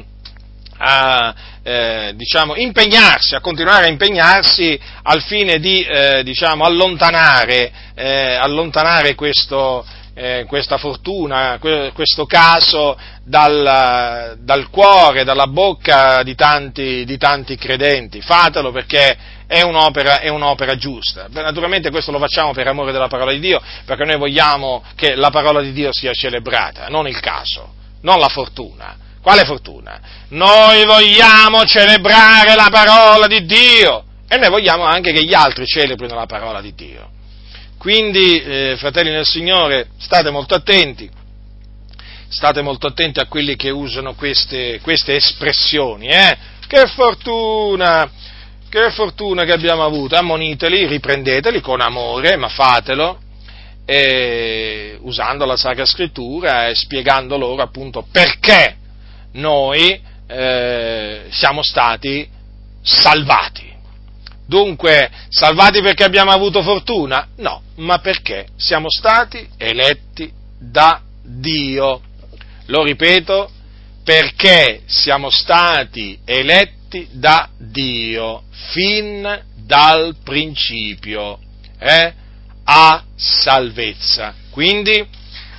[0.78, 1.35] a
[1.65, 9.15] eh, diciamo, impegnarsi, a continuare a impegnarsi al fine di eh, diciamo, allontanare, eh, allontanare
[9.15, 9.85] questo,
[10.15, 18.21] eh, questa fortuna, questo caso dal, dal, cuore, dalla bocca di tanti, di tanti credenti.
[18.21, 19.17] Fatelo perché
[19.47, 21.27] è un'opera, è un'opera, giusta.
[21.31, 25.31] Naturalmente questo lo facciamo per amore della parola di Dio, perché noi vogliamo che la
[25.31, 27.73] parola di Dio sia celebrata, non il caso,
[28.03, 28.97] non la fortuna.
[29.23, 30.01] Quale fortuna?
[30.31, 36.17] Noi vogliamo celebrare la parola di Dio e noi vogliamo anche che gli altri celebrino
[36.17, 37.11] la parola di Dio.
[37.83, 41.11] Quindi, eh, fratelli nel Signore, state molto attenti,
[42.29, 46.37] state molto attenti a quelli che usano queste, queste espressioni, eh?
[46.65, 48.09] Che fortuna!
[48.69, 50.15] Che fortuna che abbiamo avuto!
[50.15, 53.21] Ammoniteli, riprendeteli con amore, ma fatelo,
[53.85, 58.77] eh, usando la Sacra Scrittura e spiegando loro appunto perché
[59.33, 62.29] noi eh, siamo stati
[62.81, 63.72] salvati.
[64.53, 67.27] Dunque, salvati perché abbiamo avuto fortuna?
[67.37, 72.03] No, ma perché siamo stati eletti da Dio.
[72.66, 73.51] lo ripeto,
[74.05, 78.43] perché siamo stati eletti da Dio
[78.73, 81.39] fin dal principio
[81.79, 82.12] eh,
[82.65, 84.35] a salvezza.
[84.51, 85.03] Quindi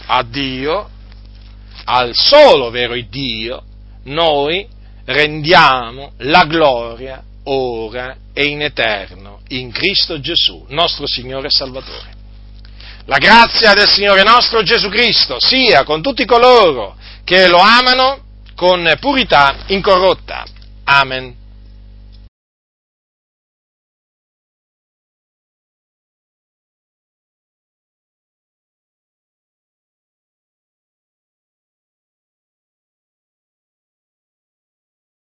[0.05, 0.87] a Dio,
[1.85, 3.63] al solo vero Dio,
[4.03, 4.67] noi
[5.05, 12.21] rendiamo la gloria ora e in eterno in Cristo Gesù, nostro Signore e Salvatore.
[13.05, 16.95] La grazia del Signore nostro Gesù Cristo sia con tutti coloro
[17.25, 18.21] che lo amano
[18.55, 20.45] con purità incorrotta.
[20.85, 21.42] Amen.